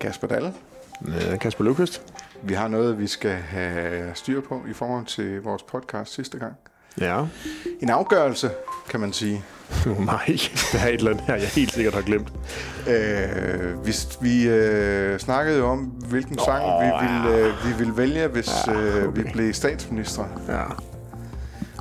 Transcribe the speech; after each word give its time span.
Kasper 0.00 0.26
Dalle. 0.26 0.54
Kasper 1.40 1.64
Løvqvist. 1.64 2.02
Vi 2.42 2.54
har 2.54 2.68
noget, 2.68 2.98
vi 2.98 3.06
skal 3.06 3.30
have 3.30 4.10
styr 4.14 4.40
på 4.40 4.62
i 4.70 4.72
forhold 4.72 5.06
til 5.06 5.42
vores 5.42 5.62
podcast 5.62 6.14
sidste 6.14 6.38
gang. 6.38 6.52
Ja. 7.00 7.24
En 7.80 7.90
afgørelse, 7.90 8.50
kan 8.90 9.00
man 9.00 9.12
sige. 9.12 9.44
Oh, 9.86 10.04
nej, 10.06 10.26
der 10.72 10.78
er 10.78 10.88
et 10.88 10.94
eller 10.94 11.10
andet 11.10 11.24
her, 11.26 11.34
jeg 11.34 11.48
helt 11.48 11.72
sikkert 11.72 11.94
har 11.94 12.02
glemt. 12.02 12.32
Øh, 12.88 13.86
vi 13.86 13.92
vi 14.20 14.48
øh, 14.48 15.18
snakkede 15.18 15.58
jo 15.58 15.66
om, 15.66 15.78
hvilken 15.84 16.38
sang 16.38 16.64
vi, 16.64 17.06
ville, 17.06 17.46
øh, 17.46 17.66
vi 17.66 17.78
ville 17.78 17.96
vælge, 17.96 18.26
hvis 18.26 18.50
Ja, 18.66 18.72
øh, 18.72 19.16
vi 19.16 19.20
okay. 19.20 19.32
blev 19.32 19.54
statsminister. 19.54 20.24
Ja. 20.48 20.62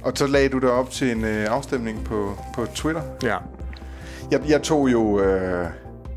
Og 0.04 0.12
så 0.16 0.28
lagde 0.28 0.50
du 0.50 0.60
det 0.60 0.70
op 0.70 0.90
til 0.90 1.12
en 1.12 1.24
øh, 1.24 1.46
afstemning 1.50 2.04
på, 2.04 2.38
på 2.56 2.66
Twitter. 2.66 3.02
Ja. 3.24 3.38
Jeg, 4.32 4.42
jeg 4.50 4.62
tog 4.64 4.92
jo 4.92 5.22
øh, 5.22 5.68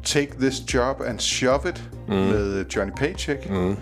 Take 0.05 0.33
This 0.41 0.75
Job 0.75 1.01
and 1.07 1.19
Shove 1.19 1.69
It 1.69 1.85
mm. 2.09 2.15
med 2.15 2.65
Johnny 2.77 2.93
Paycheck. 2.97 3.51
Mm. 3.51 3.77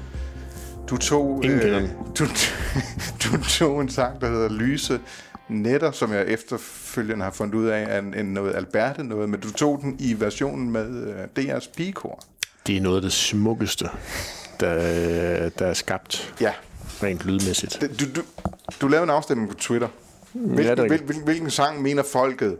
Du 0.90 0.96
tog, 0.96 1.44
Ingen 1.44 1.60
øh, 1.60 1.88
du, 2.18 2.24
du 3.24 3.42
tog 3.42 3.80
en 3.80 3.88
sang, 3.88 4.20
der 4.20 4.28
hedder 4.28 4.48
Lyse 4.48 5.00
Netter, 5.48 5.90
som 5.90 6.12
jeg 6.12 6.26
efterfølgende 6.26 7.24
har 7.24 7.30
fundet 7.30 7.54
ud 7.54 7.66
af 7.66 7.94
er 7.94 7.98
en, 7.98 8.14
en 8.14 8.26
noget 8.26 8.54
Alberte 8.54 9.04
noget, 9.04 9.28
men 9.28 9.40
du 9.40 9.52
tog 9.52 9.78
den 9.82 9.96
i 9.98 10.20
versionen 10.20 10.70
med 10.70 11.06
øh, 11.06 11.24
DR's 11.38 11.70
pigekor. 11.76 12.22
Det 12.66 12.76
er 12.76 12.80
noget 12.80 12.96
af 12.96 13.02
det 13.02 13.12
smukkeste, 13.12 13.88
der, 14.60 15.48
der 15.48 15.66
er 15.66 15.74
skabt 15.74 16.34
Ja, 16.40 16.52
rent 17.02 17.24
lydmæssigt. 17.24 17.80
du, 18.00 18.20
du, 18.20 18.22
du 18.80 18.88
lavede 18.88 19.04
en 19.04 19.10
afstemning 19.10 19.50
på 19.50 19.54
Twitter. 19.54 19.88
Ja, 20.34 20.40
Hvilken, 20.40 20.78
er 20.78 20.88
hvil, 20.88 21.02
hvil, 21.02 21.22
hvilken 21.24 21.50
sang 21.50 21.82
mener 21.82 22.02
folket 22.02 22.56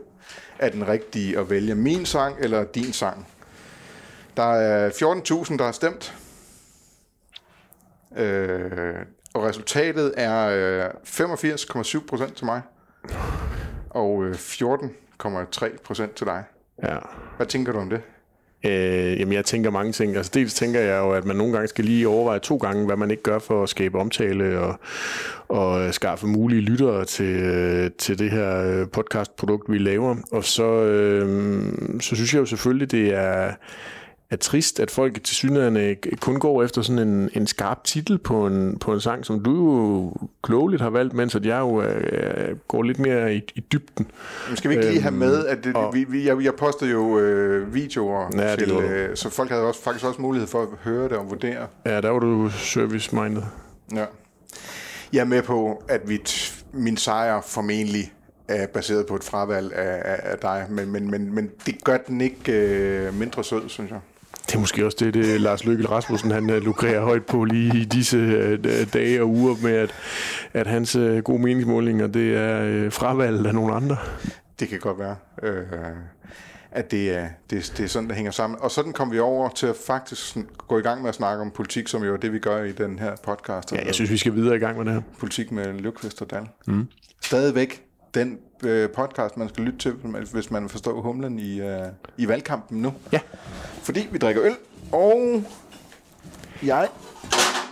er 0.59 0.69
den 0.69 0.87
rigtige 0.87 1.39
at 1.39 1.49
vælge? 1.49 1.75
Min 1.75 2.05
sang 2.05 2.35
eller 2.39 2.63
din 2.63 2.93
sang? 2.93 3.27
Der 4.37 4.53
er 4.53 4.89
14.000, 4.89 5.57
der 5.57 5.63
har 5.63 5.71
stemt. 5.71 6.15
Øh, 8.17 8.95
og 9.33 9.43
resultatet 9.43 10.13
er 10.17 10.49
øh, 10.49 10.89
85,7 10.89 12.05
procent 12.07 12.35
til 12.35 12.45
mig. 12.45 12.61
Og 13.89 14.25
øh, 14.25 14.35
14,3 14.35 15.77
procent 15.83 16.15
til 16.15 16.27
dig. 16.27 16.43
Ja. 16.83 16.97
Hvad 17.37 17.47
tænker 17.47 17.71
du 17.71 17.79
om 17.79 17.89
det? 17.89 18.01
Øh, 18.65 19.19
jamen, 19.19 19.33
jeg 19.33 19.45
tænker 19.45 19.71
mange 19.71 19.91
ting. 19.91 20.15
Altså, 20.15 20.31
dels 20.33 20.53
tænker 20.53 20.79
jeg 20.79 20.99
jo, 20.99 21.11
at 21.11 21.25
man 21.25 21.35
nogle 21.35 21.53
gange 21.53 21.67
skal 21.67 21.85
lige 21.85 22.07
overveje 22.07 22.39
to 22.39 22.57
gange, 22.57 22.85
hvad 22.85 22.97
man 22.97 23.11
ikke 23.11 23.23
gør 23.23 23.39
for 23.39 23.63
at 23.63 23.69
skabe 23.69 23.99
omtale 23.99 24.59
og, 24.59 24.79
og 25.47 25.93
skaffe 25.93 26.27
mulige 26.27 26.61
lyttere 26.61 27.05
til, 27.05 27.91
til 27.97 28.19
det 28.19 28.31
her 28.31 28.63
øh, 28.65 28.87
podcastprodukt, 28.87 29.71
vi 29.71 29.77
laver. 29.77 30.15
Og 30.31 30.43
så, 30.43 30.83
øh, 30.83 31.59
så 32.01 32.15
synes 32.15 32.33
jeg 32.33 32.39
jo 32.39 32.45
selvfølgelig, 32.45 32.91
det 32.91 33.13
er 33.13 33.51
er 34.31 34.35
trist, 34.35 34.79
at 34.79 34.91
folk 34.91 35.23
til 35.23 35.35
synligheden 35.35 35.95
kun 36.21 36.39
går 36.39 36.63
efter 36.63 36.81
sådan 36.81 37.07
en, 37.07 37.29
en 37.33 37.47
skarp 37.47 37.83
titel 37.83 38.17
på 38.17 38.47
en, 38.47 38.77
på 38.79 38.93
en 38.93 39.01
sang, 39.01 39.25
som 39.25 39.43
du 39.43 39.51
jo 39.55 40.13
klogeligt 40.43 40.81
har 40.81 40.89
valgt, 40.89 41.13
mens 41.13 41.35
at 41.35 41.45
jeg 41.45 41.59
jo 41.59 41.81
øh, 41.81 42.57
går 42.67 42.83
lidt 42.83 42.99
mere 42.99 43.35
i, 43.35 43.41
i 43.55 43.59
dybden. 43.59 44.07
Men 44.47 44.57
skal 44.57 44.69
vi 44.69 44.75
ikke 44.75 44.87
lige 44.89 45.01
have 45.01 45.11
Øhm, 45.11 45.19
med, 45.19 45.45
at 45.45 45.63
det, 45.63 45.75
og- 45.75 45.93
vi, 45.93 46.03
vi, 46.09 46.27
jeg, 46.27 46.43
jeg 46.43 46.53
postede 46.55 46.91
jo 46.91 47.19
øh, 47.19 47.73
videoer, 47.73 48.29
Ja, 48.37 48.55
til, 48.55 48.71
øh, 48.71 49.15
så 49.17 49.29
folk 49.29 49.49
havde 49.49 49.63
også, 49.63 49.83
faktisk 49.83 50.05
også 50.05 50.21
mulighed 50.21 50.47
for 50.47 50.61
at 50.61 50.67
høre 50.83 51.03
det 51.03 51.11
og 51.17 51.29
vurdere. 51.29 51.67
Ja, 51.85 52.01
der 52.01 52.09
var 52.09 52.19
du 52.19 52.49
service-minded. 52.49 53.41
Ja. 53.95 54.05
Jeg 55.13 55.19
er 55.19 55.25
med 55.25 55.41
på, 55.41 55.83
at 55.87 56.09
vi 56.09 56.21
t- 56.29 56.63
min 56.73 56.97
sejr 56.97 57.41
formentlig 57.47 58.13
er 58.47 58.67
baseret 58.67 59.05
på 59.07 59.15
et 59.15 59.23
fravalg 59.23 59.73
af, 59.73 60.01
af, 60.13 60.19
af 60.31 60.37
dig, 60.37 60.65
men, 60.69 60.91
men, 60.91 61.11
men, 61.11 61.35
men 61.35 61.49
det 61.65 61.83
gør 61.83 61.97
den 61.97 62.21
ikke 62.21 62.51
øh, 62.51 63.13
mindre 63.13 63.43
sød, 63.43 63.61
synes 63.69 63.91
jeg. 63.91 63.99
Det 64.49 64.55
er 64.55 64.59
måske 64.59 64.85
også 64.85 64.97
det, 64.99 65.13
det 65.13 65.41
Lars 65.41 65.65
Løkke 65.65 65.87
Rasmussen 65.89 66.31
han 66.31 66.49
øh, 66.49 66.61
lukrerer 66.61 67.01
højt 67.01 67.25
på 67.25 67.43
lige 67.43 67.79
i 67.81 67.85
disse 67.85 68.17
øh, 68.17 68.93
dage 68.93 69.21
og 69.21 69.29
uger 69.29 69.55
med, 69.63 69.71
at, 69.71 69.91
at 70.53 70.67
hans 70.67 70.95
øh, 70.95 71.17
gode 71.17 71.41
meningsmålinger, 71.41 72.07
det 72.07 72.37
er 72.37 72.61
øh, 72.63 72.91
fravalget 72.91 73.45
af 73.45 73.55
nogle 73.55 73.73
andre. 73.73 73.97
Det 74.59 74.69
kan 74.69 74.79
godt 74.79 74.99
være, 74.99 75.15
øh, 75.43 75.63
at 76.71 76.91
det 76.91 77.17
er, 77.17 77.27
det, 77.49 77.73
det 77.77 77.83
er 77.83 77.87
sådan, 77.87 78.09
der 78.09 78.15
hænger 78.15 78.31
sammen. 78.31 78.59
Og 78.61 78.71
sådan 78.71 78.93
kom 78.93 79.11
vi 79.11 79.19
over 79.19 79.49
til 79.49 79.67
at 79.67 79.75
faktisk 79.87 80.37
gå 80.67 80.79
i 80.79 80.81
gang 80.81 81.01
med 81.01 81.09
at 81.09 81.15
snakke 81.15 81.41
om 81.41 81.51
politik, 81.51 81.87
som 81.87 82.03
jo 82.03 82.13
er 82.13 82.17
det, 82.17 82.33
vi 82.33 82.39
gør 82.39 82.63
i 82.63 82.71
den 82.71 82.99
her 82.99 83.15
podcast. 83.23 83.71
Ja, 83.71 83.85
jeg 83.85 83.95
synes, 83.95 84.11
vi 84.11 84.17
skal 84.17 84.35
videre 84.35 84.55
i 84.55 84.59
gang 84.59 84.77
med 84.77 84.85
det 84.85 84.93
her. 84.93 85.01
politik 85.19 85.51
med 85.51 85.73
Løvqvist 85.73 86.21
og 86.21 86.31
Dal. 86.31 86.47
Mm. 86.67 86.87
Stadigvæk 87.21 87.88
den 88.13 88.37
øh, 88.63 88.89
podcast, 88.89 89.37
man 89.37 89.49
skal 89.49 89.63
lytte 89.63 89.79
til, 89.79 89.93
hvis 90.33 90.51
man 90.51 90.69
forstår 90.69 91.01
humlen 91.01 91.39
i, 91.39 91.61
øh, 91.61 91.79
i 92.17 92.27
valgkampen 92.27 92.81
nu. 92.81 92.93
Ja. 93.11 93.19
Fordi 93.83 94.07
vi 94.11 94.17
drikker 94.17 94.43
øl, 94.43 94.55
og 94.91 95.43
jeg... 96.63 96.87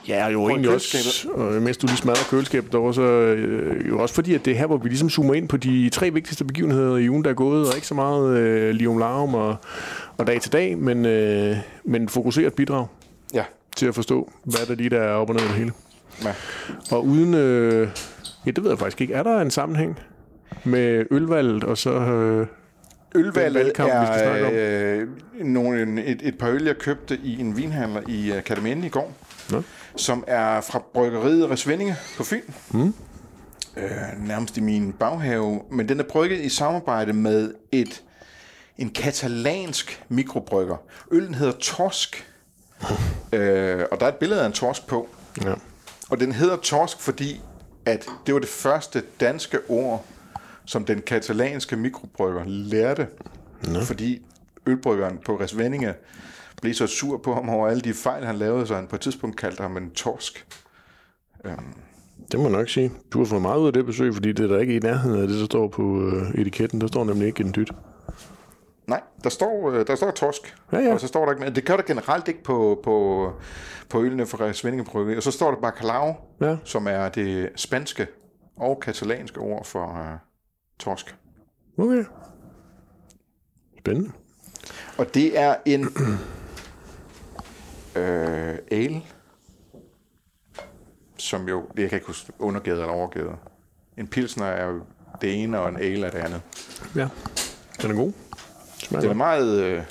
Ja, 0.07 0.25
og 0.25 0.33
jo 0.33 0.49
egentlig 0.49 0.69
også, 0.71 1.27
og 1.33 1.61
mens 1.61 1.77
du 1.77 1.87
lige 1.87 1.97
smadrer 1.97 2.23
køleskabet 2.29 2.71
derovre, 2.71 2.93
så 2.93 3.01
øh, 3.01 3.89
jo 3.89 3.99
også 4.01 4.15
fordi, 4.15 4.33
at 4.33 4.45
det 4.45 4.53
er 4.53 4.57
her, 4.57 4.65
hvor 4.65 4.77
vi 4.77 4.89
ligesom 4.89 5.09
zoomer 5.09 5.33
ind 5.33 5.49
på 5.49 5.57
de 5.57 5.89
tre 5.89 6.09
vigtigste 6.11 6.45
begivenheder 6.45 6.97
i 6.97 7.09
ugen, 7.09 7.23
der 7.23 7.29
er 7.29 7.33
gået, 7.33 7.67
og 7.69 7.75
ikke 7.75 7.87
så 7.87 7.93
meget 7.93 8.37
øh, 8.37 8.69
lium 8.75 8.97
larm 8.97 9.35
og, 9.35 9.55
og 10.17 10.27
dag 10.27 10.41
til 10.41 10.51
dag, 10.51 10.77
men, 10.77 11.05
øh, 11.05 11.57
men 11.83 12.09
fokuseret 12.09 12.53
bidrag 12.53 12.87
Ja, 13.33 13.43
til 13.75 13.85
at 13.85 13.95
forstå, 13.95 14.31
hvad 14.43 14.65
der 14.67 14.75
lige 14.75 14.89
der 14.89 14.99
er 15.01 15.13
op 15.13 15.29
og 15.29 15.35
ned 15.35 15.43
i 15.43 15.47
det 15.47 15.55
hele. 15.55 15.71
ja. 16.23 16.33
Og 16.91 17.05
uden, 17.05 17.33
øh, 17.33 17.89
ja, 18.45 18.51
det 18.51 18.63
ved 18.63 18.71
jeg 18.71 18.79
faktisk 18.79 19.01
ikke, 19.01 19.13
er 19.13 19.23
der 19.23 19.41
en 19.41 19.51
sammenhæng 19.51 19.99
med 20.63 21.05
ølvalget 21.11 21.63
og 21.63 21.77
så... 21.77 21.91
Øh, 21.91 22.47
Ølvalget 23.15 23.53
valgkamp, 23.53 23.91
er 23.93 24.49
øh, 24.53 25.07
nogle, 25.45 26.03
et, 26.05 26.19
et 26.23 26.37
par 26.37 26.49
øl, 26.49 26.63
jeg 26.63 26.77
købte 26.77 27.19
i 27.23 27.39
en 27.39 27.57
vinhandler 27.57 28.01
i 28.07 28.31
uh, 28.31 28.85
i 28.85 28.89
går, 28.89 29.13
Nå. 29.51 29.61
som 29.95 30.23
er 30.27 30.61
fra 30.61 30.83
bryggeriet 30.93 31.49
Resvendinge 31.49 31.95
på 32.17 32.23
Fyn. 32.23 32.41
Mm. 32.71 32.93
Øh, 33.77 34.27
nærmest 34.27 34.57
i 34.57 34.61
min 34.61 34.93
baghave. 34.93 35.61
Men 35.71 35.89
den 35.89 35.99
er 35.99 36.03
brygget 36.03 36.39
i 36.39 36.49
samarbejde 36.49 37.13
med 37.13 37.53
et 37.71 38.03
en 38.77 38.89
katalansk 38.89 40.03
mikrobrygger. 40.09 40.77
Øllen 41.11 41.33
hedder 41.35 41.53
Torsk. 41.59 42.27
øh, 43.33 43.85
og 43.91 43.99
der 43.99 44.05
er 44.05 44.09
et 44.09 44.15
billede 44.15 44.41
af 44.41 44.45
en 44.45 44.53
torsk 44.53 44.87
på. 44.87 45.09
ja. 45.43 45.53
Og 46.09 46.19
den 46.19 46.31
hedder 46.31 46.57
torsk, 46.57 46.99
fordi 46.99 47.41
at 47.85 48.05
det 48.25 48.33
var 48.33 48.39
det 48.39 48.49
første 48.49 49.03
danske 49.19 49.59
ord, 49.69 50.05
som 50.67 50.85
den 50.85 51.01
katalanske 51.01 51.75
mikrobrygger 51.75 52.43
lærte. 52.47 53.07
Nå. 53.67 53.79
Fordi 53.79 54.21
ølbryggeren 54.67 55.17
på 55.25 55.35
Resvendinge 55.39 55.93
blev 56.61 56.73
så 56.73 56.87
sur 56.87 57.17
på 57.17 57.33
ham 57.33 57.49
over 57.49 57.67
alle 57.67 57.81
de 57.81 57.93
fejl, 57.93 58.25
han 58.25 58.35
lavede, 58.35 58.67
så 58.67 58.75
han 58.75 58.87
på 58.87 58.95
et 58.95 59.01
tidspunkt 59.01 59.37
kaldte 59.37 59.61
ham 59.61 59.77
en 59.77 59.91
torsk. 59.91 60.47
Det 62.31 62.39
må 62.39 62.45
jeg 62.49 62.51
nok 62.57 62.69
sige. 62.69 62.91
Du 63.13 63.17
har 63.17 63.25
fået 63.25 63.41
meget 63.41 63.59
ud 63.59 63.67
af 63.67 63.73
det 63.73 63.85
besøg, 63.85 64.13
fordi 64.13 64.31
det 64.31 64.43
er 64.43 64.47
der 64.47 64.59
ikke 64.59 64.75
i 64.75 64.79
nærheden 64.79 65.21
af 65.21 65.27
det, 65.27 65.39
der 65.39 65.45
står 65.45 65.67
på 65.67 66.01
øh, 66.01 66.29
etiketten. 66.41 66.81
Der 66.81 66.87
står 66.87 67.03
nemlig 67.03 67.27
ikke 67.27 67.43
en 67.43 67.53
dyt. 67.55 67.71
Nej, 68.87 69.01
der 69.23 69.29
står, 69.29 69.71
øh, 69.71 69.87
der 69.87 69.95
står 69.95 70.11
torsk, 70.11 70.55
Ja, 70.71 70.79
ja. 70.79 70.93
og 70.93 70.99
så 70.99 71.07
står 71.07 71.25
der 71.25 71.33
ikke. 71.33 71.55
Det 71.55 71.65
gør 71.65 71.75
der 71.75 71.83
generelt 71.83 72.27
ikke 72.27 72.43
på, 72.43 72.79
på, 72.83 73.31
på 73.89 74.01
ølene 74.03 74.25
fra 74.25 74.45
Resvendinge 74.45 74.85
Bryggeri. 74.85 75.17
Og 75.17 75.23
så 75.23 75.31
står 75.31 75.51
der 75.51 75.61
bacalao, 75.61 76.13
Ja. 76.41 76.57
som 76.63 76.87
er 76.87 77.09
det 77.09 77.49
spanske 77.55 78.07
og 78.57 78.79
katalanske 78.79 79.39
ord 79.39 79.65
for 79.65 79.97
øh, 79.99 80.17
torsk. 80.79 81.15
Okay. 81.77 82.03
Spændende. 83.79 84.11
Og 84.97 85.13
det 85.13 85.39
er 85.39 85.55
en 85.65 85.83
øh, 87.95 88.57
ale, 88.71 89.01
som 91.17 91.47
jo, 91.49 91.67
jeg 91.77 91.89
kan 91.89 91.95
ikke 91.97 92.07
huske, 92.07 92.33
undergæder 92.39 92.81
eller 92.81 92.93
overgæder. 92.93 93.35
En 93.97 94.07
pilsner 94.07 94.45
er 94.45 94.65
jo 94.67 94.81
det 95.21 95.43
ene, 95.43 95.59
og 95.59 95.69
en 95.69 95.77
ale 95.77 96.07
er 96.07 96.11
det 96.11 96.17
andet. 96.19 96.41
Ja. 96.95 97.09
Den 97.81 97.91
er 97.91 97.95
god. 97.95 98.13
Smager 98.77 99.01
Den 99.01 99.09
er 99.09 99.13
meget 99.15 99.61
øh, 99.63 99.83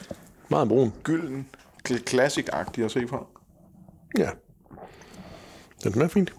Meget 0.51 0.69
brun. 0.69 0.93
gylden, 1.03 1.49
kl- 1.89 2.05
classic-agtig 2.11 2.85
at 2.85 2.91
se 2.91 3.07
på. 3.07 3.27
Ja. 4.19 4.31
Den 5.85 5.93
smager 5.93 6.09
fint. 6.09 6.35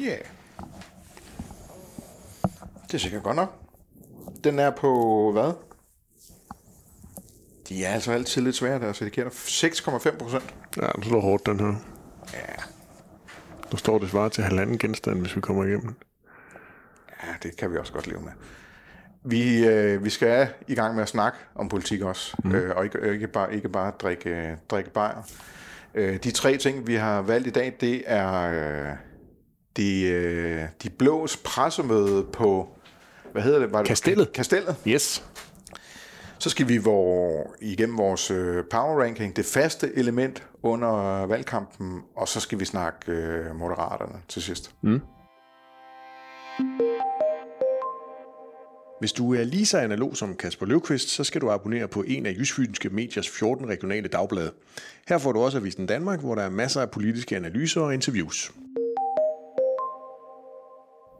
Ja. 0.00 0.04
Yeah. 0.06 0.18
Det 2.90 2.94
er 2.94 2.98
sikkert 2.98 3.22
godt 3.22 3.36
nok. 3.36 3.54
Den 4.44 4.58
er 4.58 4.70
på 4.70 5.32
hvad? 5.32 5.52
De 7.68 7.84
er 7.84 7.92
altså 7.92 8.12
altid 8.12 8.42
lidt 8.42 8.56
svære, 8.56 8.80
deres 8.80 9.02
etiketter. 9.02 9.32
6,5 9.32 10.16
procent. 10.18 10.54
Ja, 10.76 10.86
den 10.94 11.02
slår 11.02 11.20
hårdt, 11.20 11.46
den 11.46 11.60
her. 11.60 11.74
Ja, 12.32 12.54
Der 13.70 13.76
står 13.76 13.98
det 13.98 14.10
svarer 14.10 14.28
til 14.28 14.44
halvanden 14.44 14.78
genstand, 14.78 15.20
hvis 15.20 15.36
vi 15.36 15.40
kommer 15.40 15.64
igennem. 15.64 15.94
Ja, 17.22 17.28
det 17.42 17.56
kan 17.56 17.72
vi 17.72 17.78
også 17.78 17.92
godt 17.92 18.06
leve 18.06 18.20
med. 18.20 18.32
Vi, 19.24 19.66
øh, 19.66 20.04
vi 20.04 20.10
skal 20.10 20.48
i 20.68 20.74
gang 20.74 20.94
med 20.94 21.02
at 21.02 21.08
snakke 21.08 21.38
om 21.54 21.68
politik 21.68 22.02
også, 22.02 22.36
mm. 22.44 22.52
øh, 22.52 22.76
og 22.76 22.84
ikke, 22.84 23.12
ikke 23.12 23.26
bare, 23.28 23.54
ikke 23.54 23.68
bare 23.68 23.92
drikke, 24.00 24.30
øh, 24.30 24.56
drikke 24.68 24.90
bajer. 24.90 25.22
Øh, 25.94 26.16
de 26.16 26.30
tre 26.30 26.56
ting, 26.56 26.86
vi 26.86 26.94
har 26.94 27.22
valgt 27.22 27.46
i 27.46 27.50
dag, 27.50 27.76
det 27.80 28.02
er 28.06 28.42
øh, 28.42 28.96
de, 29.76 30.02
øh, 30.02 30.62
de 30.82 30.90
blås 30.90 31.36
pressemøde 31.36 32.26
på, 32.32 32.68
hvad 33.32 33.42
hedder 33.42 33.58
det? 33.58 33.72
Var 33.72 33.78
det 33.78 33.88
Kastellet. 33.88 34.32
Kastellet. 34.32 34.76
Yes. 34.86 35.24
Så 36.38 36.50
skal 36.50 36.68
vi 36.68 36.76
hvor, 36.76 37.46
igennem 37.60 37.98
vores 37.98 38.30
øh, 38.30 38.64
power 38.70 39.02
ranking, 39.02 39.36
det 39.36 39.44
faste 39.44 39.96
element 39.96 40.46
under 40.62 41.26
valgkampen, 41.26 42.00
og 42.16 42.28
så 42.28 42.40
skal 42.40 42.60
vi 42.60 42.64
snakke 42.64 43.12
øh, 43.12 43.56
moderaterne 43.56 44.20
til 44.28 44.42
sidst. 44.42 44.70
Mm. 44.82 45.00
Hvis 49.00 49.12
du 49.12 49.34
er 49.34 49.44
lige 49.44 49.66
så 49.66 49.78
analog 49.78 50.16
som 50.16 50.36
Kasper 50.36 50.66
Løvqvist, 50.66 51.08
så 51.08 51.24
skal 51.24 51.40
du 51.40 51.50
abonnere 51.50 51.88
på 51.88 52.02
en 52.02 52.26
af 52.26 52.34
Jysfynske 52.38 52.88
Mediers 52.88 53.28
14 53.28 53.68
regionale 53.68 54.08
dagblade. 54.08 54.52
Her 55.08 55.18
får 55.18 55.32
du 55.32 55.40
også 55.40 55.58
Avisen 55.58 55.86
Danmark, 55.86 56.20
hvor 56.20 56.34
der 56.34 56.42
er 56.42 56.50
masser 56.50 56.80
af 56.80 56.90
politiske 56.90 57.36
analyser 57.36 57.80
og 57.80 57.94
interviews. 57.94 58.52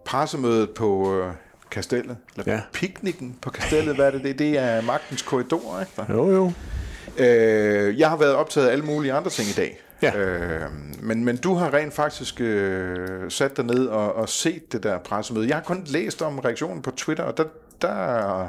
Pressemødet 0.05 0.71
på 0.71 1.15
øh, 1.15 1.35
kastellet, 1.70 2.17
eller 2.37 2.52
ja. 2.52 2.61
piknikken 2.72 3.38
på 3.43 3.50
kastellet, 3.50 3.94
hvad 3.94 4.06
er 4.06 4.11
det? 4.11 4.22
det? 4.22 4.38
Det 4.38 4.58
er 4.58 4.82
magtens 4.82 5.22
korridor, 5.22 5.81
ikke? 5.81 6.12
Jo, 6.12 6.31
jo. 6.31 6.52
Øh, 7.19 7.99
jeg 7.99 8.08
har 8.08 8.17
været 8.17 8.34
optaget 8.34 8.69
af 8.69 8.72
alle 8.72 8.84
mulige 8.84 9.12
andre 9.12 9.31
ting 9.31 9.49
i 9.49 9.52
dag. 9.52 9.81
Ja. 10.02 10.17
Øh, 10.17 10.70
men, 11.02 11.25
men 11.25 11.37
du 11.37 11.55
har 11.55 11.75
rent 11.75 11.94
faktisk 11.94 12.40
øh, 12.40 13.31
sat 13.31 13.56
dig 13.56 13.64
ned 13.64 13.87
og, 13.87 14.14
og 14.14 14.28
set 14.28 14.72
det 14.72 14.82
der 14.82 14.99
pressemøde. 14.99 15.49
Jeg 15.49 15.56
har 15.56 15.62
kun 15.62 15.84
læst 15.87 16.22
om 16.22 16.38
reaktionen 16.38 16.82
på 16.82 16.90
Twitter, 16.90 17.25
og 17.25 17.37
der, 17.37 17.44
der 17.82 18.49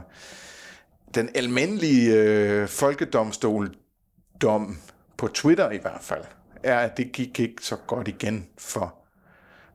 den 1.16 1.30
almindelige 1.36 2.16
øh, 2.16 2.68
folkedomstol-dom 2.68 4.78
på 5.18 5.28
Twitter 5.28 5.72
i 5.72 5.80
hvert 5.82 6.02
fald, 6.02 6.24
er, 6.64 6.80
at 6.80 6.98
det 6.98 7.12
gik 7.12 7.40
ikke 7.40 7.66
så 7.66 7.76
godt 7.88 8.08
igen 8.08 8.48
for 8.58 8.96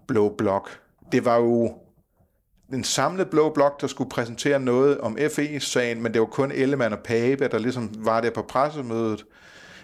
Blå 0.07 0.35
Blok. 0.39 0.71
Det 1.13 1.25
var 1.25 1.37
jo 1.37 1.75
en 2.73 2.85
samlet 2.85 3.31
blå 3.31 3.51
blok, 3.51 3.81
der 3.81 3.87
skulle 3.87 4.11
præsentere 4.11 4.61
noget 4.61 5.01
om 5.01 5.19
FE-sagen, 5.35 6.03
men 6.03 6.13
det 6.13 6.21
var 6.21 6.27
kun 6.27 6.53
Ellemann 6.53 6.93
og 6.93 6.99
Pape, 6.99 7.49
der 7.49 7.59
ligesom 7.59 7.91
var 7.99 8.21
der 8.21 8.31
på 8.31 8.43
pressemødet. 8.43 9.25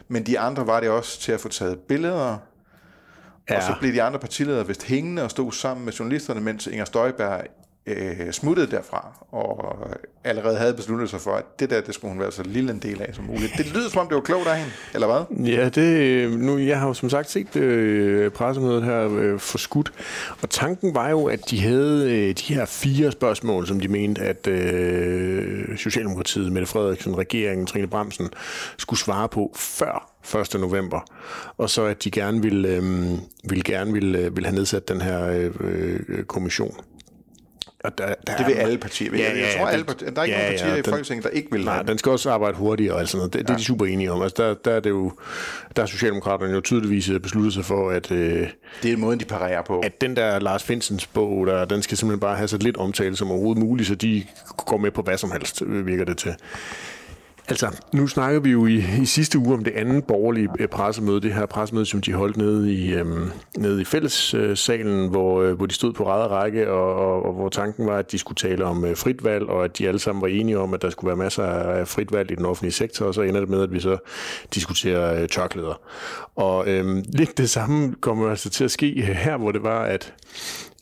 Men 0.08 0.26
de 0.26 0.38
andre 0.38 0.66
var 0.66 0.80
det 0.80 0.88
også 0.88 1.20
til 1.20 1.32
at 1.32 1.40
få 1.40 1.48
taget 1.48 1.78
billeder. 1.78 2.38
Ja. 3.50 3.56
Og 3.56 3.62
så 3.62 3.74
blev 3.80 3.92
de 3.92 4.02
andre 4.02 4.18
partiledere 4.18 4.66
vist 4.66 4.82
hængende 4.82 5.22
og 5.24 5.30
stod 5.30 5.52
sammen 5.52 5.84
med 5.84 5.92
journalisterne, 5.92 6.40
mens 6.40 6.66
Inger 6.66 6.84
Støjberg 6.84 7.40
øh, 7.86 8.32
smuttede 8.32 8.70
derfra, 8.70 9.26
og 9.30 9.76
allerede 10.24 10.56
havde 10.56 10.74
besluttet 10.74 11.10
sig 11.10 11.20
for, 11.20 11.30
at 11.30 11.60
det 11.60 11.70
der, 11.70 11.80
det 11.80 11.94
skulle 11.94 12.12
hun 12.12 12.20
være 12.20 12.32
så 12.32 12.42
lille 12.42 12.72
en 12.72 12.78
del 12.78 13.02
af 13.02 13.14
som 13.14 13.24
muligt. 13.24 13.52
Det 13.58 13.74
lyder 13.74 13.90
som 13.90 14.00
om, 14.00 14.08
det 14.08 14.14
var 14.14 14.20
klogt 14.20 14.46
af 14.46 14.58
hende, 14.58 14.72
eller 14.94 15.06
hvad? 15.06 15.46
Ja, 15.46 15.68
det, 15.68 16.00
øh, 16.00 16.32
nu, 16.32 16.58
jeg 16.58 16.80
har 16.80 16.86
jo 16.86 16.94
som 16.94 17.10
sagt 17.10 17.30
set 17.30 17.56
øh, 17.56 18.30
pressemødet 18.30 18.84
her 18.84 19.08
øh, 19.10 19.38
forskudt, 19.38 19.92
og 20.42 20.50
tanken 20.50 20.94
var 20.94 21.08
jo, 21.08 21.24
at 21.24 21.50
de 21.50 21.60
havde 21.60 22.12
øh, 22.12 22.34
de 22.34 22.54
her 22.54 22.64
fire 22.64 23.12
spørgsmål, 23.12 23.66
som 23.66 23.80
de 23.80 23.88
mente, 23.88 24.22
at 24.22 24.46
øh, 24.46 25.78
Socialdemokratiet, 25.78 26.52
Mette 26.52 26.66
Frederiksen, 26.66 27.18
regeringen, 27.18 27.66
Trine 27.66 27.86
Bremsen, 27.86 28.30
skulle 28.78 29.00
svare 29.00 29.28
på 29.28 29.52
før 29.56 30.12
1. 30.54 30.60
november, 30.60 31.00
og 31.56 31.70
så 31.70 31.84
at 31.84 32.04
de 32.04 32.10
gerne 32.10 32.42
ville, 32.42 32.68
øh, 32.68 32.82
ville, 33.44 33.64
gerne 33.64 33.92
ville, 33.92 34.18
øh, 34.18 34.36
ville 34.36 34.46
have 34.46 34.56
nedsat 34.56 34.88
den 34.88 35.00
her 35.00 35.26
øh, 35.26 35.50
øh, 35.60 36.24
kommission. 36.24 36.74
Og 37.84 37.98
der, 37.98 38.14
der 38.26 38.36
det 38.36 38.46
vil 38.46 38.52
alle 38.52 38.78
partier. 38.78 39.16
Ja, 39.16 39.18
ja, 39.18 39.38
jeg 39.38 39.54
tror, 39.58 39.66
alle 39.66 39.84
partier, 39.84 40.10
der 40.10 40.20
er 40.20 40.24
ikke 40.24 40.36
ja, 40.36 40.42
nogen 40.42 40.58
partier 40.58 40.74
ja, 40.74 40.80
i 40.80 40.82
Folketinget, 40.90 41.24
der 41.24 41.30
ikke 41.30 41.48
vil 41.52 41.64
Nej, 41.64 41.82
den 41.82 41.98
skal 41.98 42.12
også 42.12 42.30
arbejde 42.30 42.56
hurtigere 42.56 42.94
og 42.94 43.08
sådan 43.08 43.18
noget. 43.18 43.32
Det, 43.32 43.38
ja. 43.38 43.42
det 43.42 43.50
er 43.50 43.56
de 43.56 43.64
super 43.64 43.86
enige 43.86 44.12
om. 44.12 44.22
Altså, 44.22 44.42
der, 44.42 44.54
der, 44.54 44.70
er 44.70 44.80
det 44.80 44.90
jo, 44.90 45.12
der 45.76 45.82
er 45.82 45.86
Socialdemokraterne 45.86 46.52
jo 46.52 46.60
tydeligvis 46.60 47.10
besluttet 47.22 47.52
sig 47.52 47.64
for, 47.64 47.90
at... 47.90 48.10
Øh, 48.10 48.48
det 48.82 48.92
er 48.92 48.96
måden, 48.96 49.20
de 49.20 49.24
parerer 49.24 49.62
på. 49.62 49.80
At 49.80 50.00
den 50.00 50.16
der 50.16 50.38
Lars 50.38 50.62
Finsens 50.62 51.06
bog, 51.06 51.46
der, 51.46 51.64
den 51.64 51.82
skal 51.82 51.96
simpelthen 51.96 52.20
bare 52.20 52.36
have 52.36 52.48
så 52.48 52.56
lidt 52.56 52.76
omtale 52.76 53.16
som 53.16 53.30
overhovedet 53.30 53.62
muligt, 53.62 53.88
så 53.88 53.94
de 53.94 54.24
går 54.56 54.76
med 54.76 54.90
på 54.90 55.02
hvad 55.02 55.18
som 55.18 55.30
helst, 55.30 55.62
virker 55.66 56.04
det 56.04 56.18
til. 56.18 56.34
Altså, 57.48 57.80
nu 57.92 58.06
snakker 58.06 58.40
vi 58.40 58.50
jo 58.50 58.66
i, 58.66 58.84
i 59.02 59.04
sidste 59.04 59.38
uge 59.38 59.54
om 59.54 59.64
det 59.64 59.72
andet 59.72 60.04
borgerlige 60.04 60.48
øh, 60.58 60.68
pressemøde, 60.68 61.20
det 61.20 61.34
her 61.34 61.46
pressemøde, 61.46 61.86
som 61.86 62.00
de 62.00 62.12
holdt 62.12 62.36
nede 62.36 62.74
i, 62.74 62.92
øhm, 62.92 63.30
nede 63.56 63.80
i 63.80 63.84
fællessalen, 63.84 65.08
hvor, 65.08 65.42
øh, 65.42 65.52
hvor 65.52 65.66
de 65.66 65.74
stod 65.74 65.92
på 65.92 66.06
ræde 66.08 66.26
række, 66.26 66.70
og, 66.70 66.94
og, 66.94 67.22
og 67.22 67.32
hvor 67.32 67.48
tanken 67.48 67.86
var, 67.86 67.98
at 67.98 68.12
de 68.12 68.18
skulle 68.18 68.36
tale 68.36 68.64
om 68.64 68.84
øh, 68.84 68.96
frit 68.96 69.24
valg, 69.24 69.48
og 69.48 69.64
at 69.64 69.78
de 69.78 69.88
alle 69.88 69.98
sammen 69.98 70.22
var 70.22 70.28
enige 70.28 70.58
om, 70.58 70.74
at 70.74 70.82
der 70.82 70.90
skulle 70.90 71.08
være 71.08 71.16
masser 71.16 71.44
af 71.44 71.88
frit 71.88 72.12
valg 72.12 72.30
i 72.30 72.34
den 72.34 72.44
offentlige 72.44 72.72
sektor, 72.72 73.06
og 73.06 73.14
så 73.14 73.22
ender 73.22 73.40
det 73.40 73.48
med, 73.48 73.62
at 73.62 73.72
vi 73.72 73.80
så 73.80 73.96
diskuterer 74.54 75.22
øh, 75.22 75.28
tørklæder. 75.28 75.80
Og 76.36 76.68
øhm, 76.68 77.04
lidt 77.08 77.38
det 77.38 77.50
samme 77.50 77.94
kommer 78.00 78.30
altså 78.30 78.50
til 78.50 78.64
at 78.64 78.70
ske 78.70 79.02
her, 79.02 79.36
hvor 79.36 79.52
det 79.52 79.62
var, 79.62 79.82
at, 79.84 80.14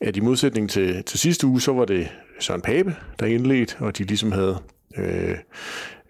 at 0.00 0.16
i 0.16 0.20
modsætning 0.20 0.70
til, 0.70 1.04
til 1.04 1.18
sidste 1.18 1.46
uge, 1.46 1.60
så 1.60 1.72
var 1.72 1.84
det 1.84 2.08
Søren 2.40 2.60
Pape, 2.60 2.96
der 3.20 3.26
indledte, 3.26 3.76
og 3.78 3.98
de 3.98 4.04
ligesom 4.04 4.32
havde 4.32 4.58
øh, 4.96 5.36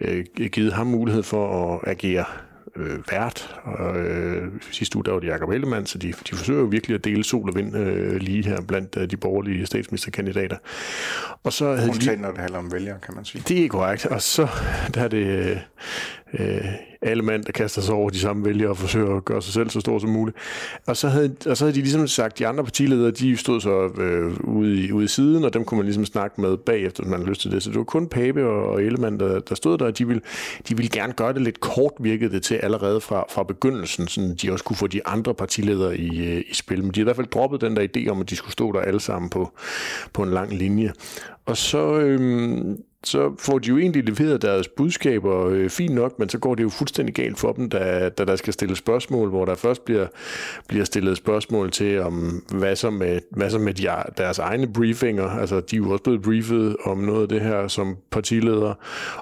øh, 0.00 0.25
givet 0.53 0.73
ham 0.73 0.87
mulighed 0.87 1.23
for 1.23 1.75
at 1.75 1.91
agere 1.91 2.25
øh, 2.77 2.99
vært. 3.11 3.61
Og, 3.65 3.99
øh, 3.99 4.53
sidste 4.71 4.97
uge 4.97 5.05
der 5.05 5.12
var 5.12 5.21
det 5.21 5.29
Jacob 5.29 5.50
Ellemann, 5.50 5.87
så 5.87 5.99
de, 5.99 6.12
de 6.31 6.37
forsøger 6.37 6.61
jo 6.61 6.67
virkelig 6.67 6.94
at 6.94 7.05
dele 7.05 7.25
sol 7.25 7.49
og 7.49 7.56
vind 7.56 7.77
øh, 7.77 8.17
lige 8.17 8.44
her 8.44 8.61
blandt 8.61 8.97
øh, 8.97 9.11
de 9.11 9.17
borgerlige 9.17 9.67
statsministerkandidater. 9.67 10.56
Og 11.43 11.53
så 11.53 11.75
havde 11.75 11.91
Undtagen, 11.91 12.19
de, 12.19 12.23
når 12.23 12.31
det 12.31 12.41
handler 12.41 12.59
om 12.59 12.73
vælgere, 12.73 12.99
kan 13.03 13.15
man 13.15 13.25
sige. 13.25 13.44
Det 13.49 13.65
er 13.65 13.69
korrekt. 13.69 14.06
Og 14.06 14.23
så 14.23 14.49
der 14.94 15.05
er 15.05 15.09
det 15.09 15.61
øh, 16.38 16.65
alle 17.03 17.23
mand, 17.23 17.44
der 17.44 17.53
kaster 17.53 17.82
sig 17.82 17.94
over 17.94 18.11
de 18.11 18.19
samme 18.19 18.44
vælgere 18.44 18.71
og 18.71 18.77
forsøger 18.77 19.17
at 19.17 19.25
gøre 19.25 19.43
sig 19.43 19.53
selv 19.53 19.71
så 19.71 19.81
stor 19.81 19.99
som 19.99 20.11
muligt. 20.11 20.37
Og 20.87 20.97
så 20.97 21.09
havde, 21.09 21.37
og 21.47 21.56
så 21.56 21.65
havde 21.65 21.75
de 21.75 21.81
ligesom 21.81 22.06
sagt, 22.06 22.38
de 22.38 22.47
andre 22.47 22.65
partiledere, 22.65 23.11
de 23.11 23.37
stod 23.37 23.61
så 23.61 24.03
øh, 24.03 24.37
ude, 24.44 24.85
i, 24.85 24.93
ude 24.93 25.05
i 25.05 25.09
siden, 25.09 25.44
og 25.44 25.55
dem 25.55 25.65
kunne 25.65 25.79
man 25.79 25.87
ligesom 25.87 26.05
snakke 26.05 26.41
med 26.41 26.56
bagefter, 26.56 27.03
hvis 27.03 27.11
man 27.11 27.21
havde 27.21 27.31
lyst 27.31 27.41
til 27.41 27.50
det. 27.50 27.62
Så 27.62 27.71
det 27.71 27.79
var 27.79 27.85
kun 27.85 28.09
Pape 28.09 28.47
og, 28.47 28.67
og 28.67 28.82
Ellemann, 28.82 29.21
der, 29.21 29.41
der 29.41 29.55
stod 29.55 29.79
der, 29.79 29.85
og 29.85 29.99
de 29.99 30.06
ville, 30.06 30.23
de 30.69 30.77
ville 30.77 30.91
gerne 30.91 31.12
gøre 31.12 31.32
det 31.32 31.43
lidt 31.43 31.61
kort, 31.61 31.93
virkede 32.00 32.31
det 32.31 32.43
til 32.43 32.55
allerede 32.55 33.00
fra, 33.00 33.25
fra 33.31 33.43
begyndelsen, 33.43 34.09
så 34.09 34.35
de 34.43 34.53
også 34.53 34.65
kunne 34.65 34.76
få 34.76 34.87
de 34.87 35.06
andre 35.06 35.35
partiledere 35.35 35.99
i, 35.99 36.26
øh, 36.26 36.43
i 36.50 36.55
spil. 36.55 36.83
Men 36.83 36.91
de 36.91 37.00
har 37.00 37.03
i 37.03 37.05
hvert 37.05 37.17
fald 37.17 37.26
droppet 37.26 37.61
den 37.61 37.76
der 37.76 37.87
idé 37.97 38.09
om, 38.09 38.21
at 38.21 38.31
de 38.31 38.37
skulle 38.37 38.53
stå 38.53 38.73
der 38.73 38.81
alle 38.81 39.00
sammen 39.00 39.31
på, 39.31 39.53
på 40.12 40.23
en 40.23 40.31
lang 40.31 40.53
linje. 40.55 40.93
Og 41.47 41.56
så, 41.56 42.00
Øh, 42.00 42.76
så 43.05 43.35
får 43.38 43.58
de 43.58 43.69
jo 43.69 43.79
egentlig 43.79 44.05
leveret 44.05 44.43
deres 44.43 44.69
budskaber 44.69 45.47
øh, 45.47 45.70
fint 45.70 45.94
nok, 45.94 46.19
men 46.19 46.29
så 46.29 46.38
går 46.38 46.55
det 46.55 46.62
jo 46.62 46.69
fuldstændig 46.69 47.14
galt 47.14 47.38
for 47.38 47.52
dem, 47.52 47.69
da, 47.70 48.08
da 48.08 48.25
der 48.25 48.37
skal 48.37 48.52
stilles 48.52 48.79
spørgsmål, 48.79 49.29
hvor 49.29 49.44
der 49.44 49.55
først 49.55 49.85
bliver, 49.85 50.06
bliver 50.69 50.85
stillet 50.85 51.17
spørgsmål 51.17 51.70
til, 51.70 52.00
om 52.00 52.44
hvad 52.49 52.76
så 52.76 52.91
med, 52.91 53.20
hvad 53.31 53.50
så 53.50 53.58
med 53.58 53.75
de, 53.75 53.88
deres 54.17 54.38
egne 54.38 54.73
briefinger, 54.73 55.31
altså 55.31 55.61
de 55.61 55.76
er 55.76 55.81
jo 55.81 55.91
også 55.91 56.02
blevet 56.02 56.23
briefet 56.23 56.76
om 56.85 56.99
noget 56.99 57.23
af 57.23 57.29
det 57.29 57.41
her 57.41 57.69
som 57.69 57.97
partiledere, 58.11 58.75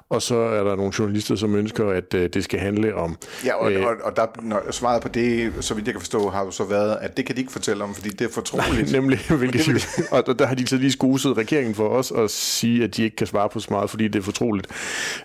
og 0.08 0.22
så 0.22 0.36
er 0.36 0.64
der 0.64 0.76
nogle 0.76 0.92
journalister, 0.98 1.36
som 1.36 1.54
ønsker, 1.54 1.88
at 1.90 2.14
øh, 2.14 2.30
det 2.34 2.44
skal 2.44 2.60
handle 2.60 2.94
om... 2.94 3.16
Ja, 3.44 3.54
og, 3.54 3.72
øh, 3.72 3.86
og, 3.86 3.94
og 4.02 4.16
der, 4.16 4.26
når 4.42 4.70
svaret 4.70 5.02
på 5.02 5.08
det, 5.08 5.52
så 5.60 5.74
vidt 5.74 5.86
jeg 5.86 5.94
kan 5.94 6.00
forstå, 6.00 6.28
har 6.28 6.44
jo 6.44 6.50
så 6.50 6.64
været, 6.64 6.96
at 7.00 7.16
det 7.16 7.26
kan 7.26 7.34
de 7.36 7.40
ikke 7.40 7.52
fortælle 7.52 7.84
om, 7.84 7.94
fordi 7.94 8.08
det 8.08 8.26
er 8.26 8.32
fortroligt. 8.32 8.92
Nej, 8.92 8.92
nemlig, 9.00 9.18
hvilket, 9.28 9.86
og 10.10 10.38
der 10.38 10.46
har 10.46 10.54
de 10.54 10.66
så 10.66 10.76
lige 10.76 10.92
skuset 10.92 11.36
regeringen 11.36 11.74
for 11.74 11.88
os 11.88 12.12
at 12.12 12.30
sige, 12.30 12.84
at 12.84 12.96
de 12.96 13.02
ikke 13.02 13.16
kan 13.16 13.26
svare 13.26 13.48
på 13.48 13.60
så 13.68 13.74
meget, 13.74 13.90
fordi 13.90 14.08
det 14.08 14.18
er 14.18 14.22
fortroligt. 14.22 14.66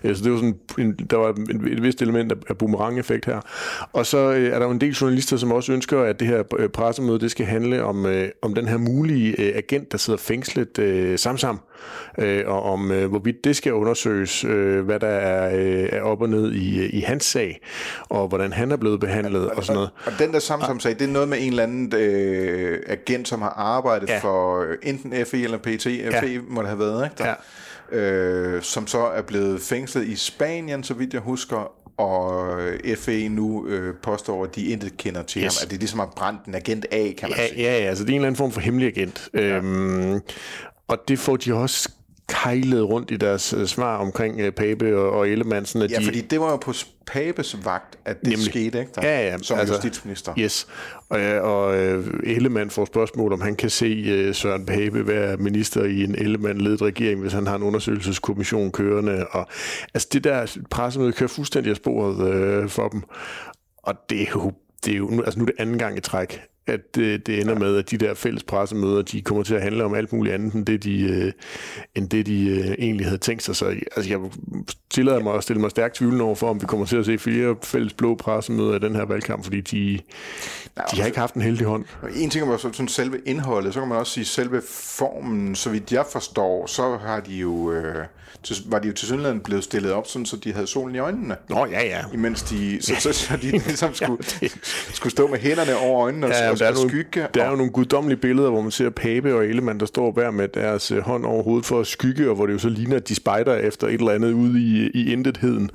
Øh, 0.04 0.16
så 0.16 0.24
det 0.24 0.32
var 0.32 0.38
sådan 0.38 0.54
en, 0.78 0.92
der 0.92 1.16
var 1.16 1.28
et 1.70 1.82
vist 1.82 2.02
element 2.02 2.32
af 2.48 2.58
boomerang-effekt 2.58 3.26
her. 3.26 3.40
Og 3.92 4.06
så 4.06 4.18
øh, 4.18 4.46
er 4.46 4.58
der 4.58 4.66
jo 4.66 4.72
en 4.72 4.80
del 4.80 4.92
journalister, 4.92 5.36
som 5.36 5.52
også 5.52 5.72
ønsker, 5.72 6.02
at 6.02 6.20
det 6.20 6.28
her 6.28 6.42
øh, 6.58 6.68
pressemøde 6.68 7.20
det 7.20 7.30
skal 7.30 7.46
handle 7.46 7.84
om, 7.84 8.06
om 8.42 8.54
den 8.54 8.68
her 8.68 8.76
mulige 8.76 9.56
agent, 9.56 9.92
der 9.92 9.98
sidder 9.98 10.18
fængslet 10.18 10.78
øh, 10.78 11.18
Samsam, 11.18 11.60
og 12.46 12.62
om 12.62 12.80
hvorvidt 13.08 13.44
det 13.44 13.56
skal 13.56 13.72
undersøges, 13.72 14.40
hvad 14.84 15.00
der 15.00 15.06
er, 15.06 15.48
er 15.92 16.02
op 16.02 16.22
og 16.22 16.28
ned 16.28 16.52
i, 16.52 16.86
i 16.86 17.00
hans 17.00 17.24
sag, 17.24 17.60
og 18.08 18.28
hvordan 18.28 18.52
han 18.52 18.72
er 18.72 18.76
blevet 18.76 19.00
behandlet 19.00 19.50
og, 19.50 19.56
og 19.56 19.64
sådan 19.64 19.74
noget. 19.74 19.90
Og, 20.04 20.12
og 20.12 20.18
den 20.18 20.32
der 20.32 20.38
Samsam-sag, 20.38 20.92
det 20.92 21.02
er 21.02 21.12
noget 21.12 21.28
med 21.28 21.38
en 21.40 21.48
eller 21.48 21.62
anden 21.62 21.92
øh, 21.96 22.78
agent, 22.88 23.28
som 23.28 23.42
har 23.42 23.50
arbejdet 23.50 24.08
ja. 24.08 24.18
for 24.18 24.64
enten 24.82 25.26
FE 25.26 25.42
eller 25.42 25.58
PT. 25.58 25.82
FE 25.82 26.26
ja. 26.26 26.40
må 26.48 26.60
det 26.60 26.68
have 26.68 26.78
været, 26.78 27.04
ikke? 27.04 27.16
Der, 27.18 27.26
ja 27.26 27.34
øh, 27.92 28.62
som 28.62 28.86
så 28.86 29.06
er 29.06 29.22
blevet 29.22 29.60
fængslet 29.60 30.04
i 30.08 30.16
Spanien, 30.16 30.84
så 30.84 30.94
vidt 30.94 31.12
jeg 31.12 31.20
husker, 31.20 31.72
og 32.00 32.58
FE 32.96 33.28
nu 33.28 33.66
øh, 33.66 33.94
påstår, 34.02 34.44
at 34.44 34.56
de 34.56 34.64
intet 34.64 34.96
kender 34.96 35.22
til 35.22 35.44
yes. 35.44 35.58
ham, 35.58 35.64
at 35.66 35.70
det 35.70 35.78
ligesom 35.78 35.98
har 35.98 36.12
brændt 36.16 36.44
en 36.44 36.54
agent 36.54 36.86
af, 36.90 37.14
kan 37.18 37.28
man 37.28 37.38
ja, 37.38 37.48
sige. 37.48 37.62
Ja, 37.62 37.78
ja, 37.78 37.88
altså 37.88 38.04
det 38.04 38.10
er 38.10 38.14
en 38.14 38.20
eller 38.20 38.26
anden 38.26 38.38
form 38.38 38.52
for 38.52 38.60
hemmelig 38.60 38.88
agent. 38.88 39.28
Ja. 39.34 39.40
Øhm, 39.40 40.20
og 40.88 40.98
det 41.08 41.18
får 41.18 41.36
de 41.36 41.54
også 41.54 41.90
kejlet 42.28 42.88
rundt 42.88 43.10
i 43.10 43.16
deres 43.16 43.52
øh, 43.52 43.66
svar 43.66 43.96
omkring 43.96 44.46
uh, 44.46 44.50
Pape 44.50 44.96
og, 44.96 45.10
og 45.10 45.28
Ellemann. 45.28 45.66
Sådan, 45.66 45.82
at 45.82 45.90
ja, 45.90 45.98
de, 45.98 46.04
fordi 46.04 46.20
det 46.20 46.40
var 46.40 46.50
jo 46.50 46.56
på 46.56 46.72
Papes 47.06 47.56
vagt, 47.64 47.98
at 48.04 48.20
det 48.20 48.28
nemlig, 48.28 48.44
skete, 48.44 48.78
ikke? 48.80 48.90
Der, 48.94 49.02
ja, 49.02 49.26
ja, 49.26 49.36
som 49.42 49.58
altså, 49.58 49.74
justitsminister. 49.74 50.34
Yes, 50.38 50.66
og, 51.08 51.20
og 51.20 51.68
uh, 51.68 52.04
Ellemann 52.24 52.70
får 52.70 52.84
spørgsmål, 52.84 53.32
om 53.32 53.40
han 53.40 53.56
kan 53.56 53.70
se 53.70 54.28
uh, 54.28 54.34
Søren 54.34 54.66
Pape 54.66 55.06
være 55.06 55.36
minister 55.36 55.84
i 55.84 56.04
en 56.04 56.14
Ellemann-ledet 56.14 56.82
regering, 56.82 57.20
hvis 57.20 57.32
han 57.32 57.46
har 57.46 57.56
en 57.56 57.62
undersøgelseskommission 57.62 58.72
kørende. 58.72 59.26
Og, 59.30 59.46
altså 59.94 60.08
det 60.12 60.24
der 60.24 60.56
pressemøde 60.70 61.12
kører 61.12 61.28
fuldstændig 61.28 61.70
af 61.70 61.76
sporet 61.76 62.62
uh, 62.62 62.70
for 62.70 62.88
dem. 62.88 63.02
Og 63.82 63.94
det 64.10 64.20
er 64.20 64.26
jo 64.34 64.52
det 64.84 64.92
er 64.92 64.96
jo, 64.96 65.22
altså 65.22 65.38
nu 65.38 65.44
er 65.44 65.46
det 65.46 65.54
anden 65.58 65.78
gang 65.78 65.96
i 65.96 66.00
træk, 66.00 66.42
at 66.66 66.94
det, 66.94 67.26
det 67.26 67.40
ender 67.40 67.52
ja. 67.52 67.58
med, 67.58 67.76
at 67.76 67.90
de 67.90 67.96
der 67.96 68.14
fælles 68.14 68.42
pressemøder, 68.42 69.02
de 69.02 69.22
kommer 69.22 69.44
til 69.44 69.54
at 69.54 69.62
handle 69.62 69.84
om 69.84 69.94
alt 69.94 70.12
muligt 70.12 70.34
andet, 70.34 70.52
end 70.52 70.66
det 70.66 70.82
de, 70.84 71.00
øh, 71.02 71.32
end 71.94 72.08
det, 72.08 72.26
de 72.26 72.46
øh, 72.48 72.74
egentlig 72.78 73.06
havde 73.06 73.18
tænkt 73.18 73.42
sig. 73.42 73.56
Så 73.56 73.66
altså, 73.96 74.10
jeg 74.10 74.18
tillader 74.90 75.20
mig 75.20 75.34
at 75.34 75.42
stille 75.42 75.60
mig 75.60 75.70
stærkt 75.70 75.94
tvivlende 75.94 76.24
over 76.24 76.34
for, 76.34 76.50
om 76.50 76.60
vi 76.60 76.66
kommer 76.66 76.86
til 76.86 76.96
at 76.96 77.06
se 77.06 77.18
flere 77.18 77.56
fælles 77.62 77.92
blå 77.92 78.14
pressemøder 78.14 78.74
af 78.74 78.80
den 78.80 78.96
her 78.96 79.04
valgkamp, 79.04 79.44
fordi 79.44 79.60
de, 79.60 79.98
de 80.90 81.00
har 81.00 81.06
ikke 81.06 81.18
haft 81.18 81.34
en 81.34 81.42
heldig 81.42 81.66
hånd. 81.66 81.84
En 82.16 82.30
ting 82.30 82.52
er 82.52 82.56
sådan 82.56 82.88
selve 82.88 83.20
indholdet, 83.26 83.74
så 83.74 83.80
kan 83.80 83.88
man 83.88 83.98
også 83.98 84.12
sige 84.12 84.24
selve 84.24 84.62
formen, 84.68 85.54
så 85.54 85.70
vidt 85.70 85.92
jeg 85.92 86.04
forstår, 86.12 86.66
så 86.66 86.96
har 86.96 87.20
de 87.20 87.34
jo, 87.34 87.72
øh, 87.72 88.04
var 88.66 88.78
de 88.78 88.88
jo 88.88 88.94
til 88.94 89.06
synligheden 89.08 89.40
blevet 89.40 89.64
stillet 89.64 89.92
op, 89.92 90.06
sådan, 90.06 90.26
så 90.26 90.36
de 90.36 90.52
havde 90.52 90.66
solen 90.66 90.94
i 90.94 90.98
øjnene. 90.98 91.36
Nå, 91.48 91.66
ja, 91.66 91.84
ja. 91.84 92.04
Imens 92.12 92.42
de, 92.42 92.78
så, 92.82 92.94
så, 92.98 93.12
så 93.12 93.36
de 93.36 93.50
ligesom 93.66 93.94
skulle, 93.94 94.24
skulle 94.92 95.10
stå 95.10 95.26
med 95.26 95.38
hænderne 95.38 95.76
over 95.76 96.02
øjnene 96.02 96.26
og, 96.26 96.32
Ja, 96.32 96.53
ja, 96.60 96.68
og, 96.68 96.74
der, 96.74 96.80
er 96.80 96.84
og 96.84 96.88
nogle, 96.88 96.90
skygge. 96.90 97.26
der 97.34 97.40
er 97.42 97.46
og, 97.46 97.52
jo 97.52 97.56
nogle 97.56 97.72
guddommelige 97.72 98.18
billeder, 98.20 98.50
hvor 98.50 98.60
man 98.60 98.70
ser 98.70 98.90
Pape 98.90 99.34
og 99.34 99.46
Ellemann, 99.46 99.80
der 99.80 99.86
står 99.86 100.12
hver 100.12 100.30
med 100.30 100.48
deres 100.48 100.90
øh, 100.90 100.98
hånd 100.98 101.24
over 101.24 101.42
hovedet 101.42 101.66
for 101.66 101.80
at 101.80 101.86
skygge, 101.86 102.28
og 102.28 102.34
hvor 102.34 102.46
det 102.46 102.52
jo 102.52 102.58
så 102.58 102.68
ligner, 102.68 102.96
at 102.96 103.08
de 103.08 103.14
spejder 103.14 103.54
efter 103.54 103.86
et 103.86 103.94
eller 103.94 104.12
andet 104.12 104.32
ude 104.32 104.60
i, 104.60 104.90
i 104.94 105.12
intetheden. 105.12 105.70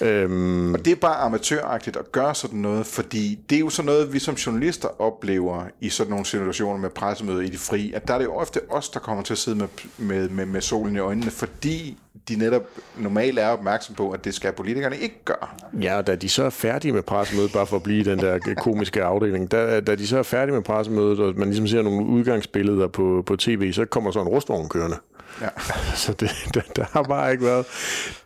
Øhm, 0.00 0.74
Og 0.74 0.84
det 0.84 0.90
er 0.90 0.96
bare 0.96 1.16
amatøragtigt 1.16 1.96
at 1.96 2.12
gøre 2.12 2.34
sådan 2.34 2.58
noget, 2.58 2.86
fordi 2.86 3.38
det 3.50 3.56
er 3.56 3.60
jo 3.60 3.68
sådan 3.70 3.86
noget, 3.86 4.12
vi 4.12 4.18
som 4.18 4.34
journalister 4.34 5.00
oplever 5.00 5.62
i 5.80 5.88
sådan 5.88 6.10
nogle 6.10 6.26
situationer 6.26 6.78
med 6.78 6.90
pressemøder 6.90 7.40
i 7.40 7.48
de 7.48 7.58
fri, 7.58 7.92
at 7.94 8.08
der 8.08 8.14
er 8.14 8.18
det 8.18 8.24
jo 8.24 8.34
ofte 8.34 8.60
os, 8.70 8.88
der 8.88 9.00
kommer 9.00 9.22
til 9.22 9.34
at 9.34 9.38
sidde 9.38 9.58
med, 9.58 9.68
med, 9.98 10.28
med, 10.28 10.46
med 10.46 10.60
solen 10.60 10.96
i 10.96 10.98
øjnene, 10.98 11.30
fordi 11.30 11.98
de 12.28 12.36
netop 12.36 12.62
normalt 12.96 13.38
er 13.38 13.48
opmærksom 13.48 13.94
på, 13.94 14.10
at 14.10 14.24
det 14.24 14.34
skal 14.34 14.52
politikerne 14.52 14.98
ikke 14.98 15.24
gøre. 15.24 15.48
Ja, 15.82 15.96
og 15.96 16.06
da 16.06 16.14
de 16.14 16.28
så 16.28 16.44
er 16.44 16.50
færdige 16.50 16.92
med 16.92 17.02
pressemødet, 17.02 17.52
bare 17.52 17.66
for 17.66 17.76
at 17.76 17.82
blive 17.82 18.00
i 18.00 18.02
den 18.02 18.18
der 18.18 18.38
komiske 18.56 19.04
afdeling, 19.04 19.50
da, 19.50 19.80
da 19.80 19.94
de 19.94 20.06
så 20.06 20.18
er 20.18 20.22
færdige 20.22 20.54
med 20.54 20.62
pressemødet, 20.62 21.20
og 21.20 21.34
man 21.36 21.48
ligesom 21.48 21.66
ser 21.66 21.82
nogle 21.82 22.06
udgangsbilleder 22.06 22.88
på, 22.88 23.22
på 23.26 23.36
tv, 23.36 23.72
så 23.72 23.84
kommer 23.84 24.10
så 24.10 24.20
en 24.20 24.28
rustvogn 24.28 24.68
kørende. 24.68 24.96
Ja. 25.40 25.48
Så 25.94 26.12
det, 26.12 26.30
der, 26.54 26.60
der 26.76 26.84
har 26.92 27.02
bare 27.02 27.32
ikke 27.32 27.44
været... 27.44 27.66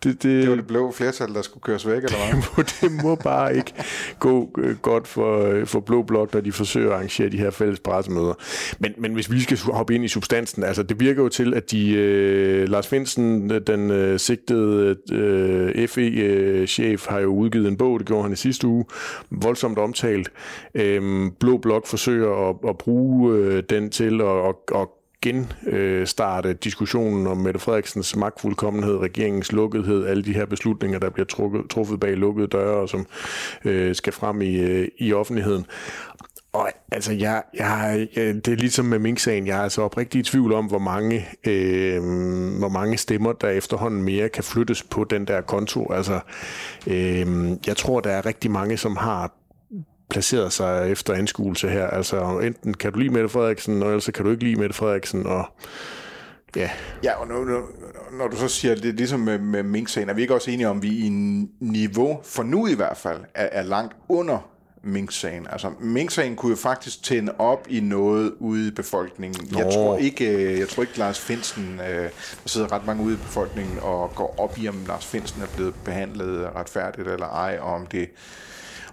Det, 0.05 0.23
det, 0.23 0.43
Det 0.43 0.49
var 0.49 0.57
det 0.57 0.67
blå 0.67 0.93
flertal, 0.93 1.35
der 1.35 1.43
skulle 1.43 1.63
køres 1.63 1.87
væk, 1.87 2.05
eller 2.05 2.33
hvad? 2.33 2.43
må, 2.57 2.63
det 2.63 3.05
må 3.05 3.15
bare 3.15 3.57
ikke 3.57 3.73
gå 4.19 4.51
øh, 4.59 4.77
godt 4.77 5.09
for, 5.09 5.45
øh, 5.45 5.67
for 5.67 5.81
Blå 5.81 6.03
Blok, 6.03 6.35
når 6.35 6.41
de 6.41 6.53
forsøger 6.53 6.89
at 6.91 6.95
arrangere 6.95 7.29
de 7.29 7.39
her 7.39 7.51
fælles 7.51 7.81
pressemøder. 7.81 8.35
Men, 8.79 8.93
men 8.99 9.13
hvis 9.15 9.31
vi 9.31 9.41
skal 9.41 9.59
hoppe 9.59 9.95
ind 9.95 10.05
i 10.05 10.09
substansen, 10.09 10.65
altså 10.65 10.83
det 10.83 11.01
virker 11.01 11.23
jo 11.23 11.29
til, 11.29 11.55
at 11.55 11.71
de, 11.71 11.93
øh, 11.93 12.69
Lars 12.69 12.87
Finsen, 12.87 13.51
den 13.67 13.91
øh, 13.91 14.19
sigtede 14.19 14.97
øh, 15.13 15.89
FE-chef, 15.89 17.07
har 17.07 17.21
jo 17.21 17.29
udgivet 17.29 17.69
en 17.69 17.77
bog, 17.77 17.99
det 17.99 18.07
gjorde 18.07 18.23
han 18.23 18.33
i 18.33 18.37
sidste 18.37 18.67
uge, 18.67 18.85
voldsomt 19.31 19.79
omtalt. 19.79 20.29
Øh, 20.75 21.31
Blå 21.41 21.57
Blok 21.57 21.87
forsøger 21.87 22.49
at, 22.49 22.57
at 22.69 22.79
bruge 22.79 23.37
øh, 23.37 23.63
den 23.71 23.91
til 23.91 24.21
at, 24.21 24.49
at, 24.49 24.81
at 24.81 24.89
genstarte 25.23 26.53
diskussionen 26.53 27.27
om 27.27 27.37
Mette 27.37 27.61
Frederiksens 27.61 28.17
magtfuldkommenhed, 28.17 28.99
regeringens 28.99 29.53
lukkethed, 29.53 30.07
alle 30.07 30.25
de 30.25 30.35
her 30.35 30.47
beslutninger, 30.47 30.99
der 30.99 31.11
bliver 31.11 31.27
trukket, 31.27 31.63
truffet 31.71 32.01
bag 32.01 32.17
lukkede 32.17 32.47
døre, 32.47 32.77
og 32.77 32.89
som 32.89 33.07
øh, 33.65 33.95
skal 33.95 34.13
frem 34.13 34.43
i, 34.43 34.57
øh, 34.57 34.89
i 34.99 35.13
offentligheden. 35.13 35.67
Og 36.53 36.69
altså, 36.93 37.13
jeg, 37.13 37.43
jeg, 37.55 38.09
jeg, 38.17 38.35
det 38.35 38.49
er 38.49 38.57
ligesom 38.57 38.85
med 38.85 38.99
Mink-sagen. 38.99 39.47
Jeg 39.47 39.59
er 39.59 39.63
altså 39.63 39.83
oprigtig 39.83 40.19
i 40.19 40.23
tvivl 40.23 40.53
om, 40.53 40.67
hvor 40.67 40.79
mange, 40.79 41.29
øh, 41.47 42.03
hvor 42.59 42.69
mange 42.69 42.97
stemmer, 42.97 43.33
der 43.33 43.49
efterhånden 43.49 44.03
mere 44.03 44.29
kan 44.29 44.45
flyttes 44.45 44.83
på 44.83 45.05
den 45.05 45.27
der 45.27 45.41
konto. 45.41 45.93
Altså, 45.93 46.21
øh, 46.87 47.51
jeg 47.67 47.77
tror, 47.77 48.01
der 48.01 48.11
er 48.11 48.27
rigtig 48.27 48.51
mange, 48.51 48.77
som 48.77 48.97
har 48.97 49.33
placeret 50.13 50.53
sig 50.53 50.91
efter 50.91 51.15
anskuelse 51.15 51.69
her. 51.69 51.87
Altså, 51.87 52.39
enten 52.39 52.75
kan 52.75 52.93
du 52.93 52.99
lide 52.99 53.13
Mette 53.13 53.29
Frederiksen, 53.29 53.83
og 53.83 53.89
ellers 53.89 54.11
kan 54.15 54.25
du 54.25 54.31
ikke 54.31 54.45
lide 54.45 54.61
Mette 54.61 54.75
Frederiksen, 54.75 55.27
og 55.27 55.45
ja, 56.57 56.71
Ja, 57.05 57.15
og 57.21 57.29
når, 57.29 57.45
når, 57.45 57.69
når 58.19 58.29
du 58.29 58.37
så 58.37 58.49
siger, 58.49 58.75
det 58.75 58.85
er 58.85 58.93
ligesom 58.93 59.21
med, 59.21 59.39
med 59.39 59.63
Mink-sagen, 59.63 60.09
er 60.09 60.15
vi 60.15 60.23
ikke 60.23 60.35
også 60.35 60.51
enige 60.51 60.69
om, 60.69 60.77
at 60.77 60.83
vi 60.83 60.89
i 60.89 61.09
niveau, 61.61 62.21
for 62.25 62.43
nu 62.43 62.67
i 62.67 62.75
hvert 62.75 62.97
fald, 62.97 63.21
er, 63.35 63.49
er 63.53 63.63
langt 63.63 63.97
under 64.09 64.49
Mink-sagen. 64.83 65.47
Altså, 65.51 65.71
Mink-sagen 65.81 66.37
kunne 66.37 66.51
jo 66.51 66.57
faktisk 66.57 67.03
tænde 67.03 67.33
op 67.39 67.67
i 67.71 67.81
noget 67.81 68.35
ude 68.39 68.69
i 68.69 68.71
befolkningen. 68.71 69.57
Jeg 69.57 69.73
tror 69.73 69.97
ikke, 69.97 70.29
øh, 70.29 70.59
jeg 70.59 70.69
tror 70.69 70.83
ikke 70.83 70.99
Lars 70.99 71.21
Finsen, 71.21 71.81
øh, 71.81 72.03
der 72.03 72.11
sidder 72.47 72.73
ret 72.73 72.87
mange 72.87 73.05
ude 73.05 73.15
i 73.15 73.17
befolkningen 73.17 73.79
og 73.83 74.15
går 74.15 74.35
op 74.39 74.59
i, 74.59 74.69
om 74.69 74.85
Lars 74.89 75.07
Finsen 75.07 75.43
er 75.43 75.47
blevet 75.57 75.75
behandlet 75.85 76.49
retfærdigt 76.57 77.09
eller 77.09 77.27
ej, 77.27 77.59
og 77.61 77.75
om 77.75 77.87
det 77.87 78.09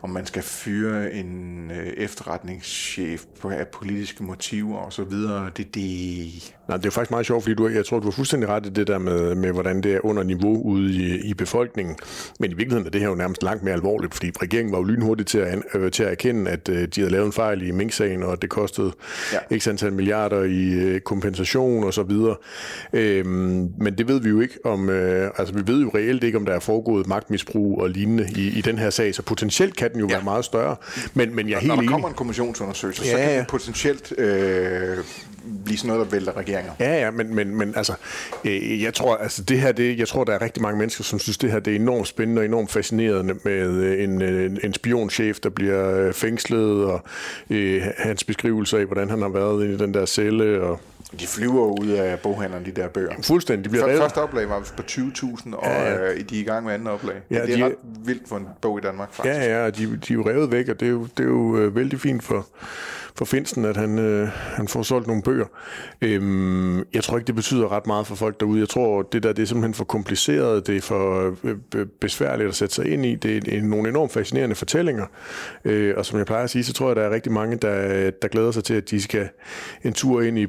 om 0.01 0.09
man 0.09 0.25
skal 0.25 0.43
fyre 0.43 1.13
en 1.13 1.71
øh, 1.71 1.87
efterretningschef 1.87 3.25
på 3.41 3.49
af 3.49 3.67
politiske 3.67 4.23
motiver 4.23 4.77
og 4.77 4.93
så 4.93 5.03
videre. 5.03 5.51
Det, 5.57 5.75
det, 5.75 6.55
Nej, 6.69 6.77
det 6.77 6.85
er 6.85 6.91
faktisk 6.91 7.11
meget 7.11 7.25
sjovt, 7.25 7.43
fordi 7.43 7.55
du, 7.55 7.67
jeg 7.67 7.85
tror, 7.85 7.99
du 7.99 8.03
har 8.05 8.11
fuldstændig 8.11 8.49
ret 8.49 8.65
i 8.65 8.69
det 8.69 8.87
der 8.87 8.97
med, 8.97 9.35
med 9.35 9.51
hvordan 9.51 9.83
det 9.83 9.93
er 9.93 10.05
under 10.05 10.23
niveau 10.23 10.61
ude 10.61 10.93
i, 10.93 11.15
i 11.29 11.33
befolkningen. 11.33 11.95
Men 12.39 12.51
i 12.51 12.53
virkeligheden 12.53 12.85
er 12.87 12.91
det 12.91 13.01
her 13.01 13.07
jo 13.07 13.15
nærmest 13.15 13.43
langt 13.43 13.63
mere 13.63 13.73
alvorligt, 13.73 14.13
fordi 14.13 14.31
regeringen 14.41 14.71
var 14.71 14.77
jo 14.77 14.83
lynhurtigt 14.83 15.29
til 15.29 15.37
at, 15.37 15.59
øh, 15.75 15.91
til 15.91 16.03
at 16.03 16.11
erkende, 16.11 16.51
at 16.51 16.69
øh, 16.69 16.87
de 16.95 17.01
havde 17.01 17.11
lavet 17.11 17.25
en 17.25 17.31
fejl 17.33 17.67
i 17.67 17.71
Mink-sagen, 17.71 18.23
og 18.23 18.41
det 18.41 18.49
kostede 18.49 18.91
Ja. 19.51 19.57
x 19.57 19.67
antal 19.67 19.93
milliarder 19.93 20.43
i 20.43 20.69
øh, 20.73 20.99
kompensation 21.01 21.83
og 21.83 21.93
så 21.93 22.03
videre. 22.03 22.35
Øhm, 22.93 23.69
men 23.77 23.97
det 23.97 24.07
ved 24.07 24.21
vi 24.21 24.29
jo 24.29 24.39
ikke 24.41 24.55
om, 24.65 24.89
øh, 24.89 25.31
altså 25.37 25.53
vi 25.53 25.61
ved 25.67 25.81
jo 25.81 25.91
reelt 25.95 26.23
ikke, 26.23 26.37
om 26.37 26.45
der 26.45 26.53
er 26.53 26.59
foregået 26.59 27.07
magtmisbrug 27.07 27.81
og 27.81 27.89
lignende 27.89 28.27
i, 28.35 28.47
i 28.57 28.61
den 28.61 28.77
her 28.77 28.89
sag, 28.89 29.15
så 29.15 29.21
potentielt 29.21 29.75
kan 29.75 29.91
den 29.91 29.99
jo 29.99 30.07
ja. 30.09 30.13
være 30.15 30.23
meget 30.23 30.45
større. 30.45 30.75
Men, 31.13 31.35
men 31.35 31.49
jeg 31.49 31.55
er 31.55 31.59
helt 31.59 31.67
Når 31.67 31.75
der 31.75 31.81
enig. 31.81 31.91
kommer 31.91 32.07
en 32.09 32.15
kommissionsundersøgelse, 32.15 33.03
så 33.05 33.09
Ja, 33.17 33.17
kan 33.23 33.31
ja. 33.33 33.39
det 33.39 33.47
potentielt 33.47 34.13
øh, 34.17 34.97
blive 35.65 35.77
sådan 35.77 35.87
noget, 35.93 36.05
der 36.05 36.11
vælter 36.17 36.37
regeringer. 36.59 36.95
Ja, 36.95 37.05
ja, 37.05 37.11
men, 37.11 37.35
men, 37.35 37.55
men 37.55 37.73
altså, 37.75 37.93
øh, 38.45 38.81
jeg 38.81 38.93
tror, 38.93 39.15
altså 39.15 39.43
det 39.43 39.59
her, 39.59 39.71
det, 39.71 39.99
jeg 39.99 40.07
tror, 40.07 40.23
der 40.23 40.33
er 40.33 40.41
rigtig 40.41 40.63
mange 40.63 40.79
mennesker, 40.79 41.03
som 41.03 41.19
synes, 41.19 41.37
det 41.37 41.51
her 41.51 41.59
det 41.59 41.71
er 41.71 41.75
enormt 41.75 42.07
spændende 42.07 42.39
og 42.39 42.45
enormt 42.45 42.71
fascinerende 42.71 43.35
med 43.43 43.69
øh, 43.69 44.03
en, 44.03 44.21
øh, 44.21 44.45
en, 44.45 44.59
en 44.63 44.73
spionchef, 44.73 45.39
der 45.39 45.49
bliver 45.49 46.07
øh, 46.07 46.13
fængslet, 46.13 46.85
og 46.85 47.01
øh, 47.49 47.81
hans 47.97 48.23
beskrivelser 48.23 48.77
af, 48.77 48.85
hvordan 48.85 49.09
han 49.09 49.21
har 49.21 49.29
været 49.29 49.67
i 49.67 49.77
den 49.77 49.93
der 49.93 50.05
celle, 50.05 50.61
og 50.61 50.79
de 51.19 51.27
flyver 51.27 51.79
ud 51.81 51.87
af 51.87 52.19
boghandlerne, 52.19 52.65
de 52.65 52.71
der 52.71 52.87
bøger. 52.87 53.11
fuldstændig, 53.23 53.63
de 53.65 53.69
bliver 53.69 53.83
Før, 53.83 53.89
revet. 53.89 54.01
første 54.01 54.17
oplag 54.17 54.49
var 54.49 54.59
på 54.77 54.83
20.000, 54.91 55.55
og 55.55 55.63
Ja, 55.65 55.83
ja. 55.91 56.11
Øh, 56.11 56.19
de 56.29 56.37
er 56.37 56.41
i 56.41 56.43
gang 56.43 56.65
med 56.65 56.73
anden 56.73 56.87
oplag. 56.87 57.15
Ja, 57.31 57.41
det 57.45 57.53
er 57.53 57.57
de- 57.57 57.65
ret 57.65 57.75
vildt 58.05 58.29
for 58.29 58.37
en 58.37 58.47
bog 58.61 58.79
i 58.79 58.81
Danmark, 58.81 59.13
faktisk. 59.13 59.35
Ja, 59.35 59.57
ja, 59.59 59.65
og 59.65 59.77
de, 59.77 59.85
de 59.85 60.13
er 60.13 60.15
jo 60.15 60.29
revet 60.29 60.51
væk, 60.51 60.69
og 60.69 60.79
det 60.79 60.85
er 60.85 60.89
jo, 60.91 61.03
det 61.17 61.23
er 61.23 61.27
jo 61.29 61.57
øh, 61.57 61.75
vældig 61.75 61.99
fint 61.99 62.23
for, 62.23 62.47
for 63.15 63.25
Finsten, 63.25 63.65
at 63.65 63.77
han, 63.77 63.99
øh, 63.99 64.27
han 64.33 64.67
får 64.67 64.81
solgt 64.83 65.07
nogle 65.07 65.23
bøger. 65.23 65.45
Øhm, 66.01 66.77
jeg 66.93 67.03
tror 67.03 67.17
ikke, 67.17 67.27
det 67.27 67.35
betyder 67.35 67.71
ret 67.71 67.87
meget 67.87 68.07
for 68.07 68.15
folk 68.15 68.39
derude. 68.39 68.59
Jeg 68.59 68.69
tror, 68.69 69.01
det 69.01 69.23
der 69.23 69.33
det 69.33 69.41
er 69.41 69.45
simpelthen 69.47 69.73
for 69.73 69.83
kompliceret, 69.83 70.67
det 70.67 70.77
er 70.77 70.81
for 70.81 71.35
øh, 71.43 71.55
be- 71.71 71.85
besværligt 71.85 72.49
at 72.49 72.55
sætte 72.55 72.75
sig 72.75 72.85
ind 72.93 73.05
i. 73.05 73.15
Det 73.15 73.47
er 73.53 73.57
en- 73.57 73.63
nogle 73.63 73.89
enormt 73.89 74.11
fascinerende 74.11 74.55
fortællinger, 74.55 75.05
øh, 75.65 75.93
og 75.97 76.05
som 76.05 76.17
jeg 76.17 76.25
plejer 76.25 76.43
at 76.43 76.49
sige, 76.49 76.63
så 76.63 76.73
tror 76.73 76.87
jeg, 76.87 76.95
der 76.95 77.01
er 77.01 77.09
rigtig 77.09 77.31
mange, 77.31 77.57
der, 77.57 78.11
der 78.21 78.27
glæder 78.27 78.51
sig 78.51 78.63
til, 78.63 78.73
at 78.73 78.89
de 78.89 79.01
skal 79.01 79.29
en 79.83 79.93
tur 79.93 80.21
ind 80.21 80.37
i 80.39 80.45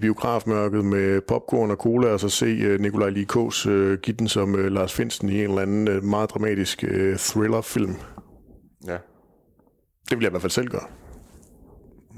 biografmørket 0.50 0.84
med 0.84 1.20
popcorn 1.20 1.70
og 1.70 1.76
cola, 1.76 2.08
og 2.08 2.20
så 2.20 2.28
se 2.28 2.46
øh, 2.46 2.80
Nikolaj 2.80 3.08
Likås 3.08 3.66
øh, 3.66 3.98
give 3.98 4.16
den 4.16 4.28
som 4.28 4.54
øh, 4.54 4.72
Lars 4.72 4.92
Finsten 4.92 5.28
i 5.28 5.44
en 5.44 5.50
eller 5.50 5.62
anden 5.62 5.88
øh, 5.88 6.04
meget 6.04 6.30
dramatisk 6.30 6.84
øh, 6.88 7.18
thriller-film. 7.18 7.96
Ja. 8.86 8.96
Det 10.10 10.18
vil 10.18 10.20
jeg 10.20 10.30
i 10.30 10.30
hvert 10.30 10.42
fald 10.42 10.50
selv 10.50 10.68
gøre. 10.68 10.86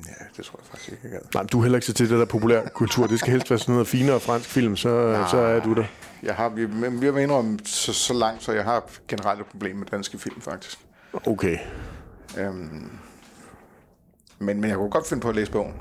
ja, 0.06 0.24
det 0.36 0.44
tror 0.44 0.58
jeg 0.60 0.66
faktisk 0.66 0.92
ikke, 0.92 1.00
jeg 1.04 1.10
gad. 1.12 1.20
Nej, 1.34 1.42
men 1.42 1.48
du 1.48 1.58
er 1.58 1.62
heller 1.62 1.76
ikke 1.78 1.86
så 1.86 1.92
til 1.92 2.10
det 2.10 2.18
der 2.18 2.24
populær 2.24 2.68
kultur. 2.68 3.06
Det 3.06 3.18
skal 3.18 3.32
helst 3.32 3.50
være 3.50 3.58
sådan 3.58 3.72
noget 3.72 3.88
finere 3.88 4.20
fransk 4.20 4.48
film, 4.48 4.76
så, 4.76 5.24
så 5.30 5.36
er 5.36 5.60
du 5.60 5.74
der. 5.74 5.84
Jeg 6.22 6.34
har, 6.34 6.48
vi, 6.48 6.64
vi 6.64 7.06
har 7.06 7.12
været 7.12 7.22
indrømme 7.22 7.58
så, 7.64 7.92
så 7.92 8.14
langt, 8.14 8.42
så 8.42 8.52
jeg 8.52 8.64
har 8.64 8.90
generelt 9.08 9.40
et 9.40 9.46
problem 9.46 9.76
med 9.76 9.86
danske 9.86 10.18
film, 10.18 10.40
faktisk. 10.40 10.78
Okay. 11.26 11.58
Øhm, 12.38 12.90
men, 14.38 14.60
men 14.60 14.70
jeg 14.70 14.76
kunne 14.76 14.90
godt 14.90 15.08
finde 15.08 15.20
på 15.20 15.28
at 15.28 15.34
læse 15.34 15.52
bogen. 15.52 15.74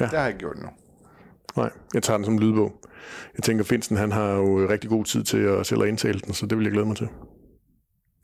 Ja. 0.00 0.04
Det 0.04 0.12
har 0.12 0.18
jeg 0.18 0.28
ikke 0.28 0.38
gjort 0.38 0.56
endnu. 0.56 0.70
Nej, 1.56 1.70
jeg 1.94 2.02
tager 2.02 2.16
den 2.18 2.24
som 2.24 2.38
lydbog. 2.38 2.72
Jeg 3.36 3.44
tænker, 3.44 3.64
Finsen 3.64 3.96
han 3.96 4.12
har 4.12 4.32
jo 4.32 4.68
rigtig 4.68 4.90
god 4.90 5.04
tid 5.04 5.24
til 5.24 5.38
at 5.38 5.66
selv 5.66 5.82
at 5.82 5.88
indtale 5.88 6.20
den, 6.20 6.34
så 6.34 6.46
det 6.46 6.58
vil 6.58 6.64
jeg 6.64 6.72
glæde 6.72 6.86
mig 6.86 6.96
til. 6.96 7.08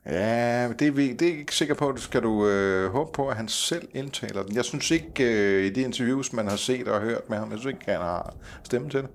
Ja, 0.07 0.69
det 0.79 0.87
er, 0.87 0.91
vi, 0.91 1.13
det 1.13 1.23
er 1.23 1.31
jeg 1.31 1.39
ikke 1.41 1.55
sikker 1.55 1.75
på. 1.75 1.93
Det 1.93 2.01
skal 2.01 2.23
du 2.23 2.47
øh, 2.47 2.93
håbe 2.93 3.11
på, 3.15 3.29
at 3.29 3.37
han 3.37 3.49
selv 3.49 3.89
indtaler 3.95 4.43
den. 4.43 4.57
Jeg 4.57 4.65
synes 4.65 4.91
ikke, 4.91 5.25
øh, 5.25 5.65
i 5.65 5.71
de 5.71 5.81
interviews, 5.81 6.33
man 6.33 6.49
har 6.49 6.57
set 6.57 6.89
og 6.89 7.01
hørt 7.01 7.31
med 7.31 7.39
ham, 7.39 7.51
jeg 7.51 7.59
synes 7.59 7.75
ikke, 7.75 7.91
han 7.91 8.01
har 8.01 8.35
stemme 8.65 8.91
til 8.91 9.01
det. 9.01 9.09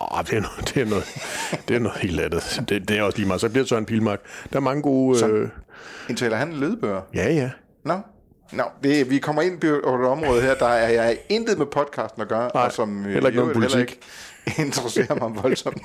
Åh, 0.00 0.24
det 0.24 0.32
er 0.32 0.40
noget, 0.40 0.74
det 0.74 0.82
er 0.82 0.86
noget, 0.86 1.04
det 1.68 1.76
er 1.76 1.80
noget 1.80 1.98
helt 1.98 2.20
andet. 2.20 2.62
Det, 2.68 2.88
det 2.88 2.98
er 2.98 3.02
også 3.02 3.18
lige 3.18 3.26
meget. 3.26 3.40
Så 3.40 3.48
bliver 3.48 3.62
det 3.62 3.68
Søren 3.68 3.86
Pilmark. 3.86 4.20
Der 4.52 4.56
er 4.56 4.60
mange 4.60 4.82
gode... 4.82 5.26
Øh, 5.26 5.48
Indtaler 6.08 6.36
han 6.36 6.52
lydbøger? 6.52 7.00
ja, 7.14 7.32
ja. 7.32 7.50
Nå, 7.84 7.98
Nå 8.52 8.62
det, 8.82 9.10
vi 9.10 9.18
kommer 9.18 9.42
ind 9.42 9.60
på 9.60 9.66
et 9.66 9.84
område 9.84 10.42
her, 10.42 10.54
der 10.54 10.66
er 10.66 10.88
jeg 10.88 11.18
intet 11.28 11.58
med 11.58 11.66
podcasten 11.66 12.22
at 12.22 12.28
gøre, 12.28 12.50
Nej, 12.54 12.64
og 12.64 12.72
som 12.72 13.06
øh, 13.06 13.12
heller 13.12 13.28
ikke 13.28 13.40
noget 13.40 13.54
politik. 13.54 13.80
ikke 13.80 14.00
interesserer 14.64 15.28
mig 15.28 15.42
voldsomt. 15.42 15.82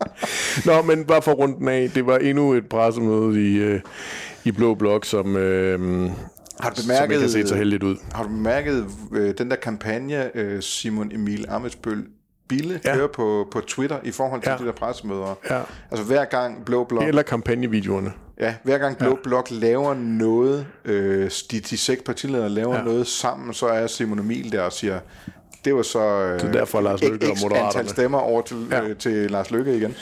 Nå, 0.66 0.82
men 0.82 1.04
bare 1.04 1.22
for 1.22 1.32
runden 1.32 1.68
af. 1.68 1.90
Det 1.94 2.06
var 2.06 2.18
endnu 2.18 2.52
et 2.52 2.68
pressemøde 2.68 3.50
i, 3.52 3.56
øh, 3.58 3.80
i 4.44 4.52
Blå 4.52 4.74
Blok, 4.74 5.04
som, 5.04 5.36
øh, 5.36 5.80
Har 5.80 6.70
du 6.70 6.80
som 6.82 6.90
ikke 6.90 7.00
har 7.00 7.06
bemærket, 7.06 7.30
set 7.30 7.48
så 7.48 7.54
heldigt 7.54 7.82
ud. 7.82 7.96
har 8.12 8.22
du 8.22 8.28
bemærket 8.28 8.86
øh, 9.12 9.34
den 9.38 9.50
der 9.50 9.56
kampagne, 9.56 10.36
øh, 10.36 10.62
Simon 10.62 11.12
Emil 11.14 11.46
Amitsbøl 11.48 12.04
Bille 12.48 12.80
ja. 12.84 12.94
kører 12.94 13.08
på, 13.08 13.48
på 13.52 13.60
Twitter 13.60 13.98
i 14.02 14.10
forhold 14.10 14.42
til 14.42 14.50
ja. 14.50 14.56
de 14.56 14.64
der 14.64 14.72
pressemøder. 14.72 15.38
Ja. 15.50 15.60
Altså 15.90 16.06
hver 16.06 16.24
gang 16.24 16.64
Blå 16.64 16.84
Blok... 16.84 17.04
Eller 17.04 17.22
kampagnevideoerne. 17.22 18.12
Ja, 18.40 18.54
hver 18.62 18.78
gang 18.78 18.98
Blå 18.98 19.08
ja. 19.08 19.16
Blok 19.22 19.48
laver 19.50 19.94
noget, 19.94 20.66
øh, 20.84 21.30
de, 21.50 21.60
de 21.60 21.76
seks 21.76 22.02
partiledere 22.06 22.48
laver 22.48 22.76
ja. 22.76 22.82
noget 22.82 23.06
sammen, 23.06 23.54
så 23.54 23.66
er 23.66 23.86
Simon 23.86 24.18
Emil 24.18 24.52
der 24.52 24.62
og 24.62 24.72
siger, 24.72 25.00
det 25.64 25.74
var 25.74 25.82
så 25.82 26.00
øh, 26.00 26.40
det 26.40 26.48
er 26.48 26.52
derfor, 26.52 26.80
Lars 26.80 27.02
Løkke 27.02 27.30
og 27.30 27.36
Moderaterne. 27.42 27.78
antal 27.78 27.88
stemmer 27.88 28.18
over 28.18 28.42
til, 28.42 28.66
ja. 28.70 28.82
øh, 28.82 28.96
til 28.96 29.30
Lars 29.30 29.50
Løkke 29.50 29.76
igen. 29.76 29.94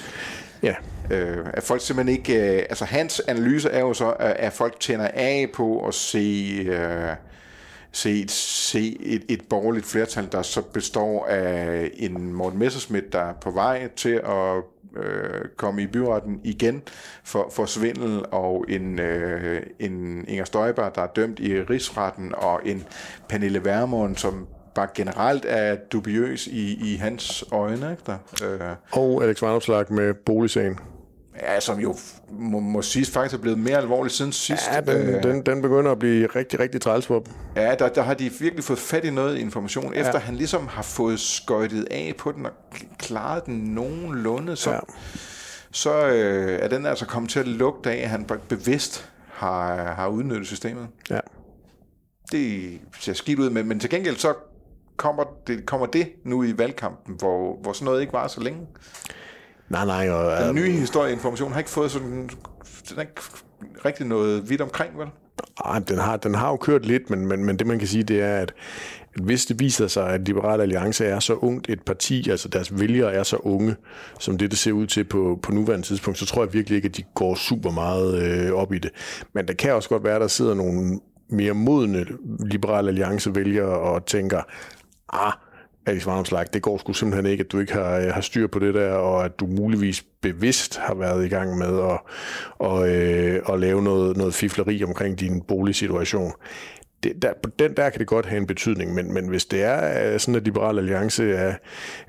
Ja. 0.63 0.75
Øh, 1.11 1.47
at 1.55 1.63
folk 1.63 1.81
simpelthen 1.81 2.19
ikke... 2.19 2.57
Øh, 2.57 2.67
altså 2.69 2.85
hans 2.85 3.21
analyse 3.21 3.69
er 3.69 3.81
jo 3.81 3.95
så, 3.95 4.11
at, 4.11 4.37
at 4.37 4.53
folk 4.53 4.81
tænder 4.81 5.09
af 5.15 5.51
på 5.55 5.87
at 5.87 5.95
se... 5.95 6.57
Øh, 6.69 7.17
se, 7.93 8.21
et, 8.21 8.31
se 8.31 8.97
et, 9.01 9.25
et 9.29 9.41
borgerligt 9.51 9.87
flertal, 9.87 10.29
der 10.33 10.43
så 10.43 10.63
består 10.63 11.27
af 11.27 11.91
en 11.95 12.33
Morten 12.33 12.59
Messerschmidt, 12.59 13.13
der 13.13 13.21
er 13.21 13.33
på 13.41 13.51
vej 13.51 13.89
til 13.97 14.21
at 14.25 14.65
øh, 14.99 15.45
komme 15.57 15.83
i 15.83 15.87
byretten 15.87 16.41
igen 16.45 16.83
for, 17.25 17.51
for 17.53 17.65
svindel, 17.65 18.25
og 18.31 18.65
en, 18.69 18.99
øh, 18.99 19.63
en 19.79 20.25
Inger 20.29 20.45
Støjberg, 20.45 20.95
der 20.95 21.03
er 21.03 21.07
dømt 21.07 21.41
i 21.41 21.63
rigsretten, 21.63 22.35
og 22.37 22.61
en 22.65 22.85
Pernille 23.29 23.65
Vermund, 23.65 24.17
som 24.17 24.47
bare 24.75 24.89
generelt 24.95 25.45
er 25.49 25.77
dubiøs 25.93 26.47
i, 26.47 26.93
i 26.93 26.97
hans 26.97 27.45
øjne. 27.53 27.91
Ikke 27.91 28.03
der? 28.07 28.19
Øh. 28.45 28.77
Og 28.93 29.25
Alex 29.25 29.43
Vandopslag 29.43 29.93
med 29.93 30.15
boligsagen. 30.15 30.79
Ja, 31.43 31.61
som 31.61 31.79
jo 31.79 31.97
må, 32.31 32.61
må 32.61 32.83
siges 32.83 33.11
faktisk 33.11 33.35
er 33.35 33.43
blevet 33.43 33.59
mere 33.59 33.77
alvorligt 33.77 34.15
siden 34.15 34.33
sidst. 34.33 34.63
Ja, 34.73 34.81
den, 34.81 35.15
øh, 35.15 35.23
den, 35.23 35.43
den 35.43 35.63
begynder 35.63 35.93
at 35.93 35.99
blive 35.99 36.27
rigtig, 36.27 36.61
rigtig 36.61 36.81
træls 36.81 37.07
for 37.07 37.19
dem. 37.19 37.33
Ja, 37.57 37.75
der, 37.75 37.89
der 37.89 38.03
har 38.03 38.15
de 38.15 38.33
virkelig 38.41 38.65
fået 38.65 38.79
fat 38.79 39.05
i 39.05 39.11
noget 39.11 39.39
information. 39.39 39.95
Efter 39.95 40.13
ja. 40.13 40.19
han 40.19 40.37
ligesom 40.37 40.67
har 40.69 40.83
fået 40.83 41.21
skøjtet 41.21 41.89
af 41.91 42.15
på 42.19 42.33
den 42.33 42.47
og 42.47 42.53
klaret 42.99 43.47
den 43.47 43.55
nogenlunde, 43.55 44.57
så, 44.57 44.71
ja. 44.71 44.79
så 45.71 46.07
øh, 46.07 46.59
er 46.63 46.69
den 46.69 46.87
altså 46.87 47.07
kommet 47.07 47.31
til 47.31 47.41
at 47.41 47.47
lugte 47.49 47.91
af, 47.91 47.97
at 47.97 48.09
han 48.09 48.27
bevidst 48.49 49.11
har, 49.33 49.93
har 49.93 50.09
udnyttet 50.09 50.47
systemet. 50.47 50.89
Ja. 51.11 51.21
Det 52.33 52.81
ser 53.01 53.13
skidt 53.13 53.39
ud, 53.39 53.51
men, 53.51 53.69
men 53.69 53.81
til 53.81 53.91
gengæld 53.91 54.17
så 54.17 54.35
kommer 54.97 55.25
det, 55.47 55.67
kommer 55.67 55.87
det 55.87 56.09
nu 56.25 56.43
i 56.43 56.59
valgkampen, 56.59 57.15
hvor, 57.19 57.59
hvor 57.63 57.73
sådan 57.73 57.85
noget 57.85 58.01
ikke 58.01 58.13
var 58.13 58.29
så 58.29 58.41
længe. 58.41 58.61
Nej, 59.71 59.87
nej. 59.87 60.11
Og, 60.11 60.47
den 60.47 60.55
nye 60.55 60.71
historieinformation 60.71 61.53
har 61.53 61.59
ikke 61.59 61.71
fået 61.71 61.91
sådan, 61.91 62.31
den 62.91 63.01
ikke 63.01 63.13
rigtig 63.85 64.07
noget 64.07 64.51
vidt 64.51 64.61
omkring, 64.61 64.99
vel? 64.99 65.07
Ej, 65.65 65.79
den 65.79 65.99
har, 65.99 66.17
den 66.17 66.35
har 66.35 66.51
jo 66.51 66.57
kørt 66.57 66.87
lidt, 66.87 67.11
men, 67.11 67.27
men, 67.27 67.45
men 67.45 67.59
det 67.59 67.67
man 67.67 67.79
kan 67.79 67.89
sige, 67.89 68.03
det 68.03 68.23
er, 68.23 68.37
at, 68.37 68.55
at 69.15 69.23
hvis 69.23 69.47
det 69.47 69.61
viser 69.61 69.87
sig, 69.87 70.09
at 70.09 70.21
Liberale 70.21 70.63
Alliance 70.63 71.05
er 71.05 71.21
så 71.21 71.35
ungt 71.35 71.71
et 71.71 71.83
parti, 71.83 72.31
altså 72.31 72.49
deres 72.49 72.79
vælgere 72.79 73.13
er 73.13 73.23
så 73.23 73.37
unge, 73.37 73.77
som 74.21 74.39
det, 74.39 74.51
det 74.51 74.59
ser 74.59 74.73
ud 74.73 74.87
til 74.87 75.05
på, 75.05 75.39
på 75.43 75.53
nuværende 75.53 75.87
tidspunkt, 75.87 76.19
så 76.19 76.27
tror 76.27 76.45
jeg 76.45 76.55
virkelig 76.55 76.77
ikke, 76.77 76.89
at 76.89 76.97
de 76.97 77.03
går 77.15 77.35
super 77.35 77.71
meget 77.71 78.23
øh, 78.23 78.53
op 78.53 78.73
i 78.73 78.79
det. 78.79 78.91
Men 79.33 79.49
der 79.49 79.55
kan 79.55 79.73
også 79.73 79.89
godt 79.89 80.05
være, 80.05 80.15
at 80.15 80.21
der 80.21 80.29
sidder 80.29 80.55
nogle 80.55 81.01
mere 81.29 81.53
modne 81.53 82.07
Liberale 82.41 82.89
Alliance 82.89 83.35
vælgere 83.35 83.79
og 83.79 84.07
tænker, 84.07 84.43
ah, 85.13 85.33
Alex 85.89 86.07
Varnumslag, 86.07 86.47
det 86.53 86.63
går 86.63 86.79
sgu 86.79 86.93
simpelthen 86.93 87.27
ikke, 87.33 87.45
at 87.45 87.53
du 87.53 87.59
ikke 87.59 87.73
har, 87.73 88.13
har 88.13 88.21
styr 88.21 88.47
på 88.47 88.59
det 88.59 88.75
der, 88.75 88.93
og 88.93 89.25
at 89.25 89.41
du 89.41 89.47
muligvis 89.47 90.05
bevidst 90.23 90.77
har 90.77 90.95
været 90.95 91.25
i 91.25 91.29
gang 91.29 91.59
med 91.59 91.79
at, 91.79 91.99
og, 92.59 92.89
øh, 92.89 93.43
at 93.49 93.61
lave 93.61 93.83
noget, 93.83 94.17
noget 94.17 94.35
fifleri 94.35 94.85
omkring 94.85 95.21
din 95.21 95.43
boligsituation. 95.43 96.33
Det, 97.03 97.23
der, 97.23 97.33
på 97.43 97.51
den 97.59 97.77
der 97.77 97.91
kan 97.91 97.99
det 97.99 98.07
godt 98.07 98.27
have 98.27 98.41
en 98.41 98.47
betydning, 98.47 98.95
men, 98.95 99.15
men 99.15 99.29
hvis 99.29 99.47
det 99.47 99.63
er 99.63 100.13
øh, 100.13 100.21
sådan, 100.21 100.35
at 100.35 100.45
Liberal 100.45 100.79
Alliance 100.79 101.31
er, 101.33 101.55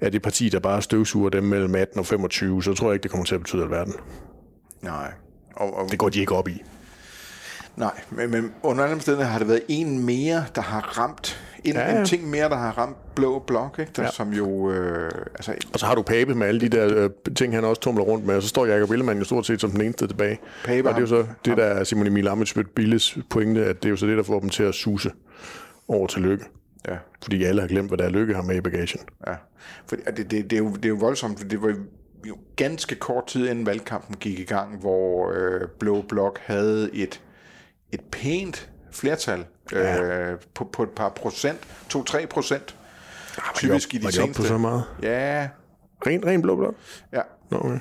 er 0.02 0.10
det 0.10 0.22
parti, 0.22 0.50
der 0.50 0.60
bare 0.60 0.82
støvsuger 0.82 1.30
dem 1.30 1.44
mellem 1.44 1.76
18 1.76 2.00
og 2.00 2.06
25, 2.06 2.64
så 2.64 2.74
tror 2.74 2.88
jeg 2.88 2.94
ikke, 2.94 3.04
det 3.04 3.12
kommer 3.12 3.26
til 3.26 3.36
at 3.36 3.42
betyde 3.42 3.64
alverden. 3.64 3.94
Nej. 4.82 5.12
Og, 5.56 5.78
og, 5.78 5.92
det 5.92 6.00
går 6.00 6.10
de 6.10 6.20
ikke 6.20 6.36
op 6.36 6.48
i. 6.48 6.64
Nej, 7.76 8.02
men, 8.10 8.32
men 8.32 8.54
under 8.64 8.84
alle 8.84 8.96
omstændigheder 8.96 9.32
har 9.32 9.40
det 9.40 9.48
været 9.48 9.64
en 9.68 10.06
mere, 10.06 10.46
der 10.56 10.62
har 10.62 11.00
ramt 11.00 11.49
en, 11.66 11.74
ja, 11.74 12.00
en 12.00 12.06
ting 12.06 12.30
mere, 12.30 12.50
der 12.50 12.56
har 12.56 12.72
ramt 12.72 13.16
blå 13.16 13.40
blok, 13.40 13.80
ikke? 13.80 13.92
Der, 13.96 14.04
ja. 14.04 14.12
som 14.12 14.34
jo... 14.34 14.72
Øh, 14.72 15.12
altså, 15.36 15.56
og 15.74 15.80
så 15.80 15.86
har 15.86 15.96
du 15.96 16.02
Pape 16.02 16.36
med 16.36 16.48
alle 16.48 16.62
de 16.62 16.70
der 16.70 17.04
øh, 17.04 17.34
ting, 17.36 17.54
han 17.56 17.64
også 17.64 17.82
tumler 17.82 18.04
rundt 18.04 18.26
med, 18.26 18.36
og 18.36 18.42
så 18.42 18.48
står 18.48 18.66
Jacob 18.66 18.92
Ellemann 18.92 19.20
jo 19.20 19.26
stort 19.26 19.46
set 19.46 19.62
som 19.62 19.72
den 19.72 19.82
eneste 19.82 20.08
tilbage. 20.08 20.40
Pape 20.66 20.90
og 20.90 20.96
det 20.96 20.98
er 20.98 21.02
jo 21.02 21.08
så 21.08 21.28
det, 21.46 21.58
der 21.58 21.64
er 21.64 21.84
Simon 21.84 22.08
Emil 22.08 22.28
Amitsbøt 22.28 22.70
Billes 22.70 23.18
pointe, 23.30 23.66
at 23.66 23.76
det 23.76 23.86
er 23.86 23.90
jo 23.90 23.96
så 23.96 24.06
det, 24.06 24.18
der 24.18 24.24
får 24.24 24.40
dem 24.40 24.50
til 24.50 24.64
at 24.64 24.74
suse 24.74 25.12
over 25.88 26.08
til 26.08 26.22
lykke. 26.22 26.46
Ja. 26.88 26.98
Fordi 27.24 27.44
alle 27.44 27.62
har 27.62 27.68
glemt, 27.68 27.88
hvad 27.90 27.98
der 27.98 28.06
er 28.06 28.10
lykke 28.10 28.34
har 28.34 28.42
med 28.42 28.56
i 28.56 28.62
bagagen. 28.62 29.00
Ja, 29.28 29.34
for 29.86 29.96
det, 29.96 30.18
det, 30.18 30.32
det, 30.32 30.54
er 30.54 30.58
jo, 30.58 30.70
det 30.76 30.86
er 30.86 30.90
jo 30.90 30.96
voldsomt, 30.96 31.40
for 31.40 31.48
det 31.48 31.62
var 31.62 31.76
jo 32.28 32.38
ganske 32.56 32.96
kort 32.96 33.28
tid 33.28 33.50
inden 33.50 33.66
valgkampen 33.66 34.16
gik 34.16 34.40
i 34.40 34.44
gang, 34.44 34.80
hvor 34.80 35.32
øh, 35.32 35.62
Blå 35.80 36.02
Blok 36.02 36.40
havde 36.44 36.90
et, 36.94 37.22
et 37.92 38.02
pænt 38.12 38.70
flertal 38.92 39.46
ja. 39.72 40.32
øh, 40.32 40.40
på, 40.54 40.70
på 40.74 40.84
et 40.84 40.90
par 40.90 41.10
procent, 41.10 41.60
2-3 41.96 42.26
procent. 42.26 42.76
Ja, 43.38 43.42
typisk 43.56 43.90
op, 43.90 43.94
i 43.94 43.98
de 43.98 44.04
var 44.04 44.12
seneste. 44.12 44.42
på 44.42 44.48
så 44.48 44.58
meget? 44.58 44.84
Ja. 45.04 45.50
Ren, 46.08 46.26
ren 46.26 46.42
blå 46.42 46.56
blok? 46.56 46.76
Ja. 47.14 47.22
Nå, 47.52 47.58
okay. 47.58 47.80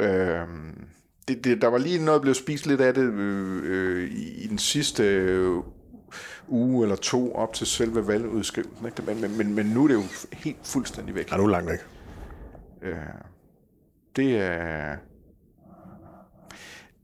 Øhm, 0.00 0.84
det, 1.28 1.44
det, 1.44 1.62
der 1.62 1.68
var 1.68 1.78
lige 1.78 2.04
noget, 2.04 2.20
blevet 2.20 2.36
spist 2.36 2.66
lidt 2.66 2.80
af 2.80 2.94
det 2.94 3.02
øh, 3.02 3.62
øh, 3.64 4.10
i 4.12 4.46
den 4.46 4.58
sidste 4.58 5.02
øh, 5.04 5.56
uge 6.48 6.84
eller 6.84 6.96
to 6.96 7.34
op 7.34 7.54
til 7.54 7.66
selve 7.66 8.06
valgudskrivelsen. 8.06 8.86
Ikke? 8.86 9.02
Men, 9.02 9.20
men, 9.20 9.36
men, 9.36 9.54
men 9.54 9.66
nu 9.66 9.84
er 9.84 9.88
det 9.88 9.94
jo 9.94 10.02
helt 10.32 10.58
fuldstændig 10.64 11.14
væk. 11.14 11.32
Er 11.32 11.48
langt 11.48 11.70
væk. 11.70 11.78
Øh, 12.82 12.96
det 14.16 14.40
er... 14.40 14.96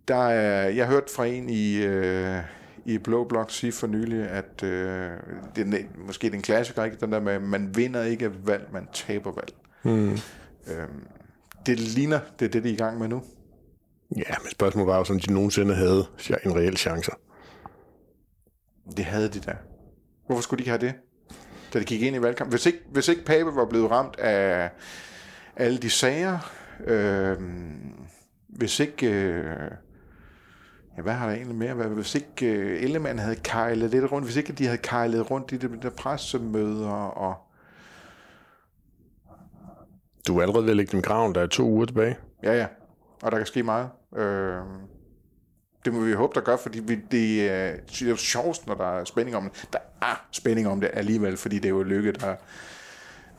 Der 0.09 0.29
er, 0.29 0.68
jeg 0.68 0.87
hørte 0.87 1.14
fra 1.14 1.25
en 1.25 1.51
i, 1.51 1.77
øh, 1.77 2.38
i 2.87 2.99
Blå 2.99 3.25
Blok 3.25 3.51
sige 3.51 3.72
for 3.72 3.87
nylig, 3.87 4.29
at 4.29 4.62
øh, 4.62 5.11
det 5.57 5.75
er 5.75 5.83
måske 6.07 6.31
den 6.31 6.42
klassiker, 6.42 6.85
ikke? 6.85 6.96
den 7.01 7.12
der 7.12 7.20
med, 7.20 7.38
man 7.38 7.77
vinder 7.77 8.03
ikke 8.03 8.46
valg, 8.46 8.68
man 8.72 8.88
taber 8.92 9.33
valg. 9.33 9.55
Mm. 9.83 10.11
Øhm, 10.72 11.07
det 11.66 11.81
ligner, 11.81 12.20
det 12.38 12.44
er 12.46 12.51
det, 12.51 12.64
de 12.64 12.68
er 12.68 12.72
i 12.72 12.77
gang 12.77 12.99
med 12.99 13.09
nu. 13.09 13.22
Ja, 14.16 14.35
men 14.42 14.51
spørgsmålet 14.51 14.87
var 14.87 14.96
jo, 14.96 15.05
om 15.14 15.20
de 15.20 15.33
nogensinde 15.33 15.75
havde 15.75 16.07
en 16.44 16.57
reel 16.57 16.77
chance. 16.77 17.11
Det 18.96 19.05
havde 19.05 19.29
de 19.29 19.40
da. 19.40 19.57
Hvorfor 20.27 20.42
skulle 20.42 20.59
de 20.59 20.62
ikke 20.62 20.70
have 20.70 20.87
det, 20.87 20.94
da 21.75 21.79
de 21.79 21.85
gik 21.85 22.03
ind 22.03 22.16
i 22.16 22.22
valgkamp? 22.22 22.51
Hvis 22.51 22.66
ikke, 22.66 22.79
hvis 22.92 23.09
ikke 23.09 23.25
Pape 23.25 23.57
var 23.57 23.66
blevet 23.66 23.90
ramt 23.90 24.18
af 24.18 24.70
alle 25.57 25.79
de 25.79 25.90
sager, 25.90 26.53
øh, 26.87 27.37
hvis 28.49 28.81
ikke... 28.81 29.07
Øh, 29.07 29.70
ja, 30.96 31.02
hvad 31.02 31.12
har 31.12 31.26
der 31.26 31.35
egentlig 31.35 31.56
mere 31.56 31.78
været? 31.78 31.90
Hvis 31.90 32.14
ikke 32.14 32.46
uh, 32.46 32.82
Ellemann 32.82 33.18
havde 33.18 33.37
kejlet 33.37 33.90
lidt 33.90 34.12
rundt, 34.12 34.26
hvis 34.26 34.37
ikke 34.37 34.52
de 34.52 34.64
havde 34.64 34.78
kejlet 34.78 35.30
rundt 35.30 35.52
i 35.52 35.56
de 35.56 35.68
der 35.82 35.90
pressemøder 35.90 36.90
og... 36.90 37.35
Du 40.26 40.38
er 40.38 40.42
allerede 40.42 40.64
ved 40.64 40.70
at 40.70 40.76
lægge 40.76 40.92
dem 40.92 41.02
graven, 41.02 41.35
der 41.35 41.40
er 41.40 41.46
to 41.46 41.68
uger 41.68 41.87
tilbage. 41.87 42.16
Ja, 42.42 42.59
ja. 42.59 42.66
Og 43.22 43.32
der 43.32 43.37
kan 43.38 43.46
ske 43.46 43.62
meget. 43.62 43.88
Øh, 44.16 44.56
det 45.85 45.94
må 45.94 46.00
vi 46.00 46.12
håbe, 46.12 46.35
der 46.35 46.40
gør, 46.40 46.56
fordi 46.56 46.80
vi, 46.80 46.94
det, 47.11 47.50
er, 47.50 47.72
det 48.00 48.11
er 48.11 48.16
sjovt, 48.16 48.66
når 48.66 48.74
der 48.74 48.85
er 48.85 49.04
spænding 49.04 49.37
om 49.37 49.42
det. 49.42 49.68
Der 49.72 49.78
er 50.02 50.26
spænding 50.32 50.68
om 50.68 50.80
det 50.80 50.90
alligevel, 50.92 51.37
fordi 51.37 51.56
det 51.56 51.64
er 51.64 51.68
jo 51.68 51.82
lykke, 51.82 52.12
der, 52.12 52.35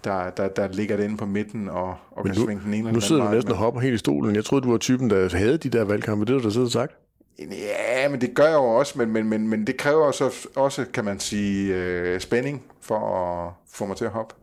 der, 0.04 0.30
der, 0.30 0.48
der 0.48 0.68
ligger 0.68 0.98
det 0.98 1.04
inde 1.04 1.18
på 1.18 1.26
midten 1.26 1.70
og, 1.70 1.96
og 2.12 2.26
kan 2.26 2.36
nu, 2.36 2.46
svinge 2.46 2.64
den 2.64 2.74
ene 2.74 2.78
eller 2.78 2.92
Nu 2.92 3.00
sidder 3.00 3.26
du 3.26 3.32
næsten 3.32 3.52
og 3.52 3.58
hopper 3.58 3.82
helt 3.82 3.96
i 3.96 3.98
stolen. 3.98 4.36
Jeg 4.36 4.46
troede, 4.46 4.66
du 4.66 4.72
var 4.72 4.78
typen, 4.78 5.10
der 5.10 5.38
havde 5.38 5.58
de 5.58 5.70
der 5.70 5.84
valgkampe. 5.84 6.26
Det 6.26 6.34
er 6.34 6.38
du, 6.38 6.44
der 6.44 6.50
sidder 6.50 6.68
og 6.68 6.72
sagt. 6.72 6.94
Ja, 7.40 8.10
men 8.10 8.22
det 8.22 8.36
gør 8.36 8.44
jeg 8.44 8.54
jo 8.54 8.66
også, 8.66 8.98
men, 8.98 9.14
men, 9.14 9.30
men, 9.30 9.48
men 9.48 9.68
det 9.68 9.78
kræver 9.78 10.06
også, 10.06 10.48
også, 10.56 10.86
kan 10.94 11.06
man 11.06 11.20
sige, 11.20 11.74
øh, 11.76 12.20
spænding 12.20 12.64
for 12.82 13.00
at 13.00 13.54
få 13.74 13.86
mig 13.86 13.98
til 13.98 14.06
at 14.06 14.12
hoppe. 14.12 14.36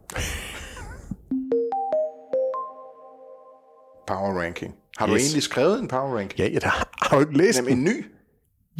power 4.06 4.40
ranking. 4.42 4.74
Har 4.98 5.06
yes. 5.06 5.12
du 5.12 5.16
egentlig 5.16 5.42
skrevet 5.42 5.80
en 5.80 5.88
power 5.88 6.18
ranking? 6.18 6.38
Ja, 6.38 6.48
jeg 6.52 6.60
har, 6.62 6.88
har 7.02 7.16
du 7.16 7.20
ikke 7.20 7.38
læst 7.38 7.58
Jamen, 7.58 7.78
en 7.78 7.84
ny? 7.84 8.06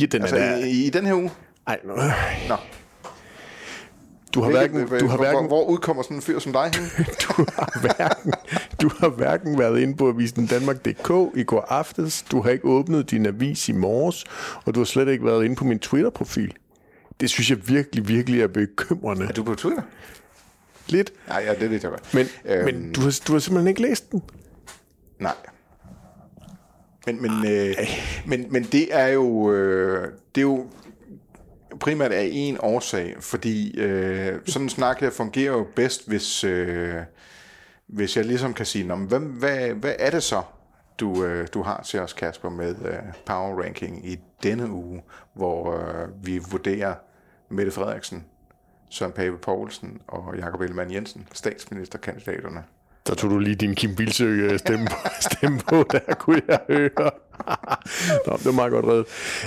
Ja, 0.00 0.06
den 0.06 0.22
altså, 0.22 0.36
er 0.36 0.56
i, 0.56 0.86
i, 0.86 0.90
den 0.90 1.06
her 1.06 1.14
uge? 1.14 1.30
Ej, 1.66 1.80
nå. 1.84 1.94
Nå. 2.48 2.56
Du 4.34 4.42
har 4.42 4.50
hverken, 4.50 4.88
du 4.88 5.06
har 5.06 5.16
hverken, 5.16 5.46
hvor, 5.46 5.64
hvor 5.64 5.64
udkommer 5.64 6.02
sådan 6.02 6.16
en 6.16 6.22
fyr 6.22 6.38
som 6.38 6.52
dig 6.52 6.72
du, 7.24 7.46
har 7.54 7.80
hverken, 7.80 8.32
du 8.82 8.90
har 8.98 9.08
hverken 9.08 9.58
været 9.58 9.80
inde 9.80 9.96
på 9.96 10.08
avisen 10.08 10.46
Danmark.dk 10.46 11.36
i 11.36 11.44
går 11.44 11.60
aftes, 11.60 12.22
du 12.22 12.40
har 12.40 12.50
ikke 12.50 12.64
åbnet 12.64 13.10
din 13.10 13.26
avis 13.26 13.68
i 13.68 13.72
morges, 13.72 14.24
og 14.64 14.74
du 14.74 14.80
har 14.80 14.84
slet 14.84 15.08
ikke 15.08 15.24
været 15.24 15.44
inde 15.44 15.56
på 15.56 15.64
min 15.64 15.78
Twitter-profil. 15.78 16.54
Det 17.20 17.30
synes 17.30 17.50
jeg 17.50 17.68
virkelig, 17.68 18.08
virkelig 18.08 18.40
er 18.40 18.46
bekymrende. 18.46 19.26
Er 19.26 19.32
du 19.32 19.42
på 19.42 19.54
Twitter? 19.54 19.82
Lidt. 20.88 21.12
Nej, 21.28 21.42
ja, 21.46 21.54
det 21.54 21.62
er 21.62 21.68
det, 21.68 21.82
jeg 21.82 21.90
godt. 21.90 22.14
Men, 22.14 22.26
øhm, 22.44 22.64
men 22.64 22.92
du, 22.92 23.00
har, 23.00 23.20
du 23.26 23.32
har 23.32 23.40
simpelthen 23.40 23.68
ikke 23.68 23.82
læst 23.82 24.12
den? 24.12 24.22
Nej. 25.18 25.34
Men, 27.06 27.22
men, 27.22 27.46
øh, 27.46 27.74
men, 28.26 28.46
men 28.50 28.62
det 28.62 28.88
er 28.90 29.06
jo, 29.06 29.52
øh, 29.52 30.08
det 30.34 30.40
er 30.40 30.42
jo 30.42 30.66
primært 31.80 32.12
af 32.12 32.28
en 32.32 32.56
årsag, 32.60 33.16
fordi 33.20 33.80
øh, 33.80 34.40
sådan 34.46 34.66
en 34.66 34.70
snak 34.70 35.00
her 35.00 35.10
fungerer 35.10 35.52
jo 35.52 35.66
bedst, 35.76 36.08
hvis, 36.08 36.44
øh, 36.44 36.96
hvis 37.86 38.16
jeg 38.16 38.24
ligesom 38.24 38.54
kan 38.54 38.66
sige, 38.66 38.94
hvad, 38.94 39.20
hvad, 39.20 39.68
hvad 39.68 39.94
er 39.98 40.10
det 40.10 40.22
så, 40.22 40.42
du, 41.00 41.24
øh, 41.24 41.48
du 41.54 41.62
har 41.62 41.82
til 41.82 42.00
os, 42.00 42.12
Kasper, 42.12 42.50
med 42.50 42.76
øh, 42.84 42.98
Power 43.26 43.62
Ranking 43.62 44.08
i 44.08 44.18
denne 44.42 44.70
uge, 44.70 45.02
hvor 45.32 45.76
øh, 45.76 46.26
vi 46.26 46.38
vurderer 46.38 46.94
Mette 47.48 47.72
Frederiksen, 47.72 48.24
Søren 48.90 49.12
Pape 49.12 49.38
Poulsen 49.38 50.00
og 50.06 50.36
Jakob 50.36 50.60
Ellemann 50.60 50.92
Jensen, 50.92 51.28
statsministerkandidaterne. 51.32 52.64
Der 53.06 53.14
tog 53.14 53.30
du 53.30 53.38
lige 53.38 53.54
din 53.54 53.74
Kim 53.74 53.94
Bilsø 53.94 54.24
øh, 54.24 54.58
stemme, 54.58 54.86
stemme 55.30 55.58
på, 55.58 55.84
der 55.92 56.14
kunne 56.18 56.42
jeg 56.48 56.58
høre. 56.68 57.10
Nå, 58.26 58.36
det 58.36 58.44
var 58.44 58.52
meget 58.52 58.72
godt 58.72 58.86
reddet. 58.86 59.06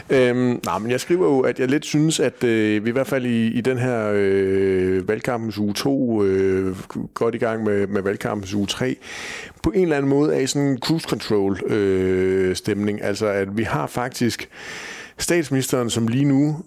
Øhm, 0.09 0.59
nej, 0.65 0.79
men 0.79 0.91
jeg 0.91 0.99
skriver 0.99 1.25
jo, 1.25 1.39
at 1.39 1.59
jeg 1.59 1.67
lidt 1.67 1.85
synes, 1.85 2.19
at 2.19 2.43
øh, 2.43 2.85
vi 2.85 2.89
i 2.89 2.93
hvert 2.93 3.07
fald 3.07 3.25
i, 3.25 3.47
i 3.47 3.61
den 3.61 3.77
her 3.77 4.11
øh, 4.15 5.07
valgkampens 5.07 5.57
uge 5.57 5.73
2, 5.73 6.23
øh, 6.23 6.75
godt 7.13 7.35
i 7.35 7.37
gang 7.37 7.63
med, 7.63 7.87
med 7.87 8.01
valgkampens 8.01 8.53
uge 8.53 8.67
3, 8.67 8.95
på 9.63 9.71
en 9.71 9.81
eller 9.81 9.97
anden 9.97 10.09
måde 10.09 10.35
er 10.35 10.39
i 10.39 10.47
sådan 10.47 10.67
en 10.67 10.79
cruise 10.79 11.09
control 11.09 11.71
øh, 11.71 12.55
stemning. 12.55 13.03
Altså, 13.03 13.27
at 13.27 13.57
vi 13.57 13.63
har 13.63 13.87
faktisk 13.87 14.49
statsministeren, 15.17 15.89
som 15.89 16.07
lige 16.07 16.25
nu 16.25 16.63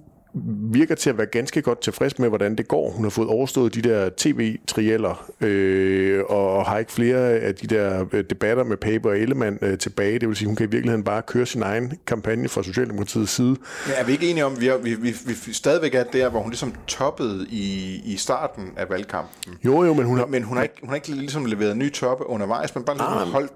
virker 0.73 0.95
til 0.95 1.11
at 1.11 1.19
være 1.19 1.27
ganske 1.27 1.63
godt 1.63 1.81
tilfreds 1.81 2.19
med, 2.19 2.29
hvordan 2.29 2.57
det 2.57 2.69
går. 2.69 2.91
Hun 2.91 3.05
har 3.05 3.11
fået 3.11 3.29
overstået 3.29 3.75
de 3.75 3.83
der 3.83 4.11
tv-trieller, 4.17 5.31
øh, 5.41 6.25
og 6.25 6.67
har 6.67 6.79
ikke 6.79 6.93
flere 6.93 7.19
af 7.19 7.55
de 7.55 7.67
der 7.67 8.07
øh, 8.13 8.25
debatter 8.31 8.65
med 8.65 8.77
Pape 8.77 9.09
og 9.09 9.19
Ellemann 9.19 9.59
øh, 9.63 9.79
tilbage. 9.79 10.19
Det 10.19 10.29
vil 10.29 10.37
sige, 10.37 10.47
hun 10.47 10.57
kan 10.57 10.67
i 10.67 10.71
virkeligheden 10.71 11.05
bare 11.05 11.23
køre 11.23 11.47
sin 11.47 11.63
egen 11.63 11.93
kampagne 12.07 12.49
fra 12.49 12.63
Socialdemokratiets 12.63 13.33
side. 13.33 13.49
Men 13.87 13.95
er 13.97 14.05
vi 14.05 14.13
ikke 14.13 14.31
enige 14.31 14.45
om, 14.45 14.53
at 14.53 14.61
vi, 14.61 14.71
vi, 14.83 14.95
vi, 14.95 15.15
vi 15.47 15.53
stadigvæk 15.53 15.95
er 15.95 16.05
der, 16.05 16.29
hvor 16.29 16.41
hun 16.41 16.51
ligesom 16.51 16.75
toppede 16.87 17.47
i, 17.51 18.01
i 18.05 18.17
starten 18.17 18.65
af 18.77 18.91
valgkampen? 18.91 19.55
Jo, 19.65 19.85
jo, 19.85 19.95
men 19.95 20.05
hun 20.05 20.19
har... 20.19 20.27
Men 20.27 20.43
hun 20.43 20.57
har 20.57 20.63
ikke, 20.63 20.75
hun 20.81 20.89
har 20.89 20.97
ikke 20.97 21.11
ligesom 21.11 21.45
leveret 21.45 21.77
nye 21.77 21.91
toppe 21.91 22.27
undervejs, 22.27 22.75
men 22.75 22.85
bare 22.85 22.97
ligesom 22.97 23.19
ah, 23.19 23.29
holdt 23.29 23.53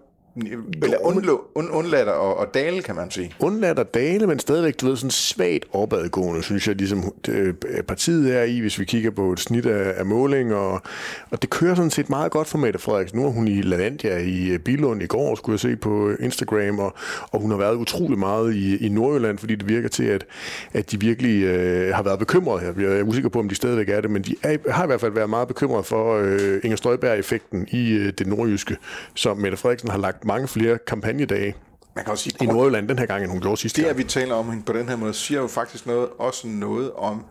eller 0.83 1.07
undlå, 1.07 1.45
und, 1.55 1.71
undlader 1.71 2.13
og, 2.13 2.37
og 2.37 2.55
dale, 2.55 2.83
kan 2.83 2.95
man 2.95 3.11
sige. 3.11 3.35
Undlader 3.41 3.83
dale, 3.83 4.27
men 4.27 4.39
stadigvæk, 4.39 4.81
du 4.81 4.87
ved, 4.87 4.97
sådan 4.97 5.11
svagt 5.11 5.65
opadgående, 5.73 6.43
synes 6.43 6.69
jeg, 6.69 6.77
ligesom 6.77 7.13
det, 7.27 7.57
partiet 7.89 8.37
er 8.37 8.43
i, 8.43 8.61
hvis 8.61 8.79
vi 8.79 8.85
kigger 8.85 9.11
på 9.11 9.33
et 9.33 9.41
snit 9.41 9.67
af, 9.67 9.95
af 9.97 10.07
måling, 10.07 10.55
og, 10.55 10.83
og 11.31 11.43
det 11.43 11.51
kører 11.51 11.75
sådan 11.75 11.91
set 11.91 12.11
meget 12.11 12.33
godt 12.33 12.49
for 12.49 12.59
Mette 12.59 12.79
Frederiksen. 12.79 13.19
Nu 13.19 13.27
er 13.27 13.31
hun 13.31 13.49
i 13.49 13.63
Lalandia 13.63 14.19
i 14.19 14.49
øh, 14.49 14.59
Bilund 14.59 15.03
i 15.03 15.07
går, 15.07 15.35
skulle 15.35 15.55
jeg 15.55 15.61
se 15.61 15.77
på 15.77 16.11
Instagram, 16.21 16.79
og, 16.79 16.95
og 17.31 17.41
hun 17.41 17.51
har 17.51 17.59
været 17.59 17.77
utrolig 17.77 18.19
meget 18.19 18.55
i, 18.55 18.87
i 18.87 18.89
Nordjylland, 18.89 19.39
fordi 19.39 19.55
det 19.55 19.69
virker 19.69 19.89
til, 19.89 20.05
at, 20.05 20.27
at 20.73 20.91
de 20.91 21.01
virkelig 21.01 21.43
øh, 21.43 21.95
har 21.95 22.03
været 22.03 22.19
bekymrede 22.19 22.61
her. 22.61 22.89
Jeg 22.91 22.99
er 22.99 23.03
usikker 23.03 23.29
på, 23.29 23.39
om 23.39 23.49
de 23.49 23.55
stadigvæk 23.55 23.89
er 23.89 24.01
det, 24.01 24.11
men 24.11 24.23
de 24.23 24.37
er, 24.43 24.57
har 24.71 24.85
i 24.85 24.87
hvert 24.87 25.01
fald 25.01 25.13
været 25.13 25.31
meget 25.31 25.49
bekymrede 25.49 25.85
for 25.85 26.15
øh, 26.15 26.61
Inger 26.65 26.77
Støjberg-effekten 26.77 27.69
i 27.71 27.93
øh, 27.93 28.13
det 28.19 28.27
nordjyske, 28.27 28.77
som 29.15 29.37
Mette 29.37 29.57
Frederiksen 29.57 29.91
har 29.91 29.99
lagt 29.99 30.24
mange 30.25 30.49
flere 30.49 30.79
kampagnedage 30.87 31.55
man 31.95 32.05
kan 32.05 32.11
også 32.11 32.25
sige, 32.25 32.37
i 32.41 32.47
Nordjylland 32.47 32.89
den 32.89 32.99
her 32.99 33.07
gang, 33.07 33.23
end 33.23 33.31
hun 33.31 33.41
gjorde 33.41 33.57
sidste 33.57 33.83
Det, 33.83 33.89
at 33.89 33.99
vi 33.99 34.05
taler 34.05 34.35
om 34.35 34.51
hende 34.51 34.65
på 34.65 34.73
den 34.73 34.89
her 34.89 34.97
måde, 34.97 35.15
siger 35.15 35.41
jo 35.41 35.47
faktisk 35.47 35.87
noget, 35.87 36.09
også 36.19 36.49
noget 36.49 36.93
om 36.93 37.27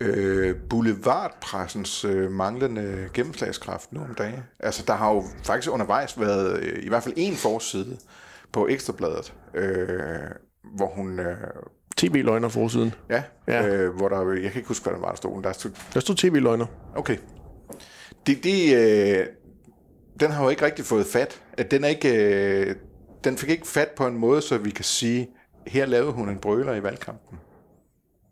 øh, 0.00 0.56
boulevardpressens 0.70 2.04
øh, 2.04 2.30
manglende 2.30 3.08
gennemslagskraft 3.14 3.92
nu 3.92 4.00
om 4.00 4.14
dagen. 4.14 4.40
Altså, 4.60 4.84
der 4.86 4.94
har 4.94 5.12
jo 5.14 5.24
faktisk 5.44 5.72
undervejs 5.72 6.20
været 6.20 6.62
øh, 6.62 6.84
i 6.84 6.88
hvert 6.88 7.02
fald 7.02 7.14
en 7.16 7.34
forside 7.34 7.96
på 8.52 8.68
Ekstrabladet, 8.68 9.34
øh, 9.54 9.88
hvor 10.76 10.88
hun... 10.88 11.20
Øh, 11.20 11.36
TV-løgner 11.96 12.48
forsiden. 12.48 12.94
Ja, 13.10 13.22
ja. 13.48 13.66
Øh, 13.66 13.96
hvor 13.96 14.08
der, 14.08 14.32
jeg 14.32 14.50
kan 14.50 14.58
ikke 14.58 14.68
huske, 14.68 14.84
hvad 14.84 14.92
der 14.92 15.00
var, 15.00 15.08
der 15.08 15.16
stod. 15.16 15.42
Der 15.42 15.52
stod, 15.52 15.70
der 15.94 16.00
stod 16.00 16.16
TV-løgner. 16.16 16.66
Okay. 16.96 17.16
Det, 18.26 18.44
det, 18.44 18.76
øh, 18.76 19.26
den 20.22 20.30
har 20.30 20.42
jo 20.42 20.48
ikke 20.48 20.64
rigtig 20.64 20.84
fået 20.84 21.06
fat. 21.06 21.40
At 21.58 21.70
den, 21.70 21.84
er 21.84 21.88
ikke, 21.88 22.14
øh, 22.14 22.74
den 23.24 23.38
fik 23.38 23.50
ikke 23.50 23.66
fat 23.66 23.88
på 23.96 24.06
en 24.06 24.18
måde, 24.18 24.42
så 24.42 24.58
vi 24.58 24.70
kan 24.70 24.84
sige, 24.84 25.28
her 25.66 25.86
lavede 25.86 26.12
hun 26.12 26.28
en 26.28 26.38
brøler 26.38 26.74
i 26.74 26.82
valgkampen. 26.82 27.38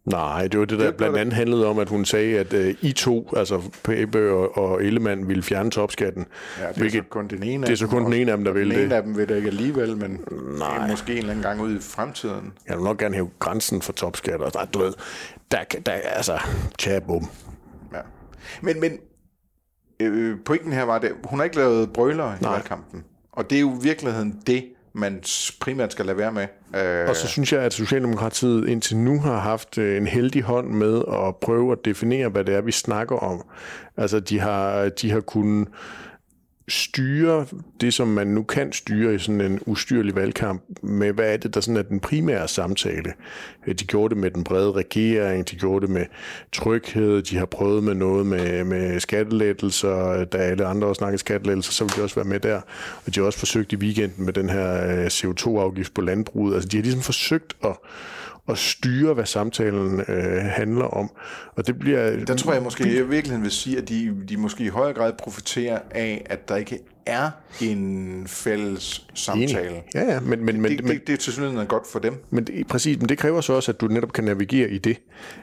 Nej, 0.04 0.46
det 0.46 0.60
var 0.60 0.66
det, 0.66 0.78
der 0.78 0.86
det 0.86 0.96
blandt 0.96 1.16
andet 1.16 1.34
handlede 1.34 1.66
om, 1.66 1.78
at 1.78 1.88
hun 1.88 2.04
sagde, 2.04 2.38
at 2.38 2.52
uh, 2.52 2.84
I 2.84 2.92
to, 2.92 3.32
altså 3.36 3.62
Pape 3.84 4.30
og, 4.30 4.58
og 4.58 4.84
Ellemann, 4.84 5.28
ville 5.28 5.42
fjerne 5.42 5.70
topskatten. 5.70 6.26
Ja, 6.58 6.62
det 6.62 6.74
er 6.74 6.78
hvilket, 6.78 7.04
så 7.04 7.08
kun 7.10 7.28
den 7.28 7.42
ene 7.42 7.66
det 7.66 7.72
er 7.72 7.76
så 7.76 7.86
kun 7.86 8.04
den 8.04 8.12
ene 8.12 8.30
af 8.30 8.36
dem, 8.36 8.44
der 8.44 8.52
vil 8.52 8.68
det. 8.68 8.76
Den 8.76 8.84
ene 8.84 8.94
af 8.94 9.02
dem 9.02 9.16
vil 9.16 9.28
det 9.28 9.36
ikke 9.36 9.48
alligevel, 9.48 9.96
men 9.96 10.20
Nej. 10.58 10.90
måske 10.90 11.12
en 11.12 11.18
eller 11.18 11.30
anden 11.30 11.42
gang 11.42 11.60
ud 11.60 11.76
i 11.76 11.80
fremtiden. 11.80 12.52
Jeg 12.68 12.76
vil 12.76 12.84
nok 12.84 12.98
gerne 12.98 13.14
hæve 13.14 13.30
grænsen 13.38 13.82
for 13.82 13.92
topskatter. 13.92 14.48
Der, 14.48 14.64
du 14.64 14.78
ved, 14.78 14.92
der, 15.50 15.58
der, 15.86 15.92
altså, 15.92 16.38
tja, 16.78 16.98
bum. 16.98 17.30
Ja. 17.92 18.00
Men, 18.60 18.80
men 18.80 18.98
øh, 20.00 20.38
pointen 20.44 20.72
her 20.72 20.82
var, 20.82 20.94
at 20.94 21.12
hun 21.24 21.38
har 21.38 21.44
ikke 21.44 21.56
lavet 21.56 21.92
brøler 21.92 22.32
i 22.40 22.44
valgkampen. 22.44 23.04
Og 23.32 23.50
det 23.50 23.56
er 23.56 23.60
jo 23.60 23.70
i 23.70 23.82
virkeligheden 23.82 24.40
det, 24.46 24.64
man 24.92 25.22
primært 25.60 25.92
skal 25.92 26.06
lade 26.06 26.18
være 26.18 26.32
med. 26.32 26.46
Øh, 26.76 27.08
og 27.08 27.16
så 27.16 27.28
synes 27.28 27.52
jeg, 27.52 27.62
at 27.62 27.72
Socialdemokratiet 27.72 28.68
indtil 28.68 28.96
nu 28.96 29.20
har 29.20 29.38
haft 29.38 29.78
øh, 29.78 29.96
en 29.96 30.06
heldig 30.06 30.42
hånd 30.42 30.68
med 30.68 31.02
at 31.12 31.36
prøve 31.36 31.72
at 31.72 31.78
definere, 31.84 32.28
hvad 32.28 32.44
det 32.44 32.54
er, 32.54 32.60
vi 32.60 32.72
snakker 32.72 33.16
om. 33.16 33.42
Altså, 33.96 34.20
de 34.20 34.40
har, 34.40 34.88
de 34.88 35.10
har 35.10 35.20
kunnet 35.20 35.68
styre 36.70 37.46
det, 37.80 37.94
som 37.94 38.08
man 38.08 38.26
nu 38.26 38.42
kan 38.42 38.72
styre 38.72 39.14
i 39.14 39.18
sådan 39.18 39.40
en 39.40 39.60
ustyrlig 39.66 40.14
valgkamp, 40.14 40.62
med 40.82 41.12
hvad 41.12 41.32
er 41.32 41.36
det, 41.36 41.54
der 41.54 41.60
sådan 41.60 41.76
er 41.76 41.82
den 41.82 42.00
primære 42.00 42.48
samtale. 42.48 43.12
Øh, 43.66 43.74
de 43.74 43.84
gjorde 43.84 44.14
det 44.14 44.22
med 44.22 44.30
den 44.30 44.44
brede 44.44 44.72
regering, 44.72 45.50
de 45.50 45.56
gjorde 45.56 45.86
det 45.86 45.94
med 45.94 46.06
tryghed, 46.52 47.22
de 47.22 47.36
har 47.36 47.46
prøvet 47.46 47.84
med 47.84 47.94
noget 47.94 48.26
med, 48.26 48.64
med 48.64 49.00
skattelettelser, 49.00 50.08
øh, 50.08 50.26
da 50.32 50.38
alle 50.38 50.66
andre 50.66 50.88
også 50.88 50.98
snakkede 50.98 51.18
skattelettelser, 51.18 51.72
så 51.72 51.84
vil 51.84 51.92
de 51.96 52.02
også 52.02 52.14
være 52.14 52.24
med 52.24 52.40
der. 52.40 52.60
Og 53.06 53.14
de 53.14 53.20
har 53.20 53.26
også 53.26 53.38
forsøgt 53.38 53.72
i 53.72 53.76
weekenden 53.76 54.24
med 54.24 54.32
den 54.32 54.50
her 54.50 54.98
øh, 54.98 55.06
CO2-afgift 55.06 55.94
på 55.94 56.00
landbruget. 56.00 56.54
Altså 56.54 56.68
de 56.68 56.76
har 56.76 56.82
ligesom 56.82 57.02
forsøgt 57.02 57.56
at 57.64 57.76
at 58.50 58.58
styre, 58.58 59.14
hvad 59.14 59.26
samtalen 59.26 60.00
øh, 60.08 60.42
handler 60.44 60.84
om. 60.84 61.10
Og 61.56 61.66
det 61.66 61.78
bliver... 61.78 62.24
Der 62.24 62.36
tror 62.36 62.52
jeg 62.52 62.62
måske, 62.62 62.84
jeg 62.84 62.94
i 62.94 63.08
virkeligheden 63.08 63.42
vil 63.42 63.50
sige, 63.50 63.78
at 63.78 63.88
de, 63.88 64.16
de 64.28 64.36
måske 64.36 64.64
i 64.64 64.68
højere 64.68 64.94
grad 64.94 65.12
profiterer 65.18 65.78
af, 65.90 66.26
at 66.30 66.48
der 66.48 66.56
ikke 66.56 66.78
er 67.06 67.30
en 67.60 68.24
fælles 68.26 69.06
samtale. 69.14 69.68
Enig. 69.68 69.84
Ja, 69.94 70.12
ja, 70.12 70.20
men... 70.20 70.44
men, 70.44 70.60
men 70.60 70.70
det, 70.70 70.84
det, 70.84 71.06
det 71.06 71.12
er 71.12 71.16
til 71.16 71.32
synligheden 71.32 71.66
godt 71.66 71.86
for 71.92 71.98
dem. 71.98 72.14
Men 72.30 72.44
det, 72.44 72.66
præcis, 72.66 72.98
men 72.98 73.08
det 73.08 73.18
kræver 73.18 73.40
så 73.40 73.52
også, 73.52 73.72
at 73.72 73.80
du 73.80 73.86
netop 73.86 74.12
kan 74.12 74.24
navigere 74.24 74.70
i 74.70 74.78
det. 74.78 74.98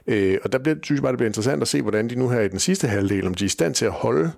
Øh, 0.07 0.37
og 0.43 0.51
der 0.51 0.59
bliver, 0.59 0.75
synes 0.83 0.97
jeg 0.97 1.03
bare, 1.03 1.11
det 1.11 1.17
bliver 1.17 1.29
interessant 1.29 1.61
at 1.61 1.67
se, 1.67 1.81
hvordan 1.81 2.09
de 2.09 2.15
nu 2.15 2.29
her 2.29 2.41
i 2.41 2.47
den 2.47 2.59
sidste 2.59 2.87
halvdel, 2.87 3.27
om 3.27 3.33
de 3.33 3.43
er 3.43 3.45
i 3.45 3.49
stand 3.49 3.73
til 3.73 3.85
at 3.85 3.91
holde 3.91 4.31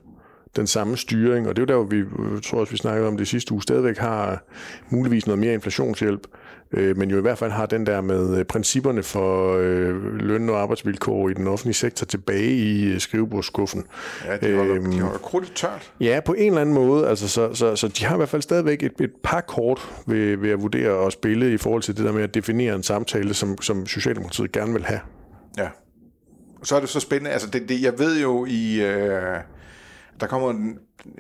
den 0.55 0.67
samme 0.67 0.97
styring, 0.97 1.47
og 1.47 1.55
det 1.55 1.61
er 1.61 1.63
jo 1.75 1.79
der, 1.79 1.85
hvor 1.85 1.95
vi, 1.95 1.97
jeg 2.33 2.43
tror 2.43 2.59
også, 2.59 2.71
vi 2.71 2.77
snakkede 2.77 3.07
om 3.07 3.17
det 3.17 3.27
sidste 3.27 3.51
uge, 3.51 3.61
stadigvæk 3.61 3.97
har 3.97 4.43
muligvis 4.89 5.27
noget 5.27 5.39
mere 5.39 5.53
inflationshjælp, 5.53 6.27
øh, 6.71 6.97
men 6.97 7.09
jo 7.09 7.17
i 7.17 7.21
hvert 7.21 7.37
fald 7.37 7.51
har 7.51 7.65
den 7.65 7.85
der 7.85 8.01
med 8.01 8.37
øh, 8.37 8.45
principperne 8.45 9.03
for 9.03 9.57
øh, 9.57 10.15
løn- 10.15 10.49
og 10.49 10.61
arbejdsvilkår 10.61 11.29
i 11.29 11.33
den 11.33 11.47
offentlige 11.47 11.73
sektor 11.73 12.05
tilbage 12.05 12.51
i 12.51 12.93
øh, 12.93 12.99
skrivebordsskuffen. 12.99 13.83
Ja, 14.25 14.37
de 14.37 14.55
holder, 14.55 14.75
øhm, 14.75 14.91
de 14.91 14.99
holder 14.99 15.19
krudtet 15.19 15.51
tørt. 15.55 15.91
Ja, 15.99 16.19
på 16.25 16.33
en 16.33 16.47
eller 16.47 16.61
anden 16.61 16.75
måde. 16.75 17.07
Altså, 17.07 17.27
så, 17.27 17.53
så, 17.53 17.75
så 17.75 17.87
de 17.87 18.05
har 18.05 18.15
i 18.15 18.17
hvert 18.17 18.29
fald 18.29 18.41
stadigvæk 18.41 18.83
et, 18.83 18.93
et 19.01 19.11
par 19.23 19.41
kort 19.41 19.89
ved, 20.07 20.37
ved 20.37 20.49
at 20.49 20.61
vurdere 20.61 20.91
og 20.91 21.11
spille 21.11 21.53
i 21.53 21.57
forhold 21.57 21.81
til 21.81 21.97
det 21.97 22.05
der 22.05 22.11
med 22.11 22.23
at 22.23 22.33
definere 22.33 22.75
en 22.75 22.83
samtale, 22.83 23.33
som, 23.33 23.61
som 23.61 23.85
Socialdemokratiet 23.85 24.51
gerne 24.51 24.73
vil 24.73 24.85
have. 24.85 24.99
Ja. 25.57 25.67
Så 26.63 26.75
er 26.75 26.79
det 26.79 26.89
så 26.89 26.99
spændende. 26.99 27.31
Altså, 27.31 27.49
det, 27.49 27.69
det, 27.69 27.81
jeg 27.81 27.99
ved 27.99 28.21
jo 28.21 28.45
i... 28.45 28.81
Øh 28.81 29.37
der 30.19 30.27
kommer 30.27 30.51
en 30.51 30.77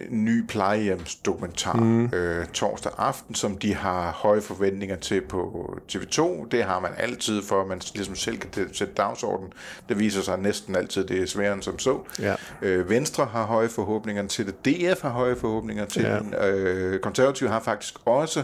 ny 0.09 0.47
plejehjemsdokumentar 0.47 1.73
mm. 1.73 2.05
øh, 2.05 2.45
torsdag 2.45 2.91
aften, 2.97 3.35
som 3.35 3.57
de 3.57 3.75
har 3.75 4.11
høje 4.11 4.41
forventninger 4.41 4.95
til 4.95 5.21
på 5.21 5.77
TV2. 5.91 6.47
Det 6.51 6.63
har 6.63 6.79
man 6.79 6.91
altid, 6.97 7.43
for 7.43 7.61
at 7.61 7.67
man 7.67 7.81
ligesom 7.95 8.15
selv 8.15 8.37
kan 8.37 8.73
sætte 8.73 8.93
dagsordenen. 8.93 9.53
Det 9.89 9.99
viser 9.99 10.21
sig 10.21 10.39
næsten 10.39 10.75
altid, 10.75 11.03
det 11.03 11.21
er 11.21 11.25
sværere 11.25 11.53
end 11.53 11.63
som 11.63 11.79
så. 11.79 11.99
Ja. 12.19 12.35
Øh, 12.61 12.89
Venstre 12.89 13.25
har 13.25 13.45
høje 13.45 13.69
forhåbninger 13.69 14.27
til 14.27 14.45
det. 14.45 14.65
DF 14.65 15.01
har 15.01 15.09
høje 15.09 15.35
forhåbninger 15.35 15.85
til 15.85 16.01
ja. 16.01 16.19
den. 16.19 16.33
Øh, 16.33 16.99
Konservative 16.99 17.49
har 17.49 17.59
faktisk 17.59 17.93
også 18.05 18.43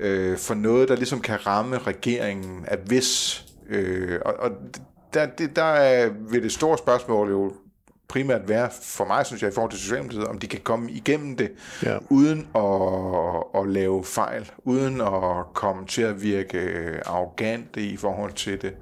øh, 0.00 0.38
for 0.38 0.54
noget, 0.54 0.88
der 0.88 0.96
ligesom 0.96 1.20
kan 1.20 1.46
ramme 1.46 1.78
regeringen, 1.78 2.64
at 2.68 2.78
hvis... 2.86 3.42
Øh, 3.68 4.20
og, 4.24 4.34
og 4.38 4.50
der, 5.14 5.26
det, 5.26 5.56
der 5.56 5.62
er 5.62 6.10
ved 6.30 6.42
det 6.42 6.52
store 6.52 6.78
spørgsmål 6.78 7.30
jo 7.30 7.52
primært 8.08 8.48
være 8.48 8.70
for 8.82 9.04
mig, 9.04 9.26
synes 9.26 9.42
jeg, 9.42 9.50
i 9.50 9.54
forhold 9.54 9.70
til 9.70 9.80
Socialdemokratiet, 9.80 10.26
om 10.26 10.38
de 10.38 10.46
kan 10.46 10.60
komme 10.60 10.90
igennem 10.90 11.36
det, 11.36 11.52
ja. 11.82 11.98
uden 12.10 12.46
at, 12.54 13.60
at 13.62 13.68
lave 13.68 14.04
fejl, 14.04 14.50
uden 14.64 15.00
at 15.00 15.54
komme 15.54 15.86
til 15.86 16.02
at 16.02 16.22
virke 16.22 16.60
arrogante 17.06 17.82
i 17.82 17.96
forhold 17.96 18.32
til 18.32 18.62
det. 18.62 18.72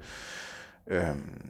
Øhm, 0.87 1.41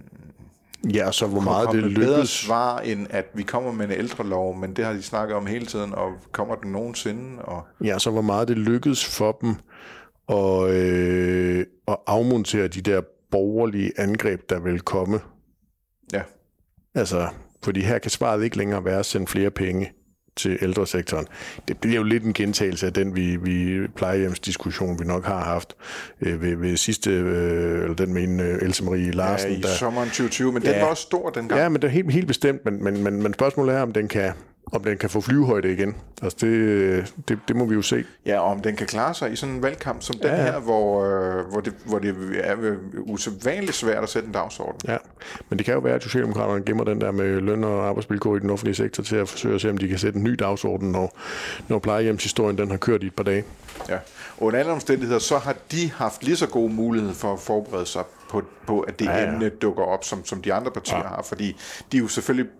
Ja, 0.93 1.11
så 1.11 1.27
hvor 1.27 1.41
meget 1.41 1.69
det 1.71 1.83
lykkes. 1.83 2.05
bedre 2.05 2.25
svar, 2.25 2.79
end 2.79 3.07
at 3.09 3.25
vi 3.33 3.43
kommer 3.43 3.71
med 3.71 3.85
en 3.85 3.91
ældre 3.91 4.27
lov, 4.27 4.55
men 4.57 4.75
det 4.75 4.85
har 4.85 4.93
de 4.93 5.01
snakket 5.03 5.35
om 5.35 5.45
hele 5.45 5.65
tiden, 5.65 5.93
og 5.93 6.11
kommer 6.31 6.55
den 6.55 6.71
nogensinde? 6.71 7.41
Og... 7.41 7.63
Ja, 7.83 7.99
så 7.99 8.11
hvor 8.11 8.21
meget 8.21 8.47
det 8.47 8.57
lykkes 8.57 9.05
for 9.05 9.31
dem 9.31 9.55
at, 10.29 10.69
øh, 10.69 11.65
at 11.87 11.97
afmontere 12.07 12.67
de 12.67 12.81
der 12.81 13.01
borgerlige 13.31 13.91
angreb, 13.97 14.49
der 14.49 14.59
vil 14.59 14.79
komme. 14.81 15.19
Ja. 16.13 16.21
Altså, 16.95 17.27
fordi 17.65 17.81
her 17.81 17.99
kan 17.99 18.11
svaret 18.11 18.43
ikke 18.43 18.57
længere 18.57 18.85
være 18.85 18.99
at 18.99 19.05
sende 19.05 19.27
flere 19.27 19.51
penge 19.51 19.91
til 20.35 20.57
ældresektoren. 20.61 21.27
Det 21.67 21.77
bliver 21.77 21.95
jo 21.95 22.03
lidt 22.03 22.23
en 22.23 22.33
gentagelse 22.33 22.85
af 22.85 22.93
den 22.93 23.15
vi, 23.15 23.35
vi 23.35 23.87
plejehjemsdiskussion, 23.87 24.99
vi 24.99 25.05
nok 25.05 25.25
har 25.25 25.43
haft 25.43 25.75
øh, 26.21 26.41
ved, 26.41 26.55
ved 26.55 26.77
sidste, 26.77 27.11
øh, 27.11 27.83
eller 27.83 27.95
den 27.95 28.13
med 28.13 28.23
en 28.23 28.39
øh, 28.39 28.61
Else 28.61 28.83
Marie 28.83 29.11
Larsen. 29.11 29.51
Ja, 29.51 29.57
i 29.57 29.61
der, 29.61 29.67
sommeren 29.67 30.07
2020, 30.07 30.51
men 30.51 30.63
ja, 30.63 30.73
den 30.73 30.81
var 30.81 30.87
også 30.87 31.03
stor 31.03 31.29
dengang. 31.29 31.61
Ja, 31.61 31.69
men 31.69 31.81
det 31.81 31.87
er 31.87 31.91
helt, 31.91 32.11
helt 32.11 32.27
bestemt, 32.27 32.65
men, 32.65 32.83
men, 32.83 33.03
men, 33.03 33.23
men 33.23 33.33
spørgsmålet 33.33 33.75
er, 33.75 33.81
om 33.81 33.93
den 33.93 34.07
kan 34.07 34.31
om 34.71 34.83
den 34.83 34.97
kan 34.97 35.09
få 35.09 35.21
flyvehøjde 35.21 35.73
igen. 35.73 35.95
Altså 36.21 36.37
det, 36.41 37.13
det, 37.27 37.39
det 37.47 37.55
må 37.55 37.65
vi 37.65 37.75
jo 37.75 37.81
se. 37.81 38.05
Ja, 38.25 38.39
og 38.39 38.45
om 38.45 38.61
den 38.61 38.75
kan 38.75 38.87
klare 38.87 39.13
sig 39.13 39.31
i 39.31 39.35
sådan 39.35 39.55
en 39.55 39.63
valgkamp 39.63 40.01
som 40.01 40.15
den 40.15 40.25
ja, 40.25 40.35
ja. 40.35 40.43
her, 40.43 40.59
hvor, 40.59 41.05
øh, 41.05 41.45
hvor, 41.51 41.61
det, 41.61 41.73
hvor 41.85 41.99
det 41.99 42.15
er 42.43 42.55
usædvanligt 42.95 43.75
svært 43.75 44.03
at 44.03 44.09
sætte 44.09 44.27
en 44.27 44.33
dagsorden. 44.33 44.81
Ja, 44.87 44.97
men 45.49 45.57
det 45.57 45.65
kan 45.65 45.73
jo 45.73 45.79
være, 45.79 45.95
at 45.95 46.03
Socialdemokraterne 46.03 46.63
gemmer 46.65 46.83
den 46.83 47.01
der 47.01 47.11
med 47.11 47.41
løn 47.41 47.63
og 47.63 47.87
arbejdsvilkår 47.87 48.35
i 48.35 48.39
den 48.39 48.49
offentlige 48.49 48.75
sektor 48.75 49.03
til 49.03 49.15
at 49.15 49.29
forsøge 49.29 49.55
at 49.55 49.61
se, 49.61 49.69
om 49.69 49.77
de 49.77 49.87
kan 49.87 49.97
sætte 49.97 50.17
en 50.17 50.23
ny 50.23 50.31
dagsorden, 50.39 50.91
når, 50.91 51.17
når 51.67 51.79
plejehjemshistorien 51.79 52.57
den 52.57 52.71
har 52.71 52.77
kørt 52.77 53.03
i 53.03 53.05
et 53.05 53.15
par 53.15 53.23
dage. 53.23 53.43
Ja, 53.89 53.95
og 54.37 54.43
under 54.43 54.59
alle 54.59 54.71
omstændigheder, 54.71 55.19
så 55.19 55.37
har 55.37 55.55
de 55.71 55.91
haft 55.91 56.23
lige 56.23 56.35
så 56.35 56.47
god 56.47 56.69
mulighed 56.69 57.13
for 57.13 57.33
at 57.33 57.39
forberede 57.39 57.85
sig 57.85 58.03
på, 58.29 58.43
på 58.67 58.79
at 58.79 58.99
det 58.99 59.05
ja, 59.05 59.17
ja. 59.17 59.27
emne 59.27 59.49
dukker 59.49 59.83
op, 59.83 60.03
som, 60.03 60.25
som 60.25 60.41
de 60.41 60.53
andre 60.53 60.71
partier 60.71 60.97
ja. 60.97 61.07
har, 61.07 61.25
fordi 61.27 61.57
de 61.91 61.97
jo 61.97 62.07
selvfølgelig 62.07 62.51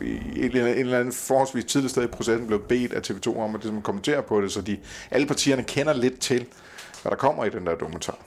i 0.00 0.44
en 0.44 0.56
eller 0.56 0.98
anden 0.98 1.12
forholdsvis 1.12 1.64
tidlig 1.64 1.90
sted 1.90 2.04
i 2.04 2.06
processen 2.06 2.46
blev 2.46 2.62
bedt 2.68 2.92
af 2.92 3.00
TV2 3.10 3.38
om 3.38 3.54
at 3.54 3.60
ligesom 3.60 3.82
kommentere 3.82 4.22
på 4.22 4.40
det, 4.40 4.52
så 4.52 4.60
de, 4.60 4.78
alle 5.10 5.26
partierne 5.26 5.62
kender 5.62 5.92
lidt 5.92 6.20
til, 6.20 6.46
hvad 7.02 7.10
der 7.10 7.16
kommer 7.16 7.44
i 7.44 7.50
den 7.50 7.66
der 7.66 7.74
dokumentar. 7.74 8.18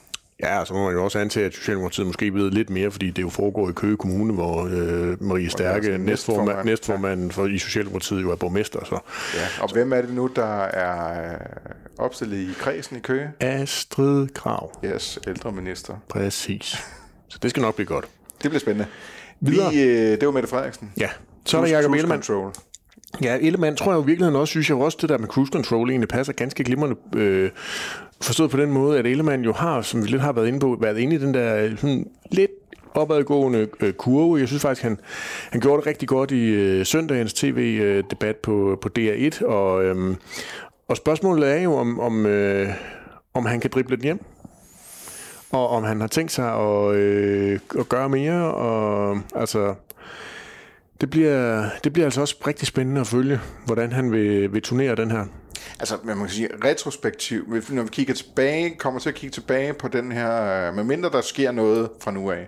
Ja, 0.44 0.66
så 0.66 0.74
må 0.74 0.86
man 0.86 0.94
jo 0.94 1.04
også 1.04 1.20
antage, 1.20 1.46
at 1.46 1.54
Socialdemokratiet 1.54 2.08
måske 2.08 2.34
ved 2.34 2.52
lidt 2.52 2.70
mere, 2.70 2.92
fordi 2.92 3.10
det 3.10 3.22
jo 3.22 3.30
foregår 3.30 3.70
i 3.70 3.72
Køge 3.72 3.98
Kommune, 3.98 4.34
hvor 4.34 4.66
øh, 4.66 5.24
Marie 5.24 5.50
Stærke, 5.50 5.98
næstformand, 5.98 6.66
næstformand 6.66 7.32
for, 7.32 7.46
i 7.46 7.58
Socialdemokratiet, 7.58 8.22
jo 8.22 8.32
er 8.32 8.36
borgmester. 8.36 8.86
Så. 8.86 9.00
Ja, 9.36 9.64
og 9.64 9.74
hvem 9.74 9.94
er 9.94 10.02
det 10.02 10.14
nu, 10.14 10.30
der 10.36 10.64
er 10.64 11.34
øh, 11.34 11.40
opstillet 11.98 12.38
i 12.38 12.54
kredsen 12.60 12.98
i 12.98 13.00
Køge? 13.00 13.32
Astrid 13.40 14.28
Krav. 14.28 14.72
Yes, 14.86 15.20
ældreminister. 15.28 15.94
Præcis. 16.10 16.84
Så 17.28 17.40
det 17.42 17.50
skal 17.50 17.62
nok 17.62 17.76
blive 17.76 17.88
godt. 17.88 18.06
Det 18.42 18.52
bliver 18.52 18.60
spændende. 18.60 18.88
Videre. 19.40 19.72
Vi, 19.72 19.82
øh, 19.82 20.20
det 20.20 20.26
var 20.26 20.32
Mette 20.32 20.50
Frederiksen. 20.50 20.92
Ja, 20.98 21.10
så 21.46 21.58
er 21.58 21.62
der 21.62 21.68
Jacob 21.68 21.94
Ellemann. 21.94 22.24
Control. 22.24 22.52
Ja, 23.22 23.38
Ellemann 23.42 23.76
tror 23.76 23.92
jeg 23.92 23.98
jo 23.98 24.04
i 24.04 24.06
virkeligheden 24.06 24.40
også, 24.40 24.52
synes 24.52 24.70
jeg 24.70 24.78
også, 24.78 24.98
det 25.02 25.10
der 25.10 25.18
med 25.18 25.28
cruise 25.28 25.52
control 25.52 25.90
egentlig 25.90 26.08
passer 26.08 26.34
ganske 26.34 26.64
glimrende. 26.64 26.96
Øh, 27.16 27.52
forstået 28.22 28.52
på 28.52 28.58
den 28.58 28.72
måde, 28.72 29.00
at 29.00 29.06
Ellemann 29.06 29.44
jo 29.44 29.54
har, 29.54 29.82
som 29.82 30.04
vi 30.04 30.08
lidt 30.08 30.22
har 30.22 30.32
været 30.32 30.48
inde 30.48 30.60
på, 30.60 30.78
været 30.82 30.98
inde 30.98 31.16
i 31.16 31.20
den 31.20 31.34
der 31.34 31.76
sådan 31.76 32.08
lidt 32.32 32.52
opadgående 32.94 33.68
øh, 33.80 33.94
kurve. 33.94 34.40
Jeg 34.40 34.48
synes 34.48 34.62
faktisk, 34.62 34.84
han, 34.84 35.00
han 35.50 35.62
gjorde 35.62 35.78
det 35.78 35.88
rigtig 35.88 36.08
godt 36.08 36.32
i 36.32 36.46
øh, 36.46 36.86
søndagens 36.86 37.34
tv-debat 37.34 38.36
på, 38.36 38.78
på 38.82 38.90
DR1, 39.00 39.46
og, 39.46 39.86
øh, 39.86 40.16
og 40.88 40.98
spørgsmålet 40.98 41.52
er 41.52 41.62
jo, 41.62 41.74
om, 41.74 42.00
om, 42.00 42.26
øh, 42.26 42.70
om 43.34 43.46
han 43.46 43.60
kan 43.60 43.72
drible 43.74 43.96
den 43.96 44.04
hjem 44.04 44.20
og 45.56 45.70
om 45.70 45.84
han 45.84 46.02
har 46.02 46.08
tænkt 46.08 46.32
sig 46.32 46.54
at, 46.54 46.96
øh, 46.96 47.60
at 47.80 47.90
gøre 47.90 48.10
mere. 48.10 48.54
Og, 48.54 49.18
altså, 49.36 49.76
det 51.02 51.10
bliver, 51.10 51.70
det 51.84 51.94
bliver 51.94 52.06
altså 52.06 52.22
også 52.22 52.36
rigtig 52.48 52.68
spændende 52.68 53.02
at 53.02 53.08
følge, 53.08 53.40
hvordan 53.66 53.92
han 53.92 54.12
vil, 54.12 54.54
vil 54.54 54.62
turnere 54.62 54.96
den 54.96 55.12
her. 55.12 55.26
Altså, 55.80 55.98
man 56.04 56.18
kan 56.18 56.30
sige, 56.30 56.50
retrospektiv, 56.64 57.62
når 57.70 57.84
vi 57.84 57.90
kigger 57.92 58.14
tilbage, 58.14 58.76
kommer 58.76 59.00
til 59.00 59.10
at 59.10 59.16
kigge 59.16 59.34
tilbage 59.34 59.74
på 59.74 59.88
den 59.88 60.12
her, 60.12 60.72
medmindre 60.72 61.10
der 61.10 61.22
sker 61.22 61.52
noget 61.52 61.90
fra 62.02 62.12
nu 62.12 62.32
af, 62.32 62.48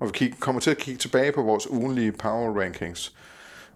og 0.00 0.06
vi 0.06 0.12
kigger, 0.14 0.36
kommer 0.40 0.60
til 0.60 0.70
at 0.70 0.78
kigge 0.78 0.98
tilbage 0.98 1.32
på 1.32 1.42
vores 1.42 1.70
ugenlige 1.70 2.12
power 2.12 2.60
rankings, 2.60 3.14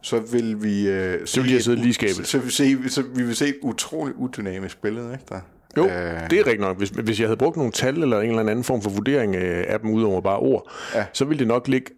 så 0.03 0.18
vil 0.18 0.62
vi... 0.62 0.88
Øh, 0.88 1.27
så 1.27 1.42
vil 1.42 1.53
jeg 1.53 1.62
sidde 1.62 1.83
lige 1.83 1.94
skabet. 1.94 2.27
Så, 2.27 2.38
vil 2.38 2.46
vi 2.46 2.53
se, 2.53 2.88
så 2.88 3.03
vi 3.03 3.22
vil 3.22 3.37
se 3.37 3.48
et 3.48 3.57
utroligt 3.62 4.16
udynamisk 4.16 4.83
billede, 4.83 5.12
ikke 5.12 5.24
der? 5.29 5.40
Jo, 5.77 5.85
øh, 5.85 6.31
det 6.31 6.38
er 6.38 6.46
rigtigt 6.46 6.61
nok. 6.61 6.79
Hvis, 6.79 6.88
hvis 6.88 7.20
jeg 7.20 7.29
havde 7.29 7.37
brugt 7.37 7.57
nogle 7.57 7.72
tal 7.72 8.03
eller 8.03 8.20
en 8.20 8.29
eller 8.29 8.40
anden 8.40 8.64
form 8.64 8.83
for 8.83 8.90
vurdering 8.90 9.37
af 9.37 9.81
dem 9.81 9.90
udover 9.90 10.20
bare 10.20 10.38
ord, 10.38 10.70
ja. 10.94 11.05
så 11.12 11.24
ville 11.24 11.38
det 11.38 11.48
nok 11.48 11.68
ligge 11.68 11.90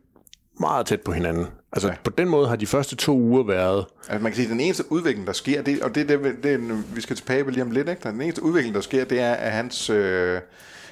meget 0.60 0.86
tæt 0.86 1.00
på 1.00 1.12
hinanden. 1.12 1.46
Altså 1.76 1.88
ja. 1.88 1.94
på 2.04 2.10
den 2.10 2.28
måde 2.28 2.48
har 2.48 2.56
de 2.56 2.66
første 2.66 2.96
to 2.96 3.18
uger 3.18 3.42
været... 3.42 3.84
Altså 4.08 4.22
man 4.22 4.32
kan 4.32 4.36
sige, 4.36 4.46
at 4.46 4.50
den 4.50 4.60
eneste 4.60 4.92
udvikling, 4.92 5.26
der 5.26 5.32
sker, 5.32 5.62
det, 5.62 5.82
og 5.82 5.94
det 5.94 6.10
er 6.10 6.16
det, 6.16 6.36
det, 6.42 6.84
vi 6.96 7.00
skal 7.00 7.16
tilbage 7.16 7.44
på 7.44 7.50
lige 7.50 7.62
om 7.62 7.70
lidt, 7.70 7.88
ikke? 7.88 8.08
den 8.08 8.20
eneste 8.20 8.42
udvikling, 8.42 8.74
der 8.74 8.80
sker, 8.80 9.04
det 9.04 9.20
er, 9.20 9.32
at 9.32 9.52
hans, 9.52 9.90
øh, 9.90 10.40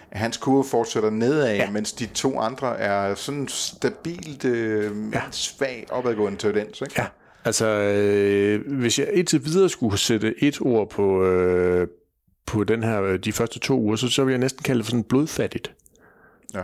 hans 0.09 0.37
kurve 0.37 0.65
fortsætter 0.65 1.11
nedad, 1.11 1.57
ja. 1.57 1.71
mens 1.71 1.93
de 1.93 2.07
to 2.07 2.41
andre 2.41 2.79
er 2.79 3.15
sådan 3.15 3.49
stabilt, 3.49 4.45
øh, 4.45 4.93
ja. 5.13 5.23
svag 5.31 5.87
opadgående 5.91 6.39
tendens. 6.39 6.81
Ikke? 6.81 6.95
Ja, 6.99 7.07
altså 7.45 7.67
øh, 7.67 8.73
hvis 8.79 8.99
jeg 8.99 9.09
indtil 9.13 9.45
videre 9.45 9.69
skulle 9.69 9.99
sætte 9.99 10.35
et 10.45 10.61
ord 10.61 10.91
på, 10.91 11.25
øh, 11.25 11.89
på 12.47 12.65
den 12.65 12.83
her, 12.83 13.17
de 13.17 13.33
første 13.33 13.59
to 13.59 13.81
uger, 13.81 13.97
så, 13.97 14.09
så 14.09 14.25
vil 14.25 14.33
jeg 14.33 14.41
næsten 14.41 14.63
kalde 14.63 14.79
det 14.79 14.87
for 14.87 14.91
sådan 14.91 15.05
blodfattigt. 15.05 15.73
Ja. 16.55 16.63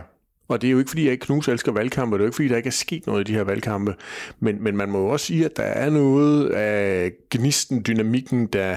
Og 0.50 0.62
det 0.62 0.68
er 0.68 0.72
jo 0.72 0.78
ikke, 0.78 0.90
fordi 0.90 1.04
jeg 1.04 1.12
ikke 1.12 1.26
knus 1.26 1.48
elsker 1.48 1.72
valgkampe, 1.72 2.16
det 2.16 2.20
er 2.20 2.24
jo 2.24 2.28
ikke, 2.28 2.36
fordi 2.36 2.48
der 2.48 2.56
ikke 2.56 2.66
er 2.66 2.70
sket 2.70 3.06
noget 3.06 3.20
i 3.28 3.32
de 3.32 3.36
her 3.36 3.44
valgkampe, 3.44 3.94
men, 4.40 4.62
men 4.62 4.76
man 4.76 4.90
må 4.90 4.98
jo 4.98 5.08
også 5.08 5.26
sige, 5.26 5.44
at 5.44 5.56
der 5.56 5.62
er 5.62 5.90
noget 5.90 6.50
af 6.50 7.12
gnisten, 7.30 7.82
dynamikken, 7.86 8.46
der, 8.46 8.76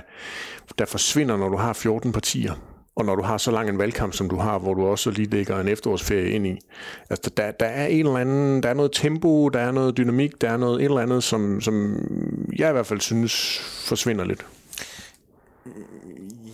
der 0.78 0.86
forsvinder, 0.86 1.38
når 1.38 1.50
du 1.50 1.58
har 1.58 1.74
14 1.74 2.12
partier. 2.12 2.54
Og 2.96 3.06
når 3.06 3.16
du 3.16 3.22
har 3.24 3.38
så 3.38 3.52
lang 3.52 3.70
en 3.70 3.78
valgkamp, 3.78 4.14
som 4.14 4.30
du 4.30 4.36
har, 4.36 4.60
hvor 4.60 4.74
du 4.74 4.86
også 4.86 5.12
lige 5.12 5.30
lægger 5.30 5.60
en 5.60 5.68
efterårsferie 5.68 6.30
ind 6.30 6.48
i. 6.48 6.60
Altså, 7.10 7.32
der, 7.38 7.52
der 7.52 7.66
er 7.66 7.88
en 7.88 8.06
eller 8.06 8.20
anden, 8.20 8.64
der 8.64 8.70
er 8.70 8.74
noget 8.74 8.92
tempo, 8.92 9.50
der 9.50 9.60
er 9.60 9.72
noget 9.72 9.98
dynamik, 9.98 10.42
der 10.42 10.50
er 10.50 10.58
noget 10.58 10.80
et 10.80 10.86
eller 10.86 11.02
andet, 11.02 11.24
som, 11.24 11.62
som 11.62 11.98
jeg 12.58 12.70
i 12.70 12.72
hvert 12.72 12.86
fald 12.86 13.02
synes 13.02 13.60
forsvinder 13.88 14.26
lidt. 14.26 14.46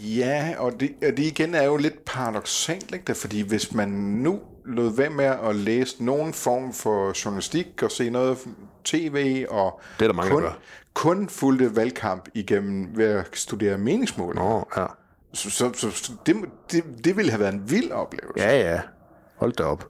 Ja, 0.01 0.53
og 0.57 0.79
det, 0.79 0.91
og 1.01 1.17
det 1.17 1.23
igen 1.23 1.55
er 1.55 1.63
jo 1.63 1.77
lidt 1.77 2.05
paradoxalt, 2.05 2.93
ikke? 2.93 3.15
fordi 3.15 3.41
hvis 3.41 3.73
man 3.73 3.89
nu 3.89 4.39
lod 4.69 4.95
være 4.95 5.09
med 5.09 5.25
at 5.25 5.55
læse 5.55 6.03
nogen 6.03 6.33
form 6.33 6.73
for 6.73 7.25
journalistik 7.25 7.83
og 7.83 7.91
se 7.91 8.09
noget 8.09 8.37
tv 8.83 9.45
og 9.49 9.81
det 9.99 10.05
er 10.05 10.09
der 10.09 10.15
mange, 10.15 10.31
kun, 10.31 10.43
der 10.43 10.51
kun 10.93 11.29
fulgte 11.29 11.75
valgkamp 11.75 12.29
igennem 12.33 12.97
ved 12.97 13.05
at 13.05 13.27
studere 13.33 13.77
meningsmål. 13.77 14.35
Nå, 14.35 14.67
ja. 14.77 14.85
Så, 15.33 15.49
så, 15.49 15.73
så 15.73 16.13
det, 16.25 16.35
det, 16.71 16.83
det 17.03 17.17
ville 17.17 17.31
have 17.31 17.39
været 17.39 17.53
en 17.53 17.71
vild 17.71 17.91
oplevelse. 17.91 18.45
Ja, 18.45 18.71
ja. 18.71 18.81
Hold 19.35 19.53
da 19.53 19.63
op. 19.63 19.87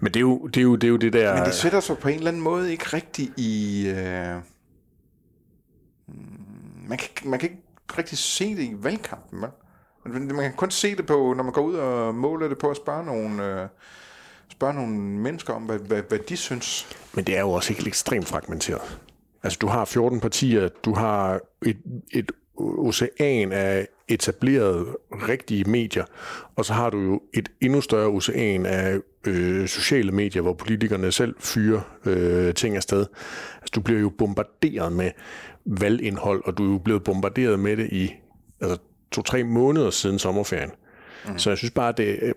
Men 0.00 0.14
det 0.14 0.16
er 0.16 0.20
jo 0.20 0.46
det, 0.46 0.56
er 0.56 0.62
jo, 0.62 0.76
det, 0.76 0.84
er 0.84 0.88
jo 0.88 0.96
det 0.96 1.12
der... 1.12 1.34
Men 1.34 1.44
det 1.44 1.54
sætter 1.54 1.80
sig 1.80 1.98
på 1.98 2.08
en 2.08 2.14
eller 2.14 2.28
anden 2.28 2.42
måde 2.42 2.72
ikke 2.72 2.84
rigtigt 2.84 3.32
i... 3.36 3.86
Øh... 3.88 4.36
Man, 6.88 6.98
kan, 6.98 7.30
man 7.30 7.38
kan 7.38 7.50
ikke 7.50 7.62
rigtig 7.98 8.18
se 8.18 8.56
det 8.56 8.62
i 8.62 8.74
valgkampen. 8.76 9.40
Man. 9.40 9.50
Man 10.04 10.36
kan 10.36 10.52
kun 10.52 10.70
se 10.70 10.96
det 10.96 11.06
på, 11.06 11.34
når 11.36 11.42
man 11.44 11.52
går 11.52 11.62
ud 11.62 11.74
og 11.74 12.14
måler 12.14 12.48
det 12.48 12.58
på 12.58 12.70
at 12.70 12.76
spørge 12.76 13.04
nogle, 13.04 13.62
øh, 13.62 13.68
spørge 14.48 14.74
nogle 14.74 14.96
mennesker 14.98 15.52
om, 15.52 15.62
hvad, 15.62 15.78
hvad, 15.78 16.02
hvad 16.08 16.18
de 16.18 16.36
synes. 16.36 16.96
Men 17.14 17.24
det 17.24 17.36
er 17.36 17.40
jo 17.40 17.50
også 17.50 17.72
helt 17.72 17.86
ekstremt 17.86 18.28
fragmenteret. 18.28 18.98
Altså, 19.42 19.58
du 19.60 19.66
har 19.66 19.84
14 19.84 20.20
partier, 20.20 20.68
du 20.68 20.94
har 20.94 21.40
et, 21.66 21.76
et 22.12 22.32
ocean 22.56 23.52
af 23.52 23.88
etablerede, 24.08 24.86
rigtige 25.12 25.64
medier, 25.64 26.04
og 26.56 26.64
så 26.64 26.72
har 26.72 26.90
du 26.90 26.98
jo 26.98 27.22
et 27.34 27.48
endnu 27.60 27.80
større 27.80 28.08
ocean 28.08 28.66
af 28.66 28.98
øh, 29.26 29.68
sociale 29.68 30.12
medier, 30.12 30.42
hvor 30.42 30.52
politikerne 30.52 31.12
selv 31.12 31.34
fyrer 31.38 31.80
øh, 32.04 32.54
ting 32.54 32.76
afsted. 32.76 33.06
Altså, 33.60 33.72
du 33.74 33.80
bliver 33.80 34.00
jo 34.00 34.08
bombarderet 34.08 34.92
med 34.92 35.10
valgindhold, 35.64 36.42
og 36.44 36.58
du 36.58 36.68
er 36.68 36.72
jo 36.72 36.78
blevet 36.78 37.04
bombarderet 37.04 37.60
med 37.60 37.76
det 37.76 37.88
i 37.92 38.14
altså, 38.60 38.78
to-tre 39.14 39.44
måneder 39.44 39.90
siden 39.90 40.18
sommerferien. 40.18 40.70
Mm. 41.28 41.38
Så 41.38 41.50
jeg 41.50 41.58
synes 41.58 41.70
bare, 41.70 41.92
det, 41.92 42.18
øh, 42.22 42.32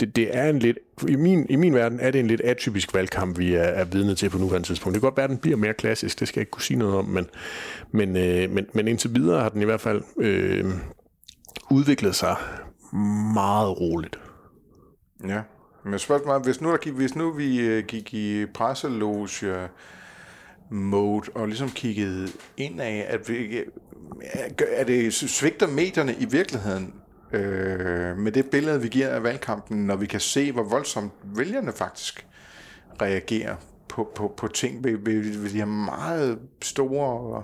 det, 0.00 0.16
det 0.16 0.36
er 0.36 0.50
en 0.50 0.58
lidt, 0.58 0.78
i 1.08 1.16
min, 1.16 1.46
i 1.50 1.56
min 1.56 1.74
verden 1.74 2.00
er 2.00 2.10
det 2.10 2.18
en 2.18 2.26
lidt 2.26 2.40
atypisk 2.40 2.94
valgkamp, 2.94 3.38
vi 3.38 3.54
er, 3.54 3.62
er 3.62 3.84
vidne 3.84 4.14
til 4.14 4.30
på 4.30 4.38
nuværende 4.38 4.68
tidspunkt. 4.68 4.94
Det 4.94 5.00
kan 5.00 5.06
godt 5.06 5.16
være, 5.16 5.24
at 5.24 5.30
den 5.30 5.38
bliver 5.38 5.56
mere 5.56 5.74
klassisk, 5.74 6.20
det 6.20 6.28
skal 6.28 6.40
jeg 6.40 6.42
ikke 6.42 6.50
kunne 6.50 6.62
sige 6.62 6.78
noget 6.78 6.94
om, 6.94 7.04
men, 7.04 7.26
men, 7.92 8.16
øh, 8.16 8.50
men, 8.50 8.66
men 8.72 8.88
indtil 8.88 9.14
videre 9.14 9.42
har 9.42 9.48
den 9.48 9.62
i 9.62 9.64
hvert 9.64 9.80
fald 9.80 10.02
øh, 10.18 10.64
udviklet 11.70 12.14
sig 12.14 12.36
meget 13.34 13.80
roligt. 13.80 14.18
Ja, 15.28 15.40
men 15.84 15.98
spørgsmålet 15.98 16.44
hvis 16.44 16.60
nu, 16.60 16.70
der 16.70 16.76
gik, 16.76 16.92
hvis 16.92 17.16
nu 17.16 17.32
vi 17.32 17.60
øh, 17.60 17.84
gik 17.84 18.14
i 18.14 18.46
presseloge 18.54 19.28
mode 20.70 21.30
og 21.34 21.46
ligesom 21.46 21.70
kiggede 21.70 22.28
ind 22.56 22.80
af, 22.80 23.06
at 23.08 23.28
vi, 23.28 23.60
er 24.58 24.84
det 24.84 25.14
svigter 25.14 25.66
medierne 25.66 26.14
i 26.14 26.24
virkeligheden 26.24 26.94
øh, 27.32 28.18
med 28.18 28.32
det 28.32 28.50
billede, 28.50 28.82
vi 28.82 28.88
giver 28.88 29.08
af 29.08 29.22
valgkampen, 29.22 29.86
når 29.86 29.96
vi 29.96 30.06
kan 30.06 30.20
se, 30.20 30.52
hvor 30.52 30.62
voldsomt 30.62 31.12
vælgerne 31.22 31.72
faktisk 31.72 32.26
reagerer 33.02 33.56
på, 33.88 34.08
på, 34.14 34.34
på 34.36 34.48
ting 34.48 34.84
ved, 34.84 34.98
ved, 34.98 35.38
ved 35.38 35.50
de 35.50 35.58
her 35.58 35.64
meget 35.64 36.38
store 36.62 37.42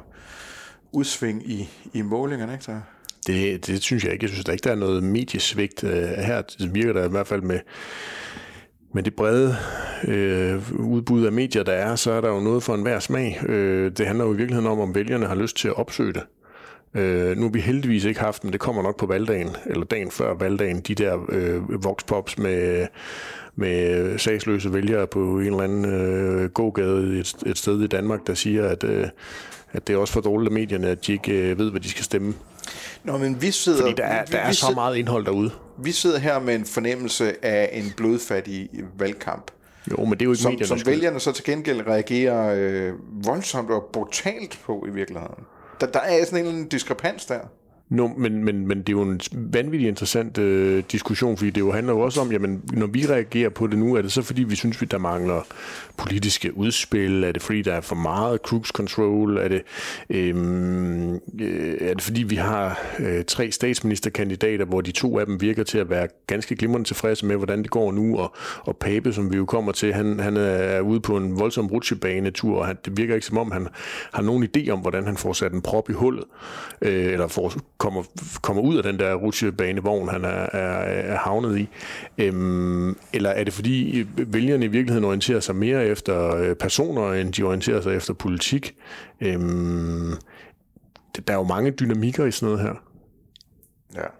udsving 0.92 1.50
i, 1.50 1.70
i 1.92 2.02
målingerne. 2.02 2.52
Ikke? 2.52 2.64
Så. 2.64 2.80
Det, 3.26 3.66
det 3.66 3.82
synes 3.82 4.04
jeg 4.04 4.12
ikke. 4.12 4.24
Jeg 4.24 4.30
synes 4.30 4.44
der 4.44 4.52
ikke, 4.52 4.64
der 4.64 4.70
er 4.70 4.76
noget 4.76 5.02
mediesvigt 5.02 5.84
øh, 5.84 6.08
her. 6.08 6.42
Det 6.42 6.74
virker 6.74 6.92
der 6.92 7.04
i 7.04 7.10
hvert 7.10 7.26
fald 7.26 7.42
med 7.42 7.60
med 8.94 9.02
det 9.02 9.14
brede 9.14 9.56
øh, 10.08 10.72
udbud 10.72 11.24
af 11.24 11.32
medier, 11.32 11.62
der 11.62 11.72
er, 11.72 11.96
så 11.96 12.12
er 12.12 12.20
der 12.20 12.28
jo 12.28 12.40
noget 12.40 12.62
for 12.62 12.74
enhver 12.74 12.98
smag. 12.98 13.40
Øh, 13.48 13.92
det 13.92 14.06
handler 14.06 14.24
jo 14.24 14.34
i 14.34 14.36
virkeligheden 14.36 14.70
om, 14.70 14.80
om 14.80 14.94
vælgerne 14.94 15.26
har 15.26 15.34
lyst 15.34 15.56
til 15.56 15.68
at 15.68 15.74
opsøge 15.74 16.12
det. 16.12 16.22
Øh, 16.94 17.36
nu 17.36 17.42
har 17.42 17.50
vi 17.50 17.60
heldigvis 17.60 18.04
ikke 18.04 18.20
haft, 18.20 18.44
men 18.44 18.52
det 18.52 18.60
kommer 18.60 18.82
nok 18.82 18.98
på 18.98 19.06
valgdagen, 19.06 19.56
eller 19.66 19.84
dagen 19.84 20.10
før 20.10 20.34
valgdagen, 20.34 20.80
de 20.80 20.94
der 20.94 21.18
øh, 21.28 21.84
voxpops 21.84 22.38
med, 22.38 22.86
med 23.56 24.18
sagsløse 24.18 24.72
vælgere 24.72 25.06
på 25.06 25.38
en 25.38 25.46
eller 25.46 25.62
anden 25.62 25.84
øh, 25.84 26.50
gågade 26.50 27.18
et, 27.18 27.34
et 27.46 27.58
sted 27.58 27.82
i 27.82 27.86
Danmark, 27.86 28.26
der 28.26 28.34
siger, 28.34 28.68
at, 28.68 28.84
øh, 28.84 29.06
at 29.72 29.86
det 29.86 29.92
er 29.92 29.96
også 29.96 30.12
for 30.12 30.20
dårligt 30.20 30.48
af 30.48 30.54
medierne, 30.54 30.88
at 30.88 31.06
de 31.06 31.12
ikke 31.12 31.32
øh, 31.50 31.58
ved, 31.58 31.70
hvad 31.70 31.80
de 31.80 31.88
skal 31.88 32.04
stemme. 32.04 32.34
Nå, 33.04 33.18
men 33.18 33.42
vi 33.42 33.50
sidder... 33.50 33.80
Fordi 33.80 33.94
der 33.94 34.04
er, 34.04 34.24
der 34.24 34.32
vi, 34.32 34.36
er 34.38 34.52
så 34.52 34.66
sid- 34.66 34.74
meget 34.74 34.96
indhold 34.96 35.24
derude. 35.24 35.50
Vi 35.78 35.92
sidder 35.92 36.18
her 36.18 36.40
med 36.40 36.54
en 36.54 36.64
fornemmelse 36.64 37.44
af 37.44 37.70
en 37.72 37.92
blodfattig 37.96 38.68
valgkamp. 38.98 39.50
Jo, 39.90 40.04
men 40.04 40.12
det 40.12 40.22
er 40.22 40.24
jo 40.24 40.30
ikke 40.30 40.42
Som, 40.42 40.52
mediernes 40.52 40.80
som 40.80 40.86
vælgerne 40.86 41.20
så 41.20 41.32
til 41.32 41.44
gengæld 41.44 41.86
reagerer 41.86 42.54
øh, 42.58 42.92
voldsomt 43.26 43.70
og 43.70 43.90
brutalt 43.92 44.60
på 44.64 44.86
i 44.88 44.90
virkeligheden. 44.90 45.44
Der, 45.80 45.86
der 45.86 46.00
er 46.00 46.24
sådan 46.24 46.46
en 46.46 46.68
diskrepans 46.68 47.26
der. 47.26 47.40
No, 47.90 48.08
men, 48.16 48.44
men, 48.44 48.66
men 48.66 48.78
det 48.78 48.88
er 48.88 48.92
jo 48.92 49.02
en 49.02 49.20
vanvittig 49.32 49.88
interessant 49.88 50.38
øh, 50.38 50.82
diskussion, 50.92 51.36
fordi 51.36 51.50
det 51.50 51.60
jo 51.60 51.72
handler 51.72 51.92
jo 51.92 52.00
også 52.00 52.20
om, 52.20 52.32
jamen, 52.32 52.62
når 52.72 52.86
vi 52.86 53.06
reagerer 53.06 53.48
på 53.48 53.66
det 53.66 53.78
nu, 53.78 53.94
er 53.94 54.02
det 54.02 54.12
så 54.12 54.22
fordi, 54.22 54.42
vi 54.42 54.56
synes, 54.56 54.80
vi 54.80 54.86
der 54.86 54.98
mangler 54.98 55.46
politiske 55.96 56.56
udspil? 56.56 57.24
Er 57.24 57.32
det 57.32 57.42
fordi, 57.42 57.62
der 57.62 57.74
er 57.74 57.80
for 57.80 57.94
meget 57.94 58.40
cruise 58.40 58.72
control? 58.74 59.36
Er 59.36 59.48
det, 59.48 59.62
øhm, 60.10 61.14
øh, 61.14 61.76
er 61.80 61.94
det 61.94 62.02
fordi, 62.02 62.22
vi 62.22 62.36
har 62.36 62.80
øh, 62.98 63.24
tre 63.24 63.50
statsministerkandidater, 63.50 64.64
hvor 64.64 64.80
de 64.80 64.92
to 64.92 65.18
af 65.18 65.26
dem 65.26 65.40
virker 65.40 65.64
til 65.64 65.78
at 65.78 65.90
være 65.90 66.08
ganske 66.26 66.56
glimrende 66.56 66.88
tilfredse 66.88 67.26
med, 67.26 67.36
hvordan 67.36 67.62
det 67.62 67.70
går 67.70 67.92
nu, 67.92 68.18
og, 68.18 68.34
og 68.60 68.76
Pape, 68.76 69.12
som 69.12 69.32
vi 69.32 69.36
jo 69.36 69.44
kommer 69.44 69.72
til, 69.72 69.92
han, 69.92 70.20
han 70.20 70.36
er 70.36 70.80
ude 70.80 71.00
på 71.00 71.16
en 71.16 71.38
voldsom 71.38 71.66
rutsjebanetur, 71.66 72.58
og 72.58 72.66
han, 72.66 72.76
det 72.84 72.96
virker 72.96 73.14
ikke 73.14 73.26
som 73.26 73.38
om, 73.38 73.50
han 73.50 73.68
har 74.12 74.22
nogen 74.22 74.48
idé 74.56 74.70
om, 74.70 74.78
hvordan 74.78 75.06
han 75.06 75.16
får 75.16 75.32
sat 75.32 75.52
en 75.52 75.62
prop 75.62 75.90
i 75.90 75.92
hullet, 75.92 76.24
øh, 76.82 77.12
eller 77.12 77.28
får, 77.28 77.54
kommer, 77.80 78.02
kommer 78.42 78.62
ud 78.62 78.76
af 78.76 78.82
den 78.82 78.98
der 78.98 79.14
rutsjebanevogn, 79.14 80.08
han 80.08 80.24
er, 80.24 80.46
er, 80.52 80.78
er 81.14 81.18
havnet 81.18 81.58
i. 81.58 81.68
Øhm, 82.18 82.96
eller 83.12 83.30
er 83.30 83.44
det 83.44 83.52
fordi, 83.52 84.06
vælgerne 84.16 84.64
i 84.64 84.68
virkeligheden 84.68 85.04
orienterer 85.04 85.40
sig 85.40 85.56
mere 85.56 85.86
efter 85.86 86.36
øh, 86.36 86.56
personer, 86.56 87.12
end 87.12 87.32
de 87.32 87.42
orienterer 87.42 87.80
sig 87.80 87.96
efter 87.96 88.14
politik? 88.14 88.74
Øhm, 89.20 90.14
der 91.26 91.32
er 91.32 91.36
jo 91.36 91.42
mange 91.42 91.70
dynamikker 91.70 92.24
i 92.24 92.30
sådan 92.30 92.54
noget 92.54 92.66
her. 92.68 92.74
Ja. 93.94 94.19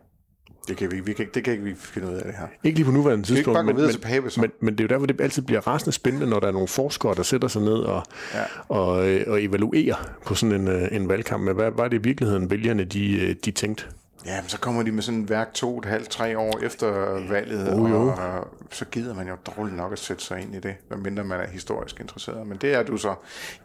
Det 0.71 0.79
kan 0.79 0.91
vi, 0.91 1.01
vi 1.01 1.13
kan, 1.13 1.27
det 1.35 1.45
kan 1.45 1.53
ikke 1.53 1.65
vi 1.65 1.75
finde 1.75 2.09
ud 2.09 2.15
af 2.15 2.23
det 2.25 2.35
her. 2.39 2.47
Ikke 2.65 2.79
lige 2.79 2.85
på 2.87 2.91
nuværende 2.93 3.27
vi 3.27 3.33
ikke 3.33 3.39
tidspunkt, 3.39 3.57
bare 3.57 3.65
men, 3.65 3.77
videre 3.77 3.89
men, 3.89 4.01
til 4.01 4.01
Pape 4.01 4.31
men, 4.41 4.51
men 4.61 4.75
det 4.75 4.81
er 4.81 4.85
jo 4.85 4.89
derfor, 4.89 5.07
det 5.07 5.21
altid 5.21 5.43
bliver 5.43 5.67
rasende 5.67 5.93
spændende, 5.93 6.27
når 6.27 6.41
der 6.41 6.47
er 6.49 6.53
nogle 6.53 6.69
forskere, 6.69 7.15
der 7.15 7.23
sætter 7.23 7.49
sig 7.49 7.63
ned 7.63 7.73
og, 7.75 8.03
Ja. 8.35 8.43
og, 8.69 9.09
øh, 9.09 9.25
og 9.27 9.43
evaluerer 9.43 10.11
på 10.27 10.35
sådan 10.35 10.61
en, 10.61 10.69
øh, 10.69 10.89
en 10.93 11.09
valgkamp. 11.09 11.45
Men 11.45 11.55
hvad 11.55 11.71
var 11.71 11.89
det 11.89 11.97
i 11.99 12.03
virkeligheden, 12.03 12.51
vælgerne 12.51 12.85
de, 12.85 13.21
øh, 13.21 13.35
de 13.45 13.51
tænkte? 13.51 13.85
Ja, 14.27 14.41
men 14.41 14.49
så 14.49 14.59
kommer 14.61 14.83
de 14.83 14.93
med 14.93 15.03
sådan 15.03 15.23
et 15.23 15.31
værk 15.31 15.55
to, 15.55 15.79
et 15.79 15.85
halvt, 15.85 16.09
tre 16.09 16.39
år 16.39 16.59
efter 16.63 16.91
valget, 17.29 17.67
Jo, 17.73 17.87
jo. 17.89 18.09
og 18.09 18.49
så 18.71 18.85
gider 18.85 19.15
man 19.15 19.29
jo 19.29 19.35
dårligt 19.57 19.77
nok 19.77 19.93
at 19.93 19.99
sætte 19.99 20.25
sig 20.25 20.41
ind 20.41 20.55
i 20.55 20.59
det, 20.61 20.75
medmindre 20.91 21.25
man 21.25 21.41
er 21.41 21.47
historisk 21.49 22.01
interesseret. 22.01 22.47
Men 22.47 22.59
det 22.59 22.75
er 22.75 22.83
du 22.83 22.97
så, 22.97 23.15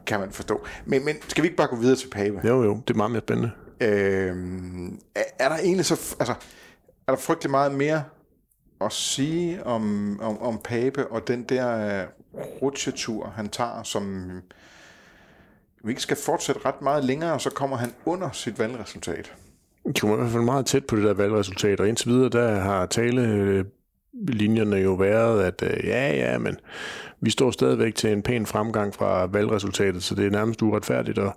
kan 0.06 0.20
man 0.20 0.32
forstå. 0.32 0.65
Men, 0.86 1.06
men 1.06 1.15
skal 1.28 1.41
vi 1.44 1.48
ikke 1.48 1.58
bare 1.58 1.68
gå 1.68 1.76
videre 1.76 1.96
til 1.96 2.08
Pape? 2.08 2.41
Jo, 2.48 2.63
jo, 2.63 2.82
det 2.88 2.94
er 2.94 2.98
meget 2.98 3.12
mere 3.12 3.22
spændende. 3.22 3.52
Øhm, 3.82 5.00
er, 5.15 5.24
er 5.39 5.50
der 5.50 5.58
egentlig 5.58 5.86
så, 5.86 6.15
altså, 6.20 6.34
er 7.08 7.12
der 7.12 7.20
frygtelig 7.20 7.52
meget 7.52 7.72
mere 7.72 8.04
at 8.82 8.91
sige 8.91 9.63
om, 9.63 10.18
om, 10.22 10.41
om 10.41 10.62
Pape 10.63 11.08
og 11.08 11.28
den 11.28 11.44
der 11.44 12.04
uh, 12.34 12.41
rutsjetur, 12.62 13.34
han 13.36 13.50
tager, 13.50 13.84
som 13.84 14.32
vi 15.84 15.91
ikke 15.91 16.02
skal 16.02 16.18
fortsætte 16.26 16.62
ret 16.65 16.82
meget 16.82 17.06
længere, 17.06 17.34
og 17.34 17.41
så 17.41 17.50
kommer 17.50 17.78
han 17.78 17.94
under 18.06 18.32
sit 18.32 18.60
valgresultat. 18.60 19.34
De 19.88 20.00
kommer 20.00 20.15
i 20.15 20.20
hvert 20.20 20.32
fald 20.32 20.44
meget 20.44 20.65
tæt 20.65 20.86
på 20.86 20.96
det 20.96 21.04
der 21.04 21.13
valgresultat, 21.13 21.80
og 21.80 21.88
indtil 21.88 22.10
videre, 22.10 22.30
der 22.30 22.60
har 22.60 22.86
tale 22.86 23.65
linjerne 24.28 24.76
jo 24.76 24.94
været, 24.94 25.44
at 25.44 25.63
øh, 25.63 25.88
ja, 25.88 26.13
ja, 26.13 26.38
men 26.38 26.58
vi 27.21 27.30
står 27.30 27.51
stadigvæk 27.51 27.95
til 27.95 28.12
en 28.12 28.21
pæn 28.21 28.45
fremgang 28.45 28.93
fra 28.95 29.25
valgresultatet, 29.25 30.04
så 30.04 30.15
det 30.15 30.25
er 30.25 30.30
nærmest 30.30 30.62
uretfærdigt 30.62 31.17
at, 31.17 31.32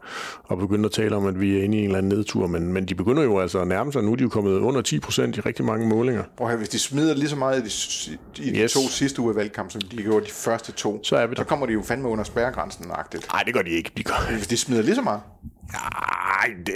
at 0.51 0.59
begynde 0.59 0.85
at 0.85 0.93
tale 0.93 1.17
om, 1.17 1.27
at 1.27 1.41
vi 1.41 1.59
er 1.59 1.63
inde 1.63 1.77
i 1.77 1.81
en 1.81 1.85
eller 1.87 1.99
anden 1.99 2.13
nedtur, 2.19 2.47
men, 2.47 2.73
men 2.73 2.85
de 2.87 2.95
begynder 2.95 3.23
jo 3.23 3.39
altså 3.39 3.59
at 3.61 3.69
nærme 3.69 3.93
sig, 3.93 4.03
nu 4.03 4.13
er 4.13 4.17
de 4.17 4.23
jo 4.23 4.29
kommet 4.29 4.59
under 4.59 4.81
10 4.81 5.01
procent 5.01 5.37
i 5.37 5.41
rigtig 5.41 5.65
mange 5.65 5.89
målinger. 5.89 6.23
Prøv 6.37 6.47
høre, 6.49 6.57
hvis 6.59 6.69
de 6.69 6.79
smider 6.79 7.15
lige 7.15 7.29
så 7.29 7.37
meget 7.37 7.59
i 7.59 7.65
de, 8.41 8.45
i 8.45 8.51
de 8.51 8.63
Yes. 8.63 8.73
to 8.73 8.81
sidste 8.89 9.21
uge 9.23 9.31
af 9.31 9.37
valgkamp, 9.37 9.71
som 9.71 9.81
de 9.81 9.97
gjorde 9.97 10.27
de 10.27 10.31
første 10.31 10.73
to, 10.73 11.01
Så 11.05 11.17
er 11.17 11.27
vi 11.27 11.35
der. 11.35 11.41
så 11.43 11.45
kommer 11.47 11.67
de 11.67 11.73
jo 11.73 11.83
fandme 11.83 12.09
under 12.09 12.25
spærregrænsen-agtigt. 12.25 13.27
Nej, 13.33 13.43
det 13.47 13.55
gør 13.55 13.63
de 13.63 13.71
ikke. 13.71 13.91
De 13.97 14.03
gør... 14.03 14.15
Hvis 14.37 14.47
de 14.47 14.57
smider 14.57 14.83
lige 14.83 14.95
så 14.95 15.03
meget. 15.03 15.21
Nej, 15.73 16.55
det, 16.67 16.75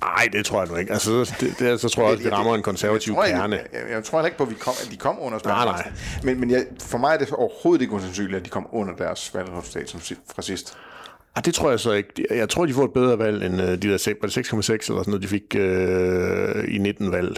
nej, 0.00 0.28
det 0.32 0.46
tror 0.46 0.60
jeg 0.60 0.68
nu 0.68 0.76
ikke. 0.76 0.92
Altså, 0.92 1.34
det, 1.40 1.58
det, 1.58 1.80
så 1.80 1.88
tror 1.88 2.02
jeg 2.02 2.12
også, 2.12 2.24
vi 2.24 2.30
rammer 2.30 2.54
en 2.54 2.62
konservativ 2.62 3.12
jeg 3.12 3.16
tror, 3.16 3.26
kerne. 3.26 3.56
Jeg, 3.56 3.66
jeg, 3.72 3.90
jeg 3.90 4.04
tror 4.04 4.18
heller 4.18 4.26
ikke 4.26 4.38
på, 4.38 4.44
at, 4.44 4.50
vi 4.50 4.54
kom, 4.54 4.74
at 4.84 4.88
de 4.90 4.96
kom 4.96 5.16
under 5.20 5.30
Nej, 5.30 5.38
spærregrænsen. 5.38 5.92
Men, 6.22 6.40
men 6.40 6.50
jeg, 6.50 6.66
for 6.82 6.98
mig 6.98 7.14
er 7.14 7.18
det 7.18 7.30
overhovedet 7.30 7.82
ikke 7.82 7.94
usandsynligt, 7.94 8.36
at 8.36 8.44
de 8.44 8.50
kom 8.50 8.66
under 8.72 8.94
deres 8.96 9.34
valgresultat 9.34 9.90
som 9.90 10.00
fra 10.34 10.42
sidst. 10.42 10.76
Ah, 11.36 11.44
det 11.44 11.54
tror 11.54 11.70
jeg 11.70 11.80
så 11.80 11.92
ikke. 11.92 12.26
Jeg 12.30 12.48
tror, 12.48 12.66
de 12.66 12.72
får 12.72 12.84
et 12.84 12.92
bedre 12.92 13.18
valg 13.18 13.44
end 13.46 13.62
øh, 13.62 13.68
de 13.68 13.76
der 13.76 13.96
sek- 13.98 14.18
var 14.20 14.28
det 14.28 14.38
6,6 14.38 14.52
eller 14.54 14.78
sådan 14.80 15.02
noget, 15.06 15.22
de 15.22 15.28
fik 15.28 15.56
øh, 15.58 16.64
i 16.74 16.78
19 16.78 17.12
valg. 17.12 17.36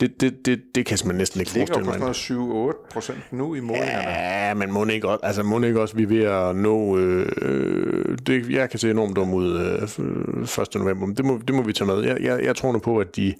Det, 0.00 0.20
det, 0.20 0.46
det, 0.46 0.60
det 0.74 0.86
kan 0.86 0.98
simpelthen 0.98 1.18
næsten 1.18 1.40
ikke 1.40 1.48
Det 1.48 1.56
ligger 1.56 1.74
forestille 1.74 1.94
jo 1.94 2.00
på 2.00 2.06
mig. 2.06 2.14
sådan 2.14 2.36
noget 2.36 2.74
7-8 2.88 2.92
procent 2.92 3.18
nu 3.32 3.54
i 3.54 3.60
målingerne. 3.60 4.08
Ja, 4.08 4.54
men 4.54 4.72
må 4.72 4.84
ikke 4.84 5.08
også, 5.08 5.20
altså 5.22 5.42
må 5.42 5.60
ikke 5.62 5.80
også, 5.80 5.96
vi 5.96 6.02
er 6.02 6.06
ved 6.06 6.22
at 6.24 6.56
nå, 6.56 6.98
øh, 6.98 7.32
øh, 7.42 8.18
det, 8.26 8.50
jeg 8.50 8.70
kan 8.70 8.78
se 8.78 8.90
enormt 8.90 9.16
dum 9.16 9.34
ud 9.34 9.58
øh, 9.60 10.62
1. 10.62 10.74
november, 10.74 11.06
men 11.06 11.16
det 11.16 11.24
må, 11.24 11.40
det 11.46 11.54
må 11.54 11.62
vi 11.62 11.72
tage 11.72 11.86
med. 11.88 12.00
Jeg, 12.04 12.16
jeg, 12.20 12.44
jeg 12.44 12.56
tror 12.56 12.72
nu 12.72 12.78
på, 12.78 12.98
at 12.98 13.16
de, 13.16 13.34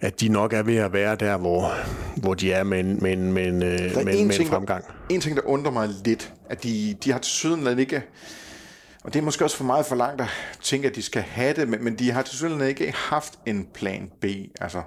at 0.00 0.20
de 0.20 0.28
nok 0.28 0.52
er 0.52 0.62
ved 0.62 0.76
at 0.76 0.92
være 0.92 1.16
der, 1.16 1.36
hvor, 1.36 1.72
hvor 2.16 2.34
de 2.34 2.52
er 2.52 2.62
med 2.62 2.80
en, 2.80 2.98
med 3.02 3.12
en, 3.12 3.32
med 3.32 3.46
en, 3.46 3.62
øh, 3.62 3.80
med, 3.80 4.04
med 4.04 4.14
en 4.14 4.24
en 4.24 4.30
ting, 4.30 4.48
fremgang. 4.48 4.84
Der, 4.84 4.92
en 5.08 5.20
ting, 5.20 5.36
der 5.36 5.42
undrer 5.46 5.72
mig 5.72 5.88
lidt, 6.04 6.32
at 6.50 6.62
de, 6.62 6.96
de 7.04 7.12
har 7.12 7.18
til 7.18 7.32
sydenland 7.32 7.80
ikke... 7.80 8.02
Og 9.04 9.14
det 9.14 9.20
er 9.20 9.24
måske 9.24 9.44
også 9.44 9.56
for 9.56 9.64
meget 9.64 9.86
for 9.86 9.96
langt 9.96 10.20
at 10.20 10.28
tænke, 10.62 10.88
at 10.88 10.96
de 10.96 11.02
skal 11.02 11.22
have 11.22 11.54
det, 11.54 11.68
men, 11.68 11.84
men 11.84 11.94
de 11.94 12.10
har 12.10 12.22
til 12.22 12.36
sydenland 12.36 12.68
ikke 12.68 12.92
haft 12.92 13.38
en 13.46 13.68
plan 13.74 14.10
B. 14.20 14.24
Altså, 14.60 14.82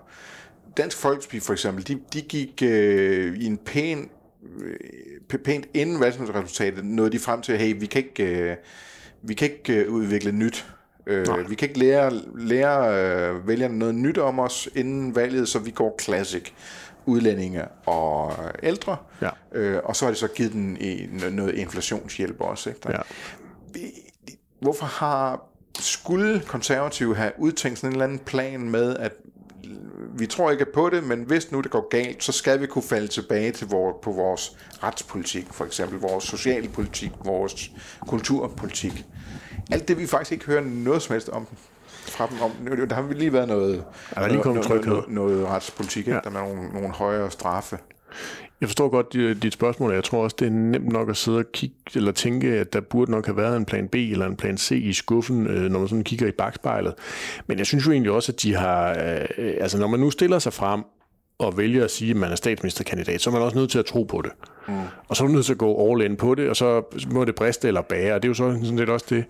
Dansk 0.78 0.97
Folkeparti 0.97 1.39
for 1.39 1.54
eksempel, 1.54 1.88
de, 1.88 2.00
de 2.13 2.21
gik 2.21 2.62
øh, 2.63 3.38
i 3.38 3.45
en 3.45 3.58
pæn, 3.58 4.10
øh, 4.63 5.39
pænt 5.39 5.67
inden 5.74 6.00
valgsresultatet, 6.00 6.86
nåede 6.86 7.12
de 7.12 7.19
frem 7.19 7.41
til, 7.41 7.58
hey, 7.58 7.80
vi 7.80 7.86
kan 7.86 8.04
ikke, 8.04 8.24
øh, 8.24 8.56
vi 9.21 9.34
kan 9.34 9.52
ikke 9.52 9.74
øh, 9.74 9.91
udvikle 9.91 10.32
nyt. 10.32 10.65
Øh, 11.05 11.49
vi 11.49 11.55
kan 11.55 11.67
ikke 11.67 11.79
lære, 11.79 12.21
lære 12.35 13.03
øh, 13.03 13.47
vælgerne 13.47 13.79
noget 13.79 13.95
nyt 13.95 14.17
om 14.17 14.39
os 14.39 14.69
inden 14.75 15.15
valget, 15.15 15.47
så 15.47 15.59
vi 15.59 15.71
går 15.71 15.99
classic 16.01 16.51
udlændinge 17.05 17.65
og 17.85 18.33
ældre. 18.63 18.97
Ja. 19.21 19.29
Øh, 19.51 19.79
og 19.83 19.95
så 19.95 20.05
har 20.05 20.11
de 20.11 20.17
så 20.17 20.27
givet 20.27 20.53
den 20.53 20.77
i 20.79 21.09
noget 21.31 21.55
inflationshjælp 21.55 22.41
også. 22.41 22.69
Ikke? 22.69 22.91
Ja. 22.91 22.99
Hvorfor 24.59 24.85
har 24.85 25.43
skulle 25.79 26.41
konservative 26.47 27.15
have 27.15 27.31
udtænkt 27.37 27.79
sådan 27.79 27.89
en 27.89 27.93
eller 27.93 28.05
anden 28.05 28.19
plan 28.19 28.69
med, 28.69 28.97
at 28.97 29.11
vi 30.17 30.25
tror 30.25 30.51
ikke 30.51 30.65
på 30.73 30.89
det, 30.89 31.03
men 31.03 31.23
hvis 31.23 31.51
nu 31.51 31.61
det 31.61 31.71
går 31.71 31.89
galt, 31.89 32.23
så 32.23 32.31
skal 32.31 32.61
vi 32.61 32.67
kunne 32.67 32.83
falde 32.83 33.07
tilbage 33.07 33.51
til 33.51 33.67
vor, 33.67 33.99
på 34.01 34.11
vores 34.11 34.57
retspolitik, 34.83 35.47
for 35.51 35.65
eksempel 35.65 35.99
vores 35.99 36.23
socialpolitik, 36.23 37.11
vores 37.25 37.71
kulturpolitik. 38.07 39.05
Alt 39.71 39.88
det, 39.88 39.97
vi 39.97 40.08
faktisk 40.08 40.32
ikke 40.32 40.45
hører 40.45 40.62
noget 40.62 41.02
som 41.02 41.13
helst 41.13 41.30
om 41.30 41.47
fra 42.02 42.28
dem 42.28 42.38
om. 42.41 42.52
Der 42.89 42.95
har 42.95 43.02
vi 43.02 43.13
lige 43.13 43.34
været 43.34 43.47
noget, 43.47 43.84
der 44.15 44.21
er 44.21 44.28
lige 44.28 44.41
kommet 44.41 44.67
noget, 44.67 44.84
tryghed. 44.84 44.95
noget, 44.95 45.10
noget 45.10 45.47
retspolitik, 45.47 46.08
ja. 46.08 46.13
Ja. 46.13 46.19
der 46.24 46.30
med 46.30 46.41
nogle, 46.41 46.69
nogle 46.74 46.89
højere 46.89 47.32
straffe. 47.32 47.78
Jeg 48.62 48.69
forstår 48.69 48.89
godt 48.89 49.13
dit, 49.13 49.43
dit 49.43 49.54
spørgsmål, 49.54 49.89
og 49.89 49.95
jeg 49.95 50.04
tror 50.04 50.24
også, 50.24 50.36
det 50.39 50.45
er 50.45 50.52
nemt 50.52 50.88
nok 50.88 51.10
at 51.10 51.17
sidde 51.17 51.38
og 51.38 51.45
kigge, 51.54 51.76
eller 51.95 52.12
tænke, 52.12 52.47
at 52.47 52.74
der 52.74 52.82
burde 52.82 53.12
nok 53.12 53.26
have 53.26 53.38
været 53.38 53.58
en 53.58 53.65
plan 53.65 53.88
B 53.88 53.95
eller 53.95 54.26
en 54.26 54.36
plan 54.36 54.58
C 54.58 54.71
i 54.71 54.94
skuffen, 54.94 55.48
øh, 55.48 55.71
når 55.71 55.79
man 55.79 55.88
sådan 55.88 56.04
kigger 56.04 56.27
i 56.27 56.31
bagspejlet. 56.31 56.94
Men 57.48 57.58
jeg 57.58 57.65
synes 57.65 57.85
jo 57.85 57.92
egentlig 57.92 58.12
også, 58.12 58.31
at 58.31 58.42
de 58.42 58.56
har, 58.56 58.90
øh, 58.90 59.54
altså 59.62 59.77
når 59.77 59.88
man 59.88 60.00
nu 60.00 60.12
stiller 60.12 60.40
sig 60.40 60.54
frem 60.54 60.83
og 61.40 61.58
vælger 61.58 61.83
at 61.83 61.92
sige, 61.92 62.12
at 62.12 62.17
man 62.17 62.31
er 62.31 62.35
statsministerkandidat, 62.35 63.21
så 63.21 63.29
er 63.29 63.33
man 63.33 63.42
også 63.42 63.58
nødt 63.58 63.71
til 63.71 63.79
at 63.79 63.85
tro 63.85 64.04
på 64.04 64.21
det. 64.21 64.31
Mm. 64.67 64.73
Og 65.07 65.15
så 65.15 65.23
er 65.23 65.27
du 65.27 65.33
nødt 65.33 65.45
til 65.45 65.53
at 65.53 65.57
gå 65.57 65.91
all 65.91 66.01
in 66.01 66.17
på 66.17 66.35
det, 66.35 66.49
og 66.49 66.55
så 66.55 66.81
må 67.12 67.25
det 67.25 67.35
briste 67.35 67.67
eller 67.67 67.81
bære. 67.81 68.13
Og 68.13 68.23
det 68.23 68.27
er 68.27 68.29
jo 68.29 68.33
så 68.33 68.59
sådan 68.63 68.77
lidt 68.77 68.89
også 68.89 69.05
det, 69.09 69.25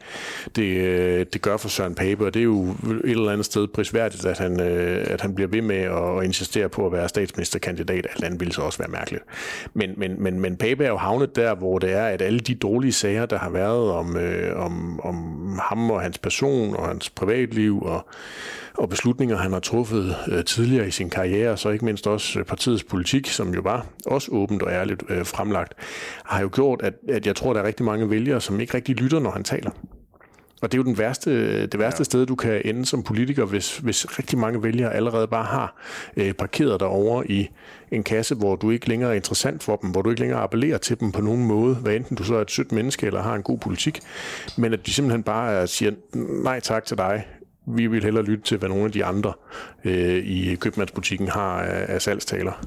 det, 0.55 0.63
øh, 0.63 1.25
det 1.33 1.41
gør 1.41 1.57
for 1.57 1.69
Søren 1.69 1.95
Pape, 1.95 2.25
og 2.25 2.33
det 2.33 2.39
er 2.39 2.43
jo 2.43 2.69
et 3.03 3.09
eller 3.09 3.31
andet 3.31 3.45
sted 3.45 3.67
prisværdigt, 3.67 4.25
at 4.25 4.37
han, 4.37 4.59
øh, 4.59 5.05
at 5.07 5.21
han 5.21 5.35
bliver 5.35 5.47
ved 5.47 5.61
med 5.61 5.75
at 5.75 6.23
insistere 6.23 6.69
på 6.69 6.85
at 6.85 6.91
være 6.91 7.09
statsministerkandidat. 7.09 8.07
Alt 8.15 8.23
andet 8.23 8.39
ville 8.39 8.53
så 8.53 8.61
også 8.61 8.79
være 8.79 8.91
mærkeligt. 8.91 9.23
Men, 9.73 9.93
men, 9.97 10.23
men, 10.23 10.39
men 10.39 10.57
Pape 10.57 10.83
er 10.83 10.89
jo 10.89 10.97
havnet 10.97 11.35
der, 11.35 11.55
hvor 11.55 11.79
det 11.79 11.91
er, 11.91 12.05
at 12.05 12.21
alle 12.21 12.39
de 12.39 12.55
dårlige 12.55 12.93
sager, 12.93 13.25
der 13.25 13.37
har 13.37 13.49
været 13.49 13.91
om, 13.91 14.17
øh, 14.17 14.65
om, 14.65 14.99
om 14.99 15.15
ham 15.63 15.91
og 15.91 16.01
hans 16.01 16.17
person 16.17 16.75
og 16.75 16.87
hans 16.87 17.09
privatliv 17.09 17.81
og 17.81 18.05
og 18.73 18.89
beslutninger, 18.89 19.37
han 19.37 19.53
har 19.53 19.59
truffet 19.59 20.15
øh, 20.27 20.45
tidligere 20.45 20.87
i 20.87 20.91
sin 20.91 21.09
karriere, 21.09 21.57
så 21.57 21.69
ikke 21.69 21.85
mindst 21.85 22.07
også 22.07 22.43
partiets 22.43 22.83
politik, 22.83 23.27
som 23.27 23.53
jo 23.53 23.61
var 23.61 23.85
også 24.05 24.31
åbent 24.31 24.61
og 24.61 24.71
ærligt 24.71 25.03
øh, 25.09 25.20
øh, 25.21 25.25
fremlagt, 25.25 25.73
har 26.25 26.41
jo 26.41 26.49
gjort, 26.53 26.81
at, 26.81 26.93
at 27.09 27.25
jeg 27.25 27.35
tror, 27.35 27.53
der 27.53 27.61
er 27.61 27.67
rigtig 27.67 27.85
mange 27.85 28.09
vælgere, 28.09 28.41
som 28.41 28.59
ikke 28.59 28.73
rigtig 28.73 28.95
lytter, 28.95 29.19
når 29.19 29.31
han 29.31 29.43
taler. 29.43 29.71
Og 30.61 30.71
det 30.71 30.77
er 30.77 30.79
jo 30.79 30.83
den 30.83 30.97
værste, 30.97 31.61
det 31.67 31.79
værste 31.79 31.99
ja. 31.99 32.03
sted, 32.03 32.25
du 32.25 32.35
kan 32.35 32.61
ende 32.65 32.85
som 32.85 33.03
politiker, 33.03 33.45
hvis, 33.45 33.77
hvis 33.77 34.19
rigtig 34.19 34.39
mange 34.39 34.63
vælgere 34.63 34.93
allerede 34.93 35.27
bare 35.27 35.45
har 35.45 35.81
øh, 36.17 36.33
parkeret 36.33 36.79
dig 36.79 36.87
over 36.87 37.23
i 37.29 37.49
en 37.91 38.03
kasse, 38.03 38.35
hvor 38.35 38.55
du 38.55 38.71
ikke 38.71 38.87
længere 38.87 39.11
er 39.11 39.15
interessant 39.15 39.63
for 39.63 39.75
dem, 39.75 39.89
hvor 39.89 40.01
du 40.01 40.09
ikke 40.09 40.21
længere 40.21 40.39
appellerer 40.39 40.77
til 40.77 40.99
dem 40.99 41.11
på 41.11 41.21
nogen 41.21 41.45
måde, 41.45 41.75
hvad 41.75 41.95
enten 41.95 42.17
du 42.17 42.23
så 42.23 42.35
er 42.35 42.41
et 42.41 42.51
sødt 42.51 42.71
menneske 42.71 43.07
eller 43.07 43.21
har 43.21 43.35
en 43.35 43.43
god 43.43 43.57
politik, 43.57 43.99
men 44.57 44.73
at 44.73 44.85
de 44.85 44.93
simpelthen 44.93 45.23
bare 45.23 45.67
siger 45.67 45.91
nej 46.43 46.59
tak 46.59 46.85
til 46.85 46.97
dig, 46.97 47.25
vi 47.67 47.87
vil 47.87 48.03
hellere 48.03 48.23
lytte 48.23 48.43
til, 48.43 48.57
hvad 48.57 48.69
nogle 48.69 48.85
af 48.85 48.91
de 48.91 49.05
andre 49.05 49.33
øh, 49.85 50.25
i 50.25 50.55
købmandsbutikken 50.55 51.27
har 51.27 51.61
af, 51.61 51.93
af 51.93 52.01
salgstaler. 52.01 52.63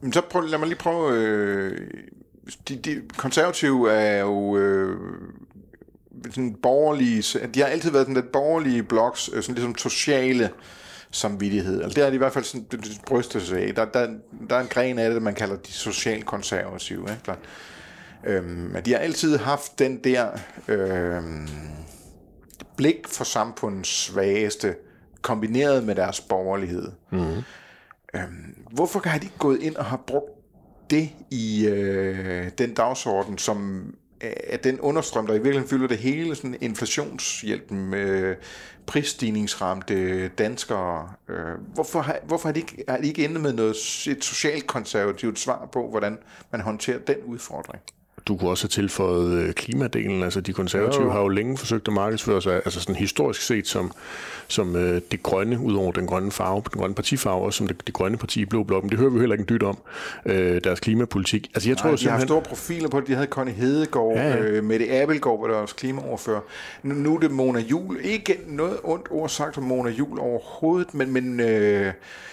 Men 0.00 0.12
så 0.12 0.20
prøv, 0.20 0.42
lad 0.42 0.58
mig 0.58 0.68
lige 0.68 0.78
prøve... 0.78 1.12
Øh, 1.12 1.90
de, 2.68 2.76
de 2.76 3.02
konservative 3.16 3.92
er 3.92 4.20
jo... 4.20 4.56
Øh, 4.56 5.00
sådan 6.30 6.54
borgerlige, 6.62 7.48
de 7.54 7.60
har 7.60 7.66
altid 7.66 7.90
været 7.90 8.04
sådan 8.04 8.14
lidt 8.14 8.32
borgerlige 8.32 8.82
bloks, 8.82 9.30
øh, 9.32 9.42
sådan 9.42 9.54
ligesom 9.54 9.78
sociale 9.78 10.50
samvittighed. 11.10 11.82
Altså, 11.82 11.96
det 11.96 12.06
er 12.06 12.10
de 12.10 12.14
i 12.14 12.18
hvert 12.18 12.32
fald 12.32 12.44
sådan, 12.44 12.66
bryster 13.06 13.40
sig 13.40 13.58
af. 13.58 13.74
Der, 13.74 13.84
der, 13.84 14.08
der 14.50 14.56
er 14.56 14.60
en 14.60 14.68
gren 14.68 14.98
af 14.98 15.10
det, 15.10 15.22
man 15.22 15.34
kalder 15.34 15.56
de 15.56 15.72
socialkonservative. 15.72 17.00
Ikke? 17.00 17.22
Klar. 17.22 17.38
Øhm, 18.26 18.46
men 18.46 18.84
de 18.84 18.92
har 18.92 18.98
altid 18.98 19.38
haft 19.38 19.78
den 19.78 20.04
der 20.04 20.28
øhm, 20.68 21.48
blik 22.76 23.08
for 23.08 23.24
samfundets 23.24 23.88
svageste, 23.88 24.74
kombineret 25.22 25.84
med 25.84 25.94
deres 25.94 26.20
borgerlighed. 26.20 26.92
Mm-hmm. 27.10 27.42
Øhm, 28.14 28.56
hvorfor 28.74 29.02
har 29.04 29.18
de 29.18 29.26
ikke 29.26 29.38
gået 29.38 29.62
ind 29.62 29.76
og 29.76 29.84
har 29.84 29.96
brugt 29.96 30.30
det 30.90 31.10
i 31.30 31.66
øh, 31.66 32.50
den 32.58 32.74
dagsorden, 32.74 33.38
som 33.38 33.86
er 34.20 34.56
den 34.56 34.80
understrøm, 34.80 35.26
der 35.26 35.34
i 35.34 35.36
virkeligheden 35.36 35.68
fylder 35.68 35.88
det 35.88 35.98
hele, 35.98 36.34
sådan 36.34 36.56
inflationshjælpen 36.60 37.86
med 37.86 38.36
prisstigningsramte 38.86 40.28
danskere. 40.28 41.12
Øh, 41.28 41.36
hvorfor 41.74 42.00
har, 42.00 42.18
hvorfor 42.26 42.48
har, 42.48 42.52
de 42.52 42.60
ikke, 42.60 42.84
har 42.88 42.96
de 42.96 43.06
ikke 43.06 43.24
endet 43.24 43.40
med 43.40 43.52
noget, 43.52 43.76
et 44.06 44.24
socialt 44.24 44.66
konservativt 44.66 45.38
svar 45.38 45.68
på, 45.72 45.90
hvordan 45.90 46.18
man 46.52 46.60
håndterer 46.60 46.98
den 46.98 47.16
udfordring? 47.24 47.82
Du 48.28 48.36
kunne 48.36 48.50
også 48.50 48.64
have 48.64 48.68
tilføjet 48.68 49.32
øh, 49.32 49.52
klimadelen. 49.52 50.22
Altså, 50.22 50.40
de 50.40 50.52
konservative 50.52 51.02
jo. 51.02 51.10
har 51.10 51.20
jo 51.20 51.28
længe 51.28 51.58
forsøgt 51.58 51.88
at 51.88 51.94
markedsføre 51.94 52.42
sig, 52.42 52.54
altså 52.54 52.80
sådan 52.80 52.94
historisk 52.94 53.40
set, 53.40 53.66
som, 53.66 53.92
som 54.48 54.76
øh, 54.76 55.00
det 55.10 55.22
grønne, 55.22 55.58
udover 55.58 55.92
den 55.92 56.06
grønne 56.06 56.32
farve, 56.32 56.62
den 56.72 56.80
grønne 56.80 56.94
partifarve, 56.94 57.44
og 57.44 57.54
som 57.54 57.66
det, 57.66 57.86
det 57.86 57.94
grønne 57.94 58.18
parti 58.18 58.40
i 58.40 58.44
Blå 58.44 58.62
Blok. 58.62 58.82
Men 58.82 58.90
det 58.90 58.98
hører 58.98 59.10
vi 59.10 59.18
heller 59.18 59.34
ikke 59.34 59.44
dyt 59.44 59.62
om, 59.62 59.78
øh, 60.26 60.60
deres 60.64 60.80
klimapolitik. 60.80 61.50
Altså, 61.54 61.68
jeg 61.68 61.74
Nej, 61.74 61.82
tror, 61.82 61.90
de 61.90 61.98
simpelthen... 61.98 62.20
har 62.20 62.26
store 62.26 62.42
profiler 62.42 62.88
på 62.88 63.00
det. 63.00 63.08
De 63.08 63.14
havde 63.14 63.28
Connie 63.28 63.54
Hedegaard, 63.54 64.16
ja, 64.16 64.28
ja. 64.28 64.38
øh, 64.38 64.64
Mette 64.64 64.92
Abelgaard, 64.92 65.38
hvor 65.38 65.48
der 65.48 65.54
var 65.56 65.66
klimaoverfører. 65.66 66.40
Nu, 66.82 66.94
nu 66.94 67.14
er 67.14 67.20
det 67.20 67.30
Mona 67.30 67.60
Jul. 67.60 67.98
Ikke 68.02 68.38
noget 68.46 68.78
ondt 68.84 69.06
ord 69.10 69.28
sagt 69.28 69.58
om 69.58 69.64
Mona 69.64 69.90
Jul 69.90 70.18
overhovedet, 70.18 70.94
men, 70.94 71.12
men 71.12 71.40
øh, 71.40 71.92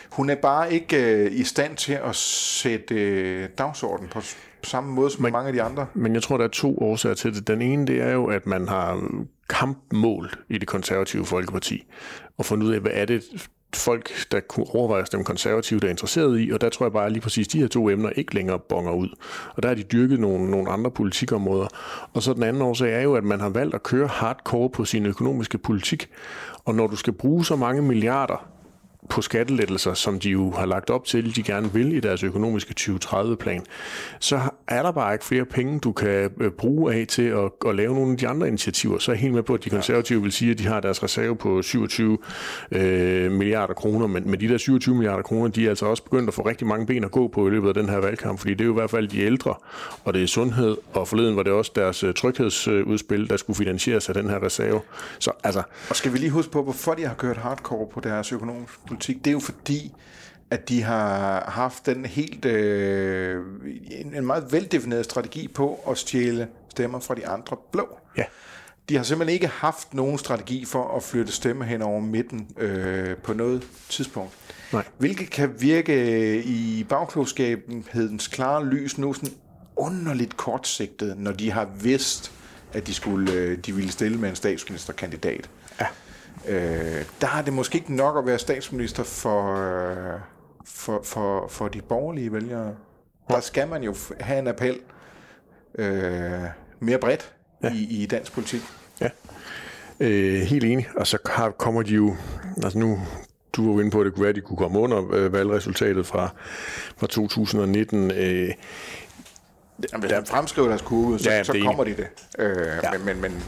hun 0.09 0.29
er 0.29 0.35
bare 0.35 0.73
ikke 0.73 1.03
øh, 1.03 1.31
i 1.31 1.43
stand 1.43 1.75
til 1.77 1.93
at 1.93 2.15
sætte 2.15 2.95
øh, 2.95 3.49
dagsordenen 3.57 4.09
på 4.09 4.21
på 4.63 4.69
samme 4.69 4.93
måde 4.93 5.09
som 5.09 5.21
men, 5.21 5.31
mange 5.33 5.47
af 5.47 5.53
de 5.53 5.61
andre. 5.61 5.87
Men 5.93 6.13
jeg 6.13 6.23
tror, 6.23 6.37
der 6.37 6.43
er 6.43 6.49
to 6.49 6.77
årsager 6.77 7.15
til 7.15 7.35
det. 7.35 7.47
Den 7.47 7.61
ene, 7.61 7.87
det 7.87 8.01
er 8.01 8.11
jo, 8.11 8.25
at 8.25 8.45
man 8.47 8.67
har 8.67 9.03
kampmål 9.49 10.31
i 10.49 10.57
det 10.57 10.67
konservative 10.67 11.25
Folkeparti, 11.25 11.83
og 12.37 12.45
fundet 12.45 12.67
ud 12.67 12.73
af, 12.73 12.79
hvad 12.79 12.91
er 12.93 13.05
det 13.05 13.49
folk, 13.75 14.11
der 14.31 14.39
kunne 14.39 14.65
overveje 14.75 15.05
stemme 15.05 15.23
konservative, 15.23 15.79
der 15.79 15.85
er 15.85 15.91
interesseret 15.91 16.39
i, 16.39 16.51
og 16.51 16.61
der 16.61 16.69
tror 16.69 16.85
jeg 16.85 16.93
bare, 16.93 17.05
at 17.05 17.11
lige 17.11 17.21
præcis 17.21 17.47
de 17.47 17.59
her 17.59 17.67
to 17.67 17.89
emner 17.89 18.09
ikke 18.09 18.35
længere 18.35 18.59
bonger 18.59 18.91
ud. 18.91 19.09
Og 19.55 19.63
der 19.63 19.69
har 19.69 19.75
de 19.75 19.83
dyrket 19.83 20.19
nogle, 20.19 20.51
nogle 20.51 20.71
andre 20.71 20.91
politikområder. 20.91 21.67
Og 22.13 22.23
så 22.23 22.33
den 22.33 22.43
anden 22.43 22.61
årsag 22.61 22.93
er 22.93 23.01
jo, 23.01 23.15
at 23.15 23.23
man 23.23 23.39
har 23.39 23.49
valgt 23.49 23.75
at 23.75 23.83
køre 23.83 24.07
hardcore 24.07 24.69
på 24.69 24.85
sin 24.85 25.05
økonomiske 25.05 25.57
politik, 25.57 26.09
og 26.65 26.75
når 26.75 26.87
du 26.87 26.95
skal 26.95 27.13
bruge 27.13 27.45
så 27.45 27.55
mange 27.55 27.81
milliarder 27.81 28.47
på 29.11 29.21
skattelettelser, 29.21 29.93
som 29.93 30.19
de 30.19 30.29
jo 30.29 30.51
har 30.51 30.65
lagt 30.65 30.89
op 30.89 31.05
til, 31.05 31.35
de 31.35 31.43
gerne 31.43 31.73
vil 31.73 31.93
i 31.93 31.99
deres 31.99 32.23
økonomiske 32.23 32.75
2030-plan, 32.79 33.65
så 34.19 34.39
er 34.67 34.83
der 34.83 34.91
bare 34.91 35.13
ikke 35.13 35.25
flere 35.25 35.45
penge, 35.45 35.79
du 35.79 35.91
kan 35.91 36.31
øh, 36.39 36.51
bruge 36.51 36.93
af 36.93 37.07
til 37.07 37.21
at, 37.21 37.51
at 37.67 37.75
lave 37.75 37.95
nogle 37.95 38.11
af 38.11 38.17
de 38.17 38.27
andre 38.27 38.47
initiativer. 38.47 38.99
Så 38.99 39.11
er 39.11 39.15
jeg 39.15 39.21
helt 39.21 39.33
med 39.33 39.43
på, 39.43 39.53
at 39.53 39.63
de 39.63 39.69
konservative 39.69 40.21
vil 40.21 40.31
sige, 40.31 40.51
at 40.51 40.57
de 40.57 40.67
har 40.67 40.79
deres 40.79 41.03
reserve 41.03 41.35
på 41.35 41.61
27 41.61 42.17
øh, 42.71 43.31
milliarder 43.31 43.73
kroner, 43.73 44.07
men 44.07 44.29
med 44.29 44.37
de 44.37 44.47
der 44.47 44.57
27 44.57 44.95
milliarder 44.95 45.23
kroner, 45.23 45.47
de 45.47 45.65
er 45.65 45.69
altså 45.69 45.85
også 45.85 46.03
begyndt 46.03 46.27
at 46.27 46.33
få 46.33 46.41
rigtig 46.41 46.67
mange 46.67 46.85
ben 46.85 47.03
at 47.03 47.11
gå 47.11 47.27
på 47.27 47.47
i 47.47 47.49
løbet 47.49 47.67
af 47.67 47.73
den 47.73 47.89
her 47.89 47.97
valgkamp, 47.97 48.39
fordi 48.39 48.53
det 48.53 48.61
er 48.61 48.65
jo 48.65 48.71
i 48.71 48.79
hvert 48.79 48.91
fald 48.91 49.07
de 49.07 49.19
ældre, 49.19 49.55
og 50.03 50.13
det 50.13 50.23
er 50.23 50.27
sundhed, 50.27 50.77
og 50.93 51.07
forleden 51.07 51.35
var 51.35 51.43
det 51.43 51.53
også 51.53 51.71
deres 51.75 52.03
øh, 52.03 52.13
tryghedsudspil, 52.13 53.29
der 53.29 53.37
skulle 53.37 53.57
finansieres 53.57 54.09
af 54.09 54.15
den 54.15 54.29
her 54.29 54.43
reserve. 54.43 54.81
Så 55.19 55.31
altså... 55.43 55.63
Og 55.89 55.95
skal 55.95 56.13
vi 56.13 56.17
lige 56.17 56.31
huske 56.31 56.51
på, 56.51 56.63
hvorfor 56.63 56.93
de 56.93 57.05
har 57.05 57.15
kørt 57.15 57.37
hardcore 57.37 57.87
på 57.93 57.99
deres 57.99 58.31
økonomiske 58.31 58.77
politik, 59.01 59.25
det 59.25 59.31
er 59.31 59.33
jo 59.33 59.39
fordi, 59.39 59.93
at 60.51 60.69
de 60.69 60.83
har 60.83 61.43
haft 61.51 61.85
den 61.85 62.05
helt 62.05 62.45
øh, 62.45 63.45
en, 63.91 64.15
en 64.15 64.25
meget 64.25 64.51
veldefineret 64.51 65.05
strategi 65.05 65.47
på 65.47 65.79
at 65.89 65.97
stjæle 65.97 66.47
stemmer 66.69 66.99
fra 66.99 67.15
de 67.15 67.27
andre 67.27 67.57
blå. 67.71 67.97
Ja. 68.17 68.23
De 68.89 68.95
har 68.95 69.03
simpelthen 69.03 69.33
ikke 69.33 69.47
haft 69.47 69.93
nogen 69.93 70.17
strategi 70.17 70.65
for 70.65 70.95
at 70.97 71.03
flytte 71.03 71.31
stemmer 71.31 71.65
hen 71.65 71.81
over 71.81 71.99
midten 71.99 72.47
øh, 72.57 73.17
på 73.17 73.33
noget 73.33 73.63
tidspunkt. 73.89 74.33
Nej. 74.73 74.83
Hvilket 74.97 75.29
kan 75.29 75.55
virke 75.59 76.43
i 76.43 76.85
bagklogskabens 76.89 78.27
klare 78.27 78.65
lys 78.65 78.97
nu 78.97 79.13
sådan 79.13 79.33
underligt 79.75 80.37
kortsigtet, 80.37 81.17
når 81.17 81.31
de 81.31 81.51
har 81.51 81.69
vidst, 81.81 82.31
at 82.73 82.87
de, 82.87 82.93
skulle, 82.93 83.31
øh, 83.31 83.57
de 83.57 83.75
ville 83.75 83.91
stille 83.91 84.17
med 84.17 84.29
en 84.29 84.35
statsministerkandidat. 84.35 85.49
Øh, 86.47 87.05
der 87.21 87.27
er 87.37 87.41
det 87.41 87.53
måske 87.53 87.77
ikke 87.77 87.95
nok 87.95 88.17
at 88.17 88.25
være 88.25 88.39
statsminister 88.39 89.03
for, 89.03 89.55
øh, 89.55 90.19
for, 90.65 91.01
for, 91.03 91.47
for 91.47 91.67
de 91.67 91.81
borgerlige 91.81 92.33
vælgere. 92.33 92.75
Der 93.29 93.39
skal 93.39 93.67
man 93.67 93.83
jo 93.83 93.95
have 94.19 94.39
en 94.39 94.47
appel 94.47 94.79
øh, 95.75 96.41
mere 96.79 96.97
bredt 96.97 97.33
ja. 97.63 97.73
i, 97.73 97.87
i 97.89 98.05
dansk 98.05 98.33
politik. 98.33 98.61
Ja, 99.01 99.09
øh, 99.99 100.41
helt 100.41 100.63
enig. 100.63 100.87
Og 100.95 101.07
så 101.07 101.17
har, 101.25 101.49
kommer 101.49 101.81
de 101.81 101.93
jo, 101.93 102.15
altså 102.63 102.79
nu, 102.79 102.99
du 103.53 103.65
var 103.65 103.73
jo 103.73 103.79
inde 103.79 103.91
på, 103.91 103.99
at 103.99 104.05
det 104.05 104.13
kunne 104.13 104.21
være, 104.21 104.29
at 104.29 104.35
de 104.35 104.41
kunne 104.41 104.57
komme 104.57 104.79
under 104.79 105.13
øh, 105.13 105.33
valgresultatet 105.33 106.05
fra, 106.05 106.29
fra 106.97 107.07
2019. 107.07 108.11
Øh, 108.11 108.51
Jamen, 109.91 110.01
hvis 110.01 110.11
man 110.11 110.25
fremskriver 110.25 110.67
deres 110.67 110.81
kurve, 110.81 111.19
så, 111.19 111.31
ja, 111.31 111.43
så 111.43 111.59
kommer 111.65 111.83
de 111.83 111.89
det. 111.89 112.07
Øh, 112.39 112.79
ja. 112.83 112.91
men, 112.91 113.05
men, 113.05 113.21
men 113.21 113.43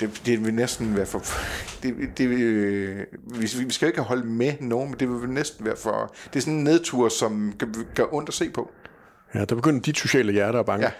det, 0.00 0.22
det 0.26 0.44
vil 0.44 0.54
næsten 0.54 0.96
være 0.96 1.06
for... 1.06 1.22
Det, 1.82 1.94
det, 2.18 2.24
øh, 2.24 2.98
vi, 3.24 3.48
vi 3.64 3.72
skal 3.72 3.88
ikke 3.88 4.00
holde 4.00 4.26
med 4.26 4.52
nogen, 4.60 4.90
men 4.90 5.00
det 5.00 5.08
vil 5.08 5.30
næsten 5.30 5.66
være 5.66 5.76
for... 5.76 6.14
Det 6.24 6.36
er 6.36 6.40
sådan 6.40 6.54
en 6.54 6.64
nedtur, 6.64 7.08
som 7.08 7.52
gør 7.94 8.14
ondt 8.14 8.28
at 8.28 8.34
se 8.34 8.50
på. 8.50 8.70
Ja, 9.34 9.44
der 9.44 9.54
begynder 9.54 9.80
dit 9.80 9.98
sociale 9.98 10.32
hjerte 10.32 10.58
at 10.58 10.66
banke. 10.66 10.90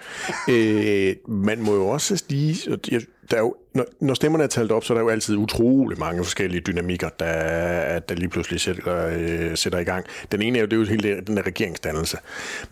Ja. 0.48 0.52
øh, 0.54 1.16
man 1.28 1.62
må 1.62 1.74
jo 1.74 1.88
også 1.88 2.24
lige... 2.28 2.76
Der 3.30 3.36
er 3.36 3.40
jo, 3.40 3.54
når, 3.74 3.84
når 4.00 4.14
stemmerne 4.14 4.44
er 4.44 4.48
talt 4.48 4.72
op, 4.72 4.84
så 4.84 4.92
er 4.92 4.96
der 4.96 5.02
jo 5.02 5.08
altid 5.08 5.36
utrolig 5.36 5.98
mange 5.98 6.24
forskellige 6.24 6.60
dynamikker, 6.60 7.08
der, 7.08 7.98
der 7.98 8.14
lige 8.14 8.28
pludselig 8.28 8.60
sætter, 8.60 9.06
øh, 9.06 9.56
sætter 9.56 9.78
i 9.78 9.84
gang. 9.84 10.06
Den 10.32 10.42
ene 10.42 10.58
er 10.58 10.60
jo, 10.60 10.66
det 10.66 10.72
er 10.72 10.80
jo 10.80 10.84
hele 10.84 11.20
den 11.26 11.36
der 11.36 11.46
regeringsdannelse. 11.46 12.18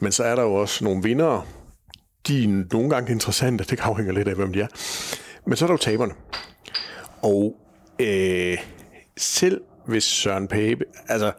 Men 0.00 0.12
så 0.12 0.24
er 0.24 0.34
der 0.34 0.42
jo 0.42 0.54
også 0.54 0.84
nogle 0.84 1.02
vinder. 1.02 1.46
De 2.28 2.44
er 2.44 2.64
nogle 2.72 2.90
gange 2.90 3.12
interessante, 3.12 3.64
det 3.64 3.80
afhænger 3.80 4.12
lidt 4.12 4.28
af, 4.28 4.34
hvem 4.34 4.52
de 4.52 4.60
er. 4.60 4.66
Men 5.48 5.56
så 5.56 5.64
er 5.64 5.66
der 5.66 5.74
jo 5.74 5.78
taberne. 5.78 6.12
Og 7.22 7.56
øh, 7.98 8.58
selv 9.16 9.60
hvis 9.86 10.04
Søren 10.04 10.48
Pape, 10.48 10.84
altså 11.08 11.32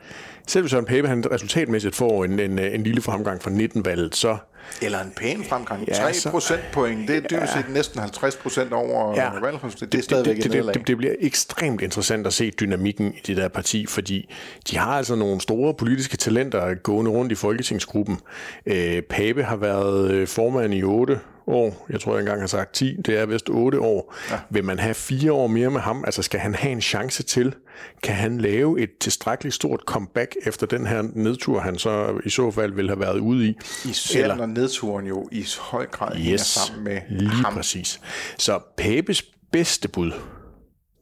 selv 0.48 0.64
hvis 0.64 0.72
Søren 0.72 0.86
Pape 0.86 1.08
han 1.08 1.32
resultatmæssigt 1.32 1.96
får 1.96 2.26
en, 2.26 2.40
en, 2.40 2.60
en 2.60 2.84
lille 2.84 3.02
fremgang 3.02 3.42
fra 3.42 3.52
19-valget, 3.52 4.16
så 4.16 4.38
eller 4.82 5.02
en 5.02 5.12
pæn 5.18 5.44
fremgang. 5.44 5.88
Ja, 5.88 5.94
3 5.94 6.14
så, 6.14 6.30
procentpoint, 6.30 7.08
det 7.08 7.16
er 7.16 7.22
dybest 7.22 7.56
ja, 7.56 7.62
set 7.62 7.70
næsten 7.70 8.00
50 8.00 8.36
procent 8.36 8.74
over 8.74 9.16
ja, 9.16 9.40
valgresultatet. 9.40 9.82
Det, 9.82 9.92
det 9.92 10.00
er 10.00 10.04
stadigvæk 10.04 10.44
det, 10.44 10.52
det, 10.52 10.74
det, 10.74 10.88
det 10.88 10.98
bliver 10.98 11.14
ekstremt 11.20 11.82
interessant 11.82 12.28
at 12.28 12.34
se 12.34 12.52
dynamikken 12.52 13.14
i 13.14 13.20
det 13.28 13.38
der 13.38 13.48
parti, 13.48 13.86
fordi 13.86 14.34
de 14.72 14.78
har 14.78 14.92
altså 14.92 15.16
nogle 15.16 15.42
store 15.42 15.74
politiske 15.74 16.18
talenter 16.18 16.74
gående 16.74 17.12
rundt 17.12 17.32
i 17.32 17.36
folketingsgruppen. 17.36 18.20
Øh, 18.66 19.02
Pape 19.02 19.44
har 19.44 19.56
været 19.56 20.12
øh, 20.12 20.28
formand 20.28 20.74
i 20.74 20.84
8 20.84 21.20
år, 21.50 21.86
jeg 21.90 22.00
tror 22.00 22.14
jeg 22.14 22.20
engang 22.20 22.40
har 22.40 22.48
sagt 22.48 22.74
10, 22.74 22.96
det 23.06 23.20
er 23.20 23.26
vist 23.26 23.50
8 23.50 23.80
år. 23.80 24.16
Ja. 24.32 24.40
Vil 24.50 24.64
man 24.64 24.80
have 24.80 24.94
fire 24.94 25.32
år 25.34 25.48
mere 25.48 25.70
med 25.72 25.82
ham? 25.82 26.04
Altså 26.06 26.22
skal 26.22 26.40
han 26.40 26.56
have 26.56 26.72
en 26.72 26.82
chance 26.82 27.24
til? 27.24 27.56
Kan 28.04 28.16
han 28.16 28.38
lave 28.38 28.80
et 28.80 28.90
tilstrækkeligt 29.00 29.56
stort 29.56 29.80
comeback 29.86 30.36
efter 30.46 30.68
den 30.68 30.88
her 30.88 31.02
nedtur, 31.14 31.60
han 31.60 31.78
så 31.78 32.20
i 32.26 32.30
så 32.30 32.52
fald 32.52 32.74
ville 32.74 32.90
have 32.90 33.00
været 33.00 33.20
ude 33.20 33.48
i? 33.48 33.58
Især 33.86 34.22
Eller, 34.22 34.36
når 34.36 34.46
nedturen 34.46 35.06
jo 35.06 35.28
i 35.32 35.46
høj 35.60 35.86
grad 35.86 36.16
yes, 36.16 36.24
hænger 36.24 36.38
sammen 36.38 36.84
med 36.84 37.02
lige 37.10 37.30
ham. 37.30 37.54
præcis. 37.54 38.02
Så 38.38 38.60
Pabes 38.78 39.24
bedste 39.52 39.88
bud, 39.88 40.12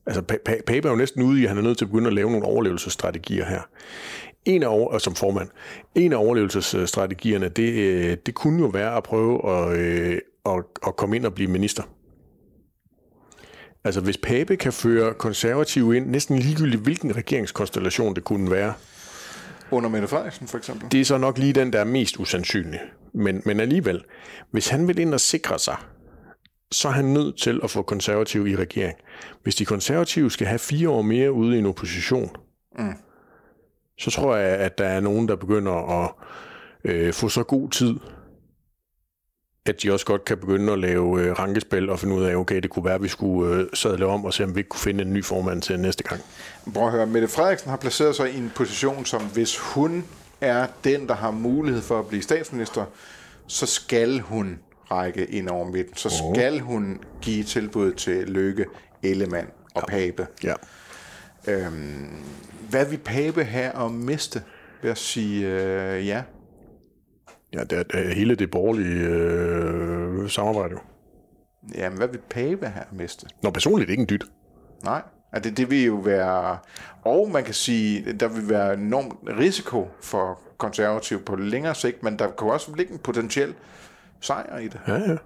altså 0.06 0.22
Pape 0.68 0.88
er 0.88 0.90
jo 0.90 0.96
næsten 0.96 1.24
ude 1.24 1.42
i, 1.42 1.44
at 1.44 1.50
han 1.50 1.58
er 1.58 1.62
nødt 1.62 1.78
til 1.78 1.86
at 1.86 1.92
begynde 1.92 2.08
at 2.08 2.14
lave 2.14 2.32
nogle 2.32 2.46
overlevelsesstrategier 2.46 3.46
her. 3.46 3.62
en 4.46 4.64
af 4.64 4.68
over, 4.68 4.98
som 4.98 5.16
formand, 5.16 5.50
en 5.96 6.14
af 6.14 6.18
overlevelsesstrategierne, 6.18 7.50
det, 7.50 7.74
øh, 7.74 8.18
det 8.26 8.34
kunne 8.34 8.60
jo 8.60 8.68
være 8.68 8.98
at 8.98 9.04
prøve 9.04 9.50
at, 9.52 9.78
øh, 9.80 10.18
at, 10.48 10.64
at 10.88 10.96
komme 10.96 11.16
ind 11.16 11.26
og 11.26 11.34
blive 11.34 11.50
minister. 11.52 11.84
Altså 13.84 14.02
hvis 14.02 14.18
Pape 14.18 14.56
kan 14.56 14.74
føre 14.74 15.14
konservative 15.14 15.98
ind, 15.98 16.08
næsten 16.08 16.40
ligegyldigt 16.40 16.82
hvilken 16.82 17.16
regeringskonstellation 17.16 18.16
det 18.16 18.24
kunne 18.24 18.52
være, 18.52 18.74
Under 19.72 19.90
Mette 19.90 20.08
Frederiksen, 20.08 20.48
for 20.48 20.58
eksempel. 20.58 20.92
det 20.92 21.02
er 21.02 21.06
så 21.06 21.18
nok 21.18 21.38
lige 21.38 21.54
den, 21.54 21.74
der 21.74 21.80
er 21.80 21.84
mest 21.84 22.20
usandsynlig. 22.20 22.80
Men, 23.14 23.42
men 23.46 23.60
alligevel, 23.60 24.04
hvis 24.52 24.68
han 24.68 24.88
vil 24.88 25.00
ind 25.00 25.14
og 25.14 25.20
sikre 25.20 25.60
sig, 25.60 25.78
så 26.72 26.88
er 26.88 26.92
han 26.92 27.06
nødt 27.06 27.38
til 27.38 27.60
at 27.64 27.70
få 27.70 27.82
konservative 27.82 28.50
i 28.50 28.56
regering. 28.56 28.98
Hvis 29.44 29.56
de 29.56 29.66
konservative 29.66 30.32
skal 30.32 30.48
have 30.48 30.60
fire 30.60 30.90
år 30.90 31.02
mere 31.02 31.32
ude 31.32 31.56
i 31.56 31.60
en 31.60 31.66
opposition, 31.66 32.30
mm. 32.80 32.94
så 34.00 34.12
tror 34.12 34.36
jeg, 34.36 34.58
at 34.58 34.78
der 34.78 34.86
er 34.86 35.00
nogen, 35.00 35.28
der 35.28 35.36
begynder 35.36 36.04
at 36.04 36.12
øh, 36.84 37.14
få 37.14 37.30
så 37.30 37.44
god 37.44 37.70
tid, 37.70 37.96
at 39.70 39.84
de 39.84 39.94
også 39.94 40.06
godt 40.06 40.26
kan 40.26 40.38
begynde 40.38 40.74
at 40.74 40.80
lave 40.80 41.22
øh, 41.22 41.40
rankespil 41.40 41.90
og 41.90 42.00
finde 42.00 42.16
ud 42.16 42.24
af, 42.24 42.36
okay, 42.36 42.62
det 42.62 42.70
kunne 42.70 42.86
være, 42.86 42.96
at 42.96 43.04
vi 43.04 43.08
skulle 43.08 43.56
øh, 43.56 43.68
sadle 43.74 44.06
om 44.06 44.26
og 44.26 44.34
se, 44.34 44.44
om 44.44 44.56
vi 44.56 44.60
ikke 44.60 44.70
kunne 44.70 44.80
finde 44.80 45.04
en 45.04 45.14
ny 45.14 45.24
formand 45.24 45.62
til 45.62 45.80
næste 45.80 46.04
gang. 46.04 46.22
Prøv 46.74 46.86
at 46.86 46.92
høre, 46.92 47.08
Mette 47.08 47.28
Frederiksen 47.28 47.70
har 47.70 47.78
placeret 47.78 48.16
sig 48.16 48.32
i 48.32 48.38
en 48.38 48.52
position, 48.56 49.06
som 49.06 49.22
hvis 49.22 49.58
hun 49.58 50.06
er 50.42 50.68
den, 50.84 51.08
der 51.08 51.16
har 51.16 51.32
mulighed 51.32 51.82
for 51.82 52.00
at 52.00 52.08
blive 52.08 52.24
statsminister, 52.24 52.86
så 53.48 53.66
skal 53.66 54.20
hun 54.20 54.60
række 54.92 55.26
ind 55.26 55.50
over 55.50 55.66
midten. 55.72 55.96
Så 55.96 56.10
skal 56.10 56.60
hun 56.60 57.00
give 57.22 57.44
tilbud 57.44 57.94
til 57.94 58.30
Løkke, 58.30 58.66
Ellemann 59.04 59.48
og 59.74 59.84
Pape. 59.88 60.28
Ja. 60.44 60.54
Øhm, 61.48 62.24
hvad 62.70 62.86
vil 62.86 62.98
Pape 62.98 63.44
have 63.44 63.86
at 63.86 63.92
miste 63.92 64.44
ved 64.82 64.92
at 64.92 64.98
sige 64.98 65.48
øh, 65.48 66.08
ja? 66.08 66.22
Ja, 67.54 67.64
det 67.64 67.80
er, 67.80 67.84
det 67.84 68.08
er 68.08 68.14
hele 68.14 68.36
det 68.36 68.52
borgerlige 68.52 69.08
øh, 69.08 70.30
samarbejde. 70.30 70.72
jo. 70.72 70.80
Jamen, 71.76 71.98
hvad 71.98 72.08
vil 72.08 72.20
Pape 72.30 72.68
have 72.68 72.86
at 72.92 72.94
miste? 72.94 73.28
Nå, 73.44 73.50
personligt 73.50 73.90
ikke 73.90 74.02
en 74.02 74.10
dyt. 74.10 74.26
Nej. 74.84 75.02
at 75.32 75.44
det, 75.44 75.58
det 75.58 75.70
vil 75.72 75.86
jo 75.86 75.96
være... 75.96 76.58
Og 77.02 77.30
man 77.32 77.44
kan 77.44 77.54
sige, 77.54 78.14
der 78.14 78.28
vil 78.28 78.50
være 78.50 78.74
enorm 78.74 79.18
risiko 79.40 79.88
for 80.02 80.42
konservativ 80.58 81.22
på 81.22 81.36
længere 81.36 81.76
sigt, 81.76 82.04
men 82.04 82.20
der 82.20 82.28
kan 82.32 82.48
også 82.48 82.76
ligge 82.76 82.94
en 82.94 83.00
potentiel 83.00 83.54
sejr 84.22 84.58
i 84.58 84.68
det. 84.68 84.80
Ja, 84.88 84.94
ja. 84.94 85.18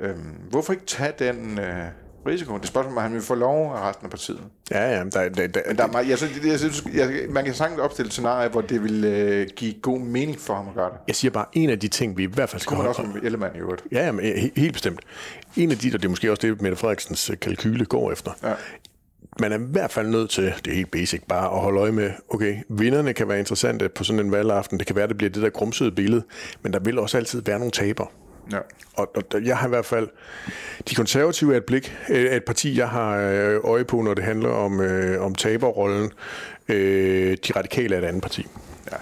Øhm, 0.00 0.34
hvorfor 0.50 0.72
ikke 0.72 0.86
tage 0.86 1.12
den 1.18 1.58
øh, 1.58 1.84
risiko? 2.26 2.54
Det 2.54 2.62
er 2.62 2.66
spørgsmålet, 2.66 2.96
om 2.98 3.02
han 3.02 3.12
vil 3.12 3.22
få 3.22 3.34
lov 3.34 3.74
af 3.76 3.80
resten 3.88 4.04
af 4.04 4.10
partiet. 4.10 4.40
Ja, 4.70 4.90
ja. 4.98 5.04
Der, 5.04 5.28
der, 5.28 5.46
der, 5.46 5.60
Men 5.68 5.76
der 5.76 5.84
er 5.84 5.88
meget, 5.92 6.08
jeg, 6.08 6.18
synes, 6.18 6.32
det, 6.40 6.48
jeg 6.50 6.58
synes, 6.58 6.84
jeg, 6.94 7.10
man 7.30 7.44
kan 7.44 7.54
sagtens 7.54 7.80
opstille 7.80 8.10
scenarie, 8.12 8.48
hvor 8.48 8.60
det 8.60 8.82
vil 8.82 9.04
øh, 9.04 9.46
give 9.56 9.74
god 9.82 9.98
mening 10.00 10.40
for 10.40 10.54
ham 10.54 10.68
at 10.68 10.74
gøre 10.74 10.90
det. 10.90 10.98
jeg 11.08 11.16
siger 11.16 11.30
bare, 11.32 11.44
en 11.52 11.70
af 11.70 11.78
de 11.78 11.88
ting, 11.88 12.16
vi 12.16 12.22
i 12.22 12.26
hvert 12.26 12.48
fald 12.48 12.60
skal 12.62 12.68
Kunne 12.70 12.78
man 12.78 12.88
også 12.88 13.02
med 13.02 13.22
Ellemann 13.22 13.56
i 13.56 13.58
øvrigt. 13.58 13.82
Ja, 13.92 14.06
jamen, 14.06 14.24
he- 14.24 14.50
helt 14.60 14.72
bestemt. 14.72 15.00
En 15.56 15.70
af 15.70 15.78
de, 15.78 15.88
og 15.88 15.92
det 15.92 16.04
er 16.04 16.08
måske 16.08 16.30
også 16.30 16.46
det, 16.46 16.62
Mette 16.62 16.76
Frederiksens 16.76 17.30
øh, 17.30 17.36
kalkyle 17.38 17.84
går 17.84 18.12
efter. 18.12 18.30
Ja. 18.42 18.52
Man 19.40 19.52
er 19.52 19.58
i 19.58 19.62
hvert 19.62 19.92
fald 19.92 20.08
nødt 20.08 20.30
til, 20.30 20.44
det 20.64 20.70
er 20.70 20.74
helt 20.74 20.90
basic, 20.90 21.22
bare 21.28 21.44
at 21.54 21.60
holde 21.60 21.80
øje 21.80 21.92
med, 21.92 22.10
okay, 22.28 22.56
vinderne 22.68 23.12
kan 23.12 23.28
være 23.28 23.38
interessante 23.38 23.88
på 23.88 24.04
sådan 24.04 24.20
en 24.20 24.32
valgaften. 24.32 24.78
Det 24.78 24.86
kan 24.86 24.96
være, 24.96 25.08
det 25.08 25.16
bliver 25.16 25.30
det 25.30 25.42
der 25.42 25.50
grumsede 25.50 25.92
billede, 25.92 26.22
men 26.62 26.72
der 26.72 26.78
vil 26.78 26.98
også 26.98 27.16
altid 27.16 27.42
være 27.42 27.58
nogle 27.58 27.70
taber. 27.72 28.06
Ja. 28.52 28.58
Og, 28.94 29.16
og 29.16 29.44
jeg 29.44 29.56
har 29.56 29.66
i 29.66 29.68
hvert 29.68 29.86
fald... 29.86 30.08
De 30.88 30.94
konservative 30.94 31.52
er 31.52 31.56
et, 31.56 31.64
blik, 31.64 31.96
øh, 32.08 32.24
er 32.32 32.36
et 32.36 32.44
parti, 32.44 32.78
jeg 32.78 32.88
har 32.88 33.16
øh, 33.16 33.60
øje 33.64 33.84
på, 33.84 34.02
når 34.02 34.14
det 34.14 34.24
handler 34.24 34.48
om, 34.48 34.80
øh, 34.80 35.22
om 35.22 35.34
taberrollen. 35.34 36.12
Øh, 36.68 37.36
de 37.48 37.52
radikale 37.56 37.94
er 37.96 37.98
et 37.98 38.04
andet 38.04 38.22
parti. 38.22 38.46
Ja. 38.92 38.96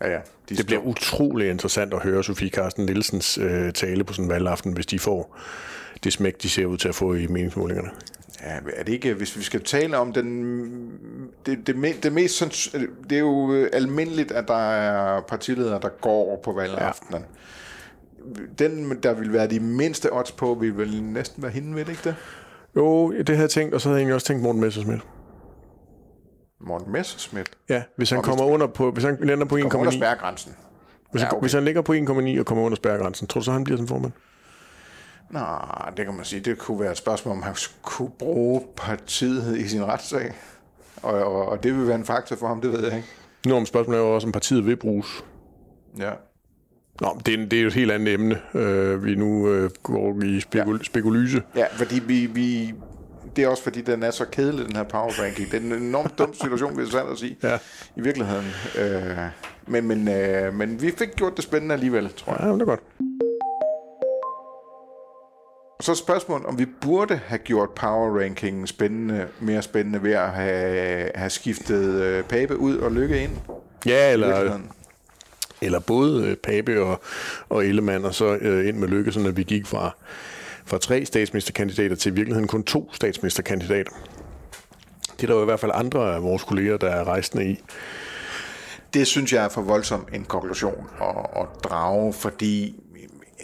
Ja, 0.00 0.12
ja. 0.12 0.20
De 0.48 0.56
Det 0.56 0.66
bliver 0.66 0.82
utrolig 0.82 1.50
interessant 1.50 1.94
at 1.94 2.02
høre 2.02 2.24
Sofie 2.24 2.50
Carsten 2.50 2.86
Nielsens 2.86 3.38
øh, 3.38 3.72
tale 3.72 4.04
på 4.04 4.12
sådan 4.12 4.24
en 4.24 4.30
valgaften, 4.30 4.72
hvis 4.72 4.86
de 4.86 4.98
får 4.98 5.38
det 6.04 6.12
smæk, 6.12 6.42
de 6.42 6.48
ser 6.48 6.66
ud 6.66 6.78
til 6.78 6.88
at 6.88 6.94
få 6.94 7.14
i 7.14 7.26
meningsmålingerne. 7.26 7.90
Ja, 8.42 8.58
er 8.76 8.82
det 8.84 8.92
ikke, 8.92 9.14
hvis 9.14 9.36
vi 9.36 9.42
skal 9.42 9.64
tale 9.64 9.98
om 9.98 10.12
den, 10.12 10.90
det, 11.46 11.66
det, 11.66 12.02
det 12.02 12.12
mest, 12.12 12.42
sands- 12.42 12.76
det 13.10 13.16
er 13.16 13.20
jo 13.20 13.52
øh, 13.52 13.70
almindeligt, 13.72 14.32
at 14.32 14.48
der 14.48 14.70
er 14.70 15.20
partiledere, 15.20 15.80
der 15.82 15.88
går 15.88 16.40
på 16.44 16.52
valgaftenen. 16.52 17.24
Den, 18.58 19.02
der 19.02 19.14
vil 19.14 19.32
være 19.32 19.46
de 19.48 19.60
mindste 19.60 20.12
odds 20.12 20.32
på, 20.32 20.54
vil 20.54 20.76
vel 20.76 21.02
næsten 21.02 21.42
være 21.42 21.52
hende, 21.52 21.74
ved 21.74 21.88
ikke 21.88 22.00
det? 22.04 22.16
Jo, 22.76 23.12
det 23.12 23.28
havde 23.28 23.40
jeg 23.40 23.50
tænkt, 23.50 23.74
og 23.74 23.80
så 23.80 23.88
havde 23.88 23.96
jeg 23.96 24.00
egentlig 24.00 24.14
også 24.14 24.26
tænkt 24.26 24.42
Morten 24.42 24.60
Messersmith. 24.60 25.00
Morten 26.60 26.92
Messerschmidt. 26.92 27.50
Ja, 27.68 27.82
hvis 27.96 28.10
han 28.10 28.18
Og 28.18 28.24
hvis 28.24 28.28
kommer 28.30 28.44
under 28.54 28.66
på, 28.66 28.90
hvis 28.90 29.04
han 29.04 29.16
lander 29.20 29.44
på 29.44 29.56
1,9, 29.56 29.60
Kommer 29.68 29.78
under 29.78 29.90
spærregrænsen. 29.98 30.52
hvis, 31.10 31.22
han, 31.22 31.30
Ja, 31.30 31.36
okay. 31.36 31.42
hvis 31.42 31.52
han 31.52 31.64
ligger 31.64 31.82
på 31.82 31.92
1,9 31.92 32.40
og 32.40 32.46
kommer 32.46 32.64
under 32.64 32.76
spærregrænsen, 32.76 33.26
tror 33.26 33.40
du 33.40 33.44
så, 33.44 33.52
han 33.52 33.64
bliver 33.64 33.76
som 33.76 33.88
formand? 33.88 34.12
Nej, 35.30 35.90
det 35.96 36.04
kan 36.04 36.14
man 36.14 36.24
sige. 36.24 36.40
Det 36.40 36.58
kunne 36.58 36.80
være 36.80 36.90
et 36.90 36.96
spørgsmål, 36.96 37.32
om 37.36 37.42
han 37.42 37.54
kunne 37.82 38.10
bruge 38.18 38.62
partiet 38.76 39.58
i 39.58 39.68
sin 39.68 39.84
retssag. 39.84 40.32
Og, 41.02 41.12
og, 41.14 41.48
og 41.48 41.62
det 41.62 41.74
vil 41.76 41.86
være 41.86 41.96
en 41.96 42.04
faktor 42.04 42.36
for 42.36 42.46
ham, 42.48 42.60
det 42.60 42.72
ved 42.72 42.84
jeg 42.84 42.96
ikke. 42.96 43.08
Nu 43.46 43.54
om 43.54 43.66
spørgsmålet 43.66 44.00
er 44.00 44.04
jo 44.04 44.14
også, 44.14 44.26
om 44.28 44.32
partiet 44.32 44.66
vil 44.66 44.76
bruges. 44.76 45.24
Ja. 45.98 46.10
Nå, 47.00 47.20
det 47.26 47.34
er, 47.34 47.46
det 47.46 47.52
er 47.52 47.60
jo 47.62 47.66
et 47.66 47.74
helt 47.74 47.90
andet 47.90 48.14
emne, 48.14 48.40
øh, 48.54 49.04
vi 49.04 49.14
nu 49.14 49.48
øh, 49.48 49.70
går 49.82 50.22
i 50.22 50.38
spekul- 50.38 50.78
ja. 50.78 50.82
spekulyse. 50.82 51.42
Ja, 51.56 51.66
fordi 51.72 52.00
vi, 52.06 52.26
vi, 52.26 52.74
det 53.36 53.44
er 53.44 53.48
også 53.48 53.62
fordi, 53.62 53.80
den 53.80 54.02
er 54.02 54.10
så 54.10 54.24
kedelig, 54.32 54.66
den 54.66 54.76
her 54.76 54.82
power 54.82 55.22
ranking. 55.22 55.50
Det 55.50 55.56
er 55.56 55.60
en 55.60 55.82
enormt 55.82 56.18
dum 56.18 56.34
situation, 56.34 56.76
vil 56.76 56.82
jeg 56.82 56.92
sandt 56.92 57.10
at 57.10 57.18
sige. 57.18 57.36
Ja. 57.42 57.58
I 57.96 58.00
virkeligheden. 58.00 58.46
Øh, 58.78 59.16
men, 59.66 59.86
men, 59.88 60.08
øh, 60.08 60.54
men 60.54 60.82
vi 60.82 60.92
fik 60.98 61.08
gjort 61.16 61.32
det 61.36 61.44
spændende 61.44 61.74
alligevel, 61.74 62.12
tror 62.16 62.32
jeg. 62.32 62.40
Ja, 62.46 62.52
det 62.52 62.60
er 62.60 62.64
godt. 62.64 62.80
Og 65.78 65.84
så 65.84 65.92
er 65.92 65.96
spørgsmålet, 65.96 66.46
om 66.46 66.58
vi 66.58 66.66
burde 66.80 67.20
have 67.26 67.38
gjort 67.38 67.70
power 67.70 68.20
rankingen 68.20 68.66
spændende, 68.66 69.26
mere 69.40 69.62
spændende 69.62 70.02
ved 70.02 70.12
at 70.12 70.30
have, 70.30 71.10
have 71.14 71.30
skiftet 71.30 72.02
øh, 72.02 72.24
Pape 72.24 72.56
ud 72.56 72.76
og 72.76 72.92
Lykke 72.92 73.22
ind. 73.22 73.32
Ja, 73.86 74.12
eller 74.12 74.58
eller 75.62 75.78
både 75.78 76.26
øh, 76.26 76.36
Pape 76.36 76.82
og, 76.82 77.00
og 77.48 77.66
Ellemann, 77.66 78.04
og 78.04 78.14
så 78.14 78.36
øh, 78.40 78.68
ind 78.68 78.76
med 78.76 78.88
Lykke, 78.88 79.12
sådan 79.12 79.28
at 79.28 79.36
vi 79.36 79.42
gik 79.42 79.66
fra, 79.66 79.96
fra 80.66 80.78
tre 80.78 81.04
statsministerkandidater 81.04 81.96
til 81.96 82.12
i 82.12 82.14
virkeligheden 82.14 82.48
kun 82.48 82.64
to 82.64 82.90
statsministerkandidater. 82.92 83.92
Det 85.16 85.22
er 85.22 85.26
der 85.26 85.34
jo 85.34 85.42
i 85.42 85.44
hvert 85.44 85.60
fald 85.60 85.72
andre 85.74 86.14
af 86.14 86.22
vores 86.22 86.42
kolleger, 86.42 86.76
der 86.76 86.90
er 86.90 87.04
rejsende 87.04 87.50
i. 87.50 87.62
Det 88.94 89.06
synes 89.06 89.32
jeg 89.32 89.44
er 89.44 89.48
for 89.48 89.62
voldsom 89.62 90.06
en 90.14 90.24
konklusion 90.24 90.86
at, 91.00 91.26
at 91.36 91.46
drage, 91.64 92.12
fordi 92.12 92.80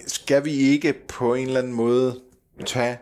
skal 0.06 0.44
vi 0.44 0.52
ikke 0.52 0.92
på 1.08 1.34
en 1.34 1.46
eller 1.46 1.60
anden 1.60 1.72
måde 1.72 2.20
tage 2.66 2.98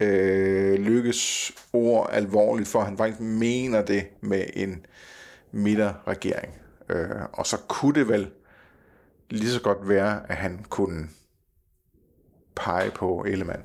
øh, 0.00 0.74
Lykkes 0.74 1.52
ord 1.72 2.10
alvorligt, 2.12 2.68
for 2.68 2.80
han 2.80 2.96
faktisk 2.96 3.20
mener 3.20 3.82
det 3.82 4.06
med 4.20 4.44
en 4.54 4.86
midterregering. 5.52 6.52
Øh, 6.88 7.08
og 7.32 7.46
så 7.46 7.56
kunne 7.68 7.94
det 7.94 8.08
vel 8.08 8.30
lige 9.30 9.50
så 9.50 9.60
godt 9.60 9.88
være, 9.88 10.30
at 10.30 10.36
han 10.36 10.64
kunne 10.68 11.08
pege 12.56 12.90
på 12.90 13.24
Ellemann. 13.28 13.62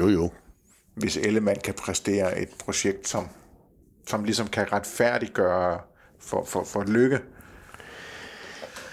Jo, 0.00 0.08
jo. 0.08 0.30
Hvis 0.94 1.16
Ellemann 1.16 1.60
kan 1.64 1.74
præstere 1.74 2.38
et 2.38 2.48
projekt, 2.58 3.08
som, 3.08 3.28
som 4.06 4.24
ligesom 4.24 4.46
kan 4.46 4.72
retfærdiggøre 4.72 5.80
for, 6.18 6.44
for, 6.44 6.64
for 6.64 6.84
lykke, 6.84 7.20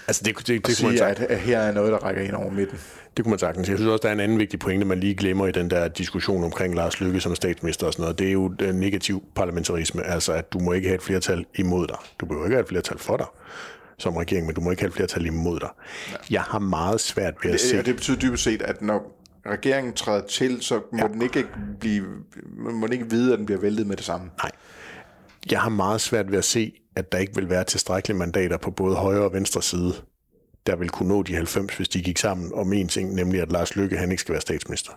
Altså, 0.08 0.22
det, 0.24 0.38
det, 0.38 0.46
det, 0.46 0.66
det 0.66 0.76
sige, 0.76 1.04
at, 1.04 1.20
at 1.20 1.38
her 1.38 1.58
er 1.58 1.72
noget, 1.72 1.92
der 1.92 1.98
rækker 1.98 2.22
ind 2.22 2.34
over 2.34 2.50
midten. 2.50 2.78
Det 3.16 3.24
kunne 3.24 3.30
man 3.30 3.38
sagtens. 3.38 3.68
Jeg 3.68 3.78
synes 3.78 3.90
også, 3.90 4.02
der 4.02 4.08
er 4.08 4.12
en 4.12 4.20
anden 4.20 4.38
vigtig 4.38 4.60
pointe, 4.60 4.86
man 4.86 5.00
lige 5.00 5.14
glemmer 5.14 5.46
i 5.46 5.52
den 5.52 5.70
der 5.70 5.88
diskussion 5.88 6.44
omkring 6.44 6.74
Lars 6.74 7.00
Lykke 7.00 7.20
som 7.20 7.34
statsminister 7.34 7.86
og 7.86 7.92
sådan 7.92 8.02
noget. 8.02 8.18
Det 8.18 8.28
er 8.28 8.32
jo 8.32 8.48
den 8.48 8.74
negativ 8.74 9.24
parlamentarisme, 9.34 10.06
altså 10.06 10.32
at 10.32 10.52
du 10.52 10.58
må 10.58 10.72
ikke 10.72 10.88
have 10.88 10.96
et 10.96 11.02
flertal 11.02 11.46
imod 11.54 11.86
dig. 11.86 11.96
Du 12.20 12.26
behøver 12.26 12.46
ikke 12.46 12.54
have 12.54 12.62
et 12.62 12.68
flertal 12.68 12.98
for 12.98 13.16
dig 13.16 13.26
som 13.98 14.16
regering, 14.16 14.46
men 14.46 14.54
du 14.54 14.60
må 14.60 14.70
ikke 14.70 14.82
have 14.82 14.88
et 14.88 14.94
flertal 14.94 15.26
imod 15.26 15.60
dig. 15.60 15.68
Jeg 16.30 16.42
har 16.42 16.58
meget 16.58 17.00
svært 17.00 17.34
ved 17.42 17.50
at 17.50 17.60
se... 17.60 17.76
Det, 17.76 17.86
det 17.86 17.94
betyder 17.94 18.18
dybest 18.18 18.44
set, 18.44 18.62
at 18.62 18.82
når 18.82 19.18
regeringen 19.46 19.92
træder 19.92 20.26
til, 20.26 20.62
så 20.62 20.80
må 20.92 20.98
ja. 20.98 21.06
den 21.06 21.22
ikke 21.22 21.46
blive, 21.80 22.04
må 22.56 22.86
den 22.86 22.92
ikke 22.92 23.10
vide, 23.10 23.32
at 23.32 23.38
den 23.38 23.46
bliver 23.46 23.60
væltet 23.60 23.86
med 23.86 23.96
det 23.96 24.04
samme. 24.04 24.30
Nej. 24.42 24.50
Jeg 25.50 25.60
har 25.60 25.68
meget 25.70 26.00
svært 26.00 26.30
ved 26.30 26.38
at 26.38 26.44
se, 26.44 26.72
at 26.96 27.12
der 27.12 27.18
ikke 27.18 27.34
vil 27.34 27.50
være 27.50 27.64
tilstrækkelige 27.64 28.18
mandater 28.18 28.56
på 28.56 28.70
både 28.70 28.96
højre 28.96 29.24
og 29.24 29.32
venstre 29.32 29.62
side, 29.62 29.94
der 30.68 30.76
vil 30.76 30.88
kunne 30.90 31.08
nå 31.08 31.22
de 31.22 31.34
90, 31.34 31.76
hvis 31.76 31.88
de 31.88 32.02
gik 32.02 32.18
sammen 32.18 32.52
om 32.54 32.72
en 32.72 32.88
ting, 32.88 33.14
nemlig 33.14 33.40
at 33.42 33.52
Lars 33.52 33.76
Lykke 33.76 33.96
han 33.96 34.10
ikke 34.10 34.20
skal 34.20 34.32
være 34.32 34.40
statsminister. 34.40 34.92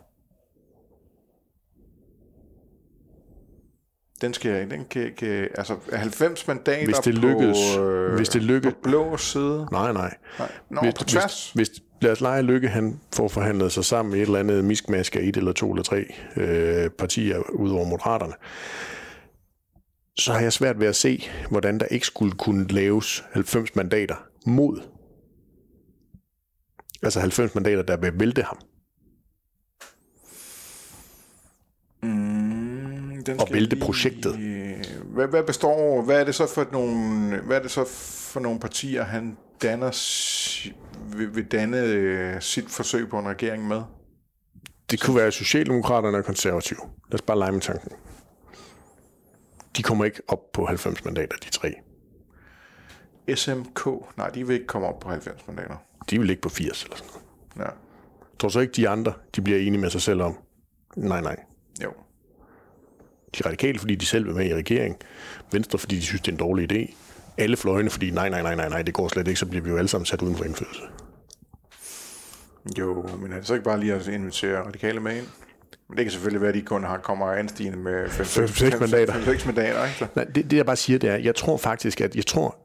Den 4.22 4.34
skal, 4.34 4.72
den 4.72 4.86
kan, 4.90 5.12
kan 5.18 5.48
altså 5.58 5.76
90 5.94 6.48
mandater 6.48 6.86
Hvis 6.86 6.98
det 6.98 7.16
på, 7.16 7.28
lykkes- 7.28 7.80
øh, 7.80 8.16
hvis 8.16 8.30
det 8.30 8.44
lykke- 8.44 8.72
på 8.72 8.76
blå 8.84 9.18
side. 9.18 9.68
Nej, 9.72 9.94
nej. 9.94 10.14
Nej. 10.40 10.52
Nå, 10.70 10.82
hvis, 10.82 10.94
på 10.94 11.04
tværs. 11.04 11.52
Hvis, 11.52 11.68
hvis 11.68 11.82
lad 12.02 12.12
os 12.12 12.22
lege 12.22 12.42
Lykke, 12.42 12.68
han 12.68 13.00
får 13.16 13.28
forhandlet 13.28 13.72
sig 13.72 13.86
sammen 13.86 14.12
med 14.12 14.20
et 14.20 14.26
eller 14.26 14.40
andet 14.40 14.66
miskmask 14.66 15.16
af 15.16 15.20
et 15.20 15.38
eller 15.38 15.52
to 15.54 15.72
eller 15.72 15.84
tre 15.84 16.06
øh, 16.38 16.90
partier 16.90 17.40
ud 17.40 17.72
over 17.72 17.86
moderaterne. 17.86 18.34
så 20.20 20.34
har 20.34 20.40
jeg 20.40 20.54
svært 20.54 20.80
ved 20.80 20.88
at 20.88 20.96
se, 20.96 21.24
hvordan 21.50 21.80
der 21.80 21.86
ikke 21.86 22.06
skulle 22.06 22.32
kunne 22.32 22.68
laves 22.68 23.24
90 23.34 23.76
mandater 23.76 24.16
mod. 24.46 24.82
Altså 27.04 27.20
90 27.20 27.56
mandater, 27.56 27.82
der 27.84 27.98
vil 27.98 28.20
vælte 28.20 28.44
ham. 28.44 28.58
Mm, 32.04 33.24
den 33.26 33.40
Og 33.40 33.48
vælte 33.52 33.76
lige- 33.76 33.86
projektet. 33.86 34.36
Hvad, 35.06 35.28
hvad 35.28 35.44
består, 35.44 36.02
hvad 36.02 36.20
er 36.20 36.24
det 36.24 36.36
så 36.36 36.48
for 36.48 36.68
nogle, 36.72 37.38
hvad 37.42 37.58
er 37.58 37.62
det 37.62 37.72
så 37.72 37.86
for 38.34 38.40
nogle 38.40 38.60
partier, 38.60 39.04
han 39.04 39.38
danner, 39.62 39.92
vil, 41.18 41.36
vil 41.36 41.46
danne 41.46 41.78
øh, 41.84 42.42
sit 42.42 42.70
forsøg 42.70 43.10
på 43.10 43.20
en 43.20 43.28
regering 43.28 43.68
med? 43.68 43.82
Det 44.92 45.02
kunne 45.02 45.16
være 45.16 45.32
Socialdemokraterne 45.32 46.18
og 46.18 46.26
Konservative. 46.26 46.80
Lad 47.12 47.14
os 47.14 47.22
bare 47.22 47.38
lege 47.40 47.52
med 47.52 47.62
tanken. 47.62 47.92
De 49.78 49.84
kommer 49.84 50.06
ikke 50.06 50.22
op 50.28 50.52
på 50.54 50.66
90 50.66 51.06
mandater, 51.06 51.36
de 51.44 51.50
tre. 51.50 51.74
SMK, 53.36 53.86
nej, 54.18 54.30
de 54.30 54.48
vil 54.48 54.54
ikke 54.54 54.68
komme 54.68 54.88
op 54.88 55.00
på 55.00 55.10
90 55.10 55.48
mandater. 55.48 55.76
De 56.10 56.18
vil 56.18 56.28
ligge 56.28 56.42
på 56.42 56.50
80 56.50 56.84
eller 56.84 56.98
sådan 56.98 57.10
noget. 57.56 57.70
Ja, 57.70 57.76
Tror 58.40 58.50
så 58.50 58.60
ikke, 58.60 58.72
de 58.72 58.90
andre 58.90 59.14
de 59.36 59.42
bliver 59.42 59.60
enige 59.60 59.82
med 59.82 59.90
sig 59.90 60.02
selv 60.02 60.22
om? 60.22 60.38
Nej, 60.96 61.22
nej. 61.22 61.36
jo. 61.84 61.92
De 63.38 63.44
radikale, 63.46 63.80
fordi 63.80 63.96
de 63.96 64.06
selv 64.06 64.26
vil 64.26 64.36
med 64.36 64.46
i 64.46 64.56
regering. 64.56 64.98
Venstre, 65.52 65.80
fordi 65.80 65.96
de 65.96 66.02
synes, 66.02 66.22
det 66.22 66.28
er 66.28 66.32
en 66.32 66.40
dårlig 66.40 66.72
idé. 66.72 66.94
Alle 67.38 67.58
fløjene, 67.58 67.90
fordi 67.90 68.12
nej, 68.12 68.30
nej, 68.30 68.42
nej, 68.42 68.56
nej, 68.56 68.70
nej, 68.70 68.82
det 68.82 68.94
går 68.94 69.08
slet 69.08 69.28
ikke, 69.28 69.40
så 69.40 69.46
bliver 69.46 69.64
vi 69.64 69.70
jo 69.70 69.78
alle 69.78 69.88
sammen 69.88 70.06
sat 70.06 70.22
uden 70.22 70.36
for 70.36 70.44
indflydelse. 70.44 70.82
Jo, 72.80 73.08
men 73.22 73.32
er 73.32 73.38
det 73.38 73.48
så 73.48 73.54
ikke 73.54 73.64
bare 73.64 73.80
lige 73.80 73.94
at 73.94 74.08
invitere 74.08 74.66
radikale 74.68 75.00
med 75.00 75.18
ind? 75.18 75.26
Men 75.90 75.98
det 75.98 76.06
kan 76.06 76.12
selvfølgelig 76.12 76.42
være, 76.42 76.50
at 76.50 76.56
de 76.56 76.62
kun 76.62 76.84
har, 76.84 76.98
kommer 76.98 77.32
anstigende 77.32 77.78
med 77.78 78.06
5-6 78.06 78.80
mandater. 78.80 79.14
5-6 79.14 79.46
mandater, 79.46 79.86
ikke? 79.86 80.08
Nej, 80.16 80.26
det, 80.26 80.52
det 80.52 80.58
jeg 80.58 80.66
bare 80.66 80.76
siger, 80.76 81.00
det 81.00 81.10
er, 81.10 81.16
jeg 81.16 81.36
tror 81.36 81.58
faktisk, 81.58 82.02
at 82.02 82.16
jeg 82.16 82.26
tror, 82.26 82.58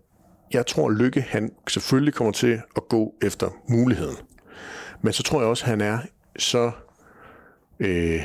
jeg 0.52 0.66
tror, 0.66 0.90
Lykke, 0.90 1.20
han 1.20 1.52
selvfølgelig 1.68 2.14
kommer 2.14 2.32
til 2.32 2.62
at 2.76 2.88
gå 2.88 3.14
efter 3.22 3.50
muligheden. 3.68 4.16
Men 5.02 5.12
så 5.12 5.22
tror 5.22 5.40
jeg 5.40 5.48
også, 5.48 5.64
at 5.64 5.70
han 5.70 5.80
er 5.80 5.98
så 6.38 6.70
øh, 7.80 8.22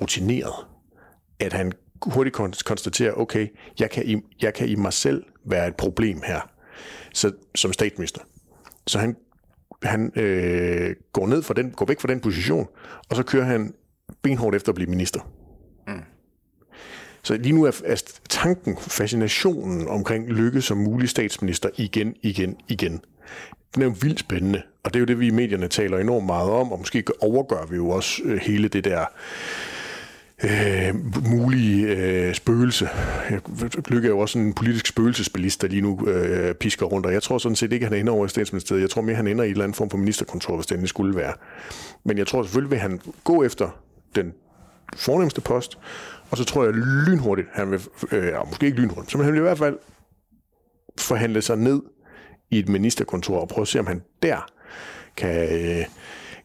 rutineret, 0.00 0.66
at 1.40 1.52
han 1.52 1.72
hurtigt 2.02 2.36
kon- 2.36 2.62
konstaterer, 2.64 3.12
okay, 3.12 3.48
jeg 3.80 3.90
kan, 3.90 4.06
i, 4.06 4.16
jeg 4.42 4.54
kan 4.54 4.68
i 4.68 4.74
mig 4.74 4.92
selv 4.92 5.24
være 5.44 5.68
et 5.68 5.76
problem 5.76 6.22
her, 6.26 6.40
så, 7.14 7.32
som 7.54 7.72
statsminister. 7.72 8.20
Så 8.86 8.98
han, 8.98 9.16
han 9.82 10.12
øh, 10.16 10.96
går, 11.12 11.26
ned 11.26 11.42
fra 11.42 11.54
den, 11.54 11.70
går 11.70 11.86
væk 11.86 12.00
fra 12.00 12.08
den 12.08 12.20
position, 12.20 12.66
og 13.10 13.16
så 13.16 13.22
kører 13.22 13.44
han 13.44 13.74
benhårdt 14.22 14.56
efter 14.56 14.68
at 14.68 14.74
blive 14.74 14.90
minister. 14.90 15.20
Så 17.22 17.36
lige 17.36 17.52
nu 17.52 17.64
er, 17.64 17.80
er 17.84 18.15
tanken, 18.28 18.76
fascinationen 18.76 19.88
omkring 19.88 20.28
Lykke 20.28 20.62
som 20.62 20.76
mulig 20.76 21.08
statsminister 21.08 21.68
igen, 21.76 22.14
igen, 22.22 22.56
igen. 22.68 23.00
Den 23.74 23.82
er 23.82 23.86
jo 23.86 23.94
vildt 24.00 24.20
spændende, 24.20 24.62
og 24.84 24.94
det 24.94 24.98
er 24.98 25.00
jo 25.00 25.06
det, 25.06 25.20
vi 25.20 25.26
i 25.26 25.30
medierne 25.30 25.68
taler 25.68 25.98
enormt 25.98 26.26
meget 26.26 26.50
om, 26.50 26.72
og 26.72 26.78
måske 26.78 27.04
overgør 27.20 27.66
vi 27.70 27.76
jo 27.76 27.88
også 27.88 28.22
øh, 28.24 28.38
hele 28.38 28.68
det 28.68 28.84
der 28.84 29.04
øh, 30.44 30.94
mulige 31.30 31.86
øh, 31.86 32.34
spøgelse. 32.34 32.88
Lykke 33.88 34.08
er 34.08 34.10
jo 34.10 34.18
også 34.18 34.38
en 34.38 34.52
politisk 34.54 34.86
spøgelsesbilist, 34.86 35.62
der 35.62 35.68
lige 35.68 35.82
nu 35.82 36.08
øh, 36.08 36.54
pisker 36.54 36.86
rundt, 36.86 37.06
og 37.06 37.12
jeg 37.12 37.22
tror 37.22 37.38
sådan 37.38 37.56
set 37.56 37.72
ikke, 37.72 37.86
at 37.86 37.92
han 37.92 38.00
ender 38.00 38.12
over 38.12 38.26
i 38.26 38.28
statsministeriet. 38.28 38.82
Jeg 38.82 38.90
tror 38.90 39.02
mere, 39.02 39.16
han 39.16 39.26
ender 39.26 39.44
i 39.44 39.46
en 39.46 39.52
eller 39.52 39.64
anden 39.64 39.74
form 39.74 39.90
for 39.90 39.98
ministerkontor, 39.98 40.56
hvis 40.56 40.66
det 40.66 40.72
endelig 40.72 40.88
skulle 40.88 41.16
være. 41.16 41.32
Men 42.04 42.18
jeg 42.18 42.26
tror 42.26 42.42
selvfølgelig, 42.42 42.70
vil 42.70 42.78
han 42.78 43.00
gå 43.24 43.42
efter 43.42 43.68
den 44.14 44.32
fornemmeste 44.96 45.40
post, 45.40 45.78
og 46.30 46.36
så 46.36 46.44
tror 46.44 46.64
jeg 46.64 46.72
lynhurtigt, 46.74 47.48
han 47.52 47.70
vil, 47.70 47.80
øh, 48.12 48.26
ja, 48.26 48.44
måske 48.44 48.66
ikke 48.66 48.78
lynhurtigt, 48.78 49.12
så 49.12 49.22
han 49.22 49.32
vil 49.32 49.38
i 49.38 49.42
hvert 49.42 49.58
fald 49.58 49.78
forhandle 50.98 51.42
sig 51.42 51.56
ned 51.56 51.82
i 52.50 52.58
et 52.58 52.68
ministerkontor 52.68 53.40
og 53.40 53.48
prøve 53.48 53.62
at 53.62 53.68
se, 53.68 53.78
om 53.78 53.86
han 53.86 54.02
der 54.22 54.46
kan, 55.16 55.52
øh, 55.52 55.84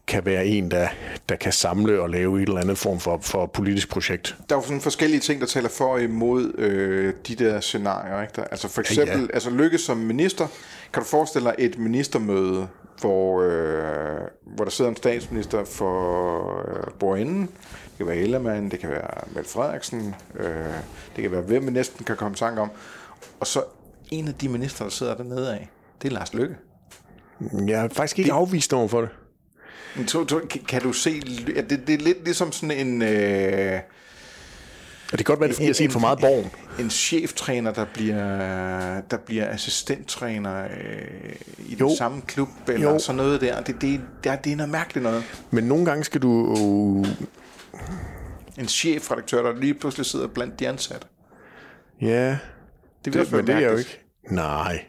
kan 0.06 0.24
være 0.24 0.46
en, 0.46 0.70
der, 0.70 0.88
der 1.28 1.36
kan 1.36 1.52
samle 1.52 2.00
og 2.00 2.10
lave 2.10 2.42
et 2.42 2.48
eller 2.48 2.60
andet 2.60 2.78
form 2.78 3.00
for, 3.00 3.18
for 3.22 3.46
politisk 3.46 3.90
projekt. 3.90 4.36
Der 4.48 4.56
er 4.56 4.60
jo 4.60 4.64
sådan 4.64 4.80
forskellige 4.80 5.20
ting, 5.20 5.40
der 5.40 5.46
taler 5.46 5.68
for 5.68 5.84
og 5.84 6.02
imod 6.02 6.58
øh, 6.58 7.14
de 7.28 7.34
der 7.34 7.60
scenarier. 7.60 8.22
Ikke? 8.22 8.32
Der, 8.36 8.44
altså 8.44 8.68
for 8.68 8.80
eksempel, 8.80 9.20
ja. 9.20 9.34
altså 9.34 9.50
Lykke 9.50 9.78
som 9.78 9.96
minister, 9.96 10.46
kan 10.92 11.02
du 11.02 11.08
forestille 11.08 11.48
dig 11.48 11.54
et 11.58 11.78
ministermøde, 11.78 12.68
hvor, 13.00 13.42
øh, 13.42 14.20
hvor 14.54 14.64
der 14.64 14.70
sidder 14.70 14.90
en 14.90 14.96
statsminister 14.96 15.64
for 15.64 16.48
øh, 16.68 16.92
bordenden. 16.98 17.48
Det 18.02 18.06
kan 18.08 18.14
være 18.16 18.24
Ellemann, 18.24 18.70
det 18.70 18.80
kan 18.80 18.90
være 18.90 19.10
Mette 19.34 19.50
Frederiksen, 19.50 20.14
øh, 20.38 20.46
det 21.16 21.22
kan 21.22 21.32
være 21.32 21.40
hvem 21.40 21.62
man 21.62 21.72
næsten 21.72 22.04
kan 22.04 22.16
komme 22.16 22.34
i 22.34 22.36
tanke 22.38 22.60
om. 22.60 22.70
Og 23.40 23.46
så 23.46 23.62
en 24.10 24.28
af 24.28 24.34
de 24.34 24.48
minister, 24.48 24.84
der 24.84 24.90
sidder 24.90 25.14
dernede 25.14 25.54
af, 25.54 25.68
det 26.02 26.08
er 26.08 26.12
Lars 26.12 26.34
Lykke. 26.34 26.56
Jeg 27.66 27.84
er 27.84 27.88
faktisk 27.92 28.18
ikke 28.18 28.32
afvist 28.32 28.72
over 28.72 28.88
for 28.88 29.00
det. 29.00 29.10
To, 30.06 30.24
to, 30.24 30.40
kan, 30.68 30.82
du 30.82 30.92
se, 30.92 31.22
at 31.56 31.70
det, 31.70 31.86
det 31.86 31.94
er 31.94 31.98
lidt 31.98 32.24
ligesom 32.24 32.52
sådan 32.52 32.86
en... 32.86 33.02
Øh, 33.02 33.80
Og 35.12 35.18
det 35.18 35.26
kan 35.26 35.36
godt 35.36 35.40
være, 35.40 35.48
det 35.48 35.52
er, 35.52 35.56
fordi 35.56 35.64
jeg 35.64 35.68
har 35.68 35.74
set 35.74 35.92
for 35.92 36.00
meget 36.00 36.18
borgen. 36.18 36.50
en 36.78 36.90
cheftræner, 36.90 37.72
der 37.72 37.84
bliver, 37.94 39.00
der 39.00 39.16
bliver 39.16 39.48
assistenttræner 39.48 40.64
øh, 40.64 41.32
i 41.58 41.76
Jo. 41.80 41.88
den 41.88 41.96
samme 41.96 42.20
klub, 42.26 42.48
eller 42.68 42.92
Jo. 42.92 42.98
sådan 42.98 43.16
noget 43.16 43.40
der. 43.40 43.60
Det, 43.60 43.80
det, 43.80 44.00
det, 44.24 44.38
det 44.44 44.52
er 44.52 44.56
noget 44.56 44.70
mærkeligt 44.70 45.02
noget. 45.02 45.24
Men 45.50 45.64
nogle 45.64 45.84
gange 45.84 46.04
skal 46.04 46.22
du... 46.22 47.04
En 48.58 48.68
chefredaktør, 48.68 49.42
der 49.42 49.60
lige 49.60 49.74
pludselig 49.74 50.06
sidder 50.06 50.26
blandt 50.26 50.60
de 50.60 50.68
ansatte. 50.68 51.06
Ja, 52.00 52.38
Det, 53.04 53.12
det, 53.12 53.32
men 53.32 53.46
det 53.46 53.54
er 53.54 53.58
jeg 53.58 53.72
jo 53.72 53.76
ikke. 53.76 54.00
Nej. 54.30 54.84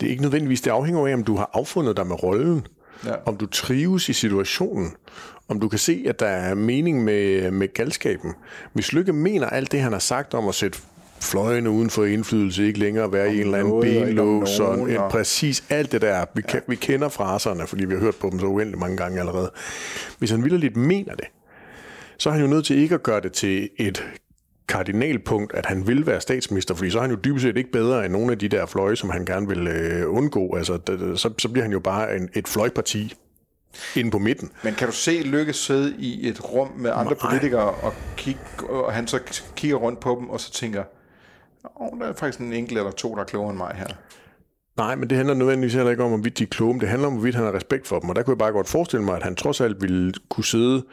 Det 0.00 0.06
er 0.06 0.10
ikke 0.10 0.22
nødvendigvis. 0.22 0.60
Det 0.60 0.70
afhænger 0.70 1.06
af, 1.06 1.14
om 1.14 1.24
du 1.24 1.36
har 1.36 1.50
affundet 1.52 1.96
dig 1.96 2.06
med 2.06 2.22
rollen. 2.22 2.66
Ja. 3.06 3.14
Om 3.26 3.36
du 3.36 3.46
trives 3.46 4.08
i 4.08 4.12
situationen. 4.12 4.92
Om 5.48 5.60
du 5.60 5.68
kan 5.68 5.78
se, 5.78 6.04
at 6.08 6.20
der 6.20 6.26
er 6.26 6.54
mening 6.54 7.04
med, 7.04 7.50
med 7.50 7.74
galskaben. 7.74 8.32
Hvis 8.72 8.92
Lykke 8.92 9.12
mener 9.12 9.46
alt 9.46 9.72
det, 9.72 9.80
han 9.80 9.92
har 9.92 9.98
sagt 9.98 10.34
om 10.34 10.48
at 10.48 10.54
sætte 10.54 10.78
fløjene 11.20 11.70
uden 11.70 11.90
for 11.90 12.04
indflydelse, 12.04 12.66
ikke 12.66 12.78
længere 12.78 13.12
være 13.12 13.28
i 13.32 13.34
en 13.34 13.40
eller 13.40 13.58
anden 13.58 13.72
om 13.72 13.80
benlås, 13.82 14.60
og 14.60 14.90
en- 14.90 14.96
og- 14.96 15.10
præcis 15.10 15.64
alt 15.70 15.92
det 15.92 16.00
der. 16.02 16.24
Vi, 16.34 16.42
kan, 16.42 16.62
vi 16.68 16.76
kender 16.76 17.08
fraserne, 17.08 17.66
fordi 17.66 17.84
vi 17.84 17.94
har 17.94 18.00
hørt 18.00 18.16
på 18.16 18.30
dem 18.30 18.40
så 18.40 18.46
uendelig 18.46 18.78
mange 18.80 18.96
gange 18.96 19.20
allerede. 19.20 19.52
Hvis 20.18 20.30
han 20.30 20.44
vildt 20.44 20.76
mener 20.76 21.14
det, 21.14 21.26
så 22.18 22.28
er 22.28 22.32
han 22.32 22.42
jo 22.42 22.48
nødt 22.48 22.66
til 22.66 22.78
ikke 22.78 22.94
at 22.94 23.02
gøre 23.02 23.20
det 23.20 23.32
til 23.32 23.70
et 23.76 24.04
kardinalpunkt, 24.68 25.54
at 25.54 25.66
han 25.66 25.86
vil 25.86 26.06
være 26.06 26.20
statsminister, 26.20 26.74
fordi 26.74 26.90
så 26.90 26.98
er 26.98 27.02
han 27.02 27.10
jo 27.10 27.16
dybest 27.24 27.42
set 27.42 27.56
ikke 27.56 27.72
bedre 27.72 28.04
end 28.04 28.12
nogle 28.12 28.32
af 28.32 28.38
de 28.38 28.48
der 28.48 28.66
fløje, 28.66 28.96
som 28.96 29.10
han 29.10 29.24
gerne 29.24 29.48
vil 29.48 29.66
øh, 29.66 30.14
undgå. 30.14 30.56
Altså, 30.56 30.78
så, 31.16 31.30
så 31.38 31.48
bliver 31.48 31.64
han 31.64 31.72
jo 31.72 31.80
bare 31.80 32.16
en, 32.16 32.28
et 32.34 32.48
fløjparti 32.48 33.14
inde 33.96 34.10
på 34.10 34.18
midten. 34.18 34.50
Men 34.64 34.74
kan 34.74 34.86
du 34.86 34.92
se 34.92 35.22
Lykke 35.22 35.52
sidde 35.52 35.94
i 35.98 36.28
et 36.28 36.52
rum 36.52 36.68
med 36.76 36.90
andre 36.94 37.16
Nej. 37.22 37.30
politikere, 37.30 37.70
og, 37.70 37.94
kigge, 38.16 38.40
og 38.68 38.92
han 38.92 39.06
så 39.06 39.42
kigger 39.56 39.76
rundt 39.76 40.00
på 40.00 40.16
dem, 40.20 40.30
og 40.30 40.40
så 40.40 40.52
tænker, 40.52 40.84
oh, 41.76 42.00
der 42.00 42.06
er 42.06 42.12
faktisk 42.12 42.38
en 42.38 42.52
enkelt 42.52 42.78
eller 42.78 42.90
to, 42.90 43.14
der 43.14 43.20
er 43.20 43.24
klogere 43.24 43.50
end 43.50 43.58
mig 43.58 43.74
her. 43.74 43.86
Nej, 44.76 44.94
men 44.94 45.10
det 45.10 45.16
handler 45.16 45.34
nødvendigvis 45.34 45.74
heller 45.74 45.90
ikke 45.90 46.02
om, 46.02 46.10
hvorvidt 46.10 46.38
de 46.38 46.42
er 46.42 46.48
kloge, 46.48 46.72
men 46.74 46.80
det 46.80 46.88
handler 46.88 47.06
om, 47.06 47.12
hvorvidt 47.12 47.34
han 47.34 47.44
har 47.44 47.54
respekt 47.54 47.86
for 47.86 47.98
dem. 47.98 48.08
Og 48.08 48.16
der 48.16 48.22
kunne 48.22 48.32
jeg 48.32 48.38
bare 48.38 48.52
godt 48.52 48.68
forestille 48.68 49.04
mig, 49.04 49.16
at 49.16 49.22
han 49.22 49.36
trods 49.36 49.60
alt 49.60 49.82
ville 49.82 50.12
kunne 50.28 50.44
sidde 50.44 50.84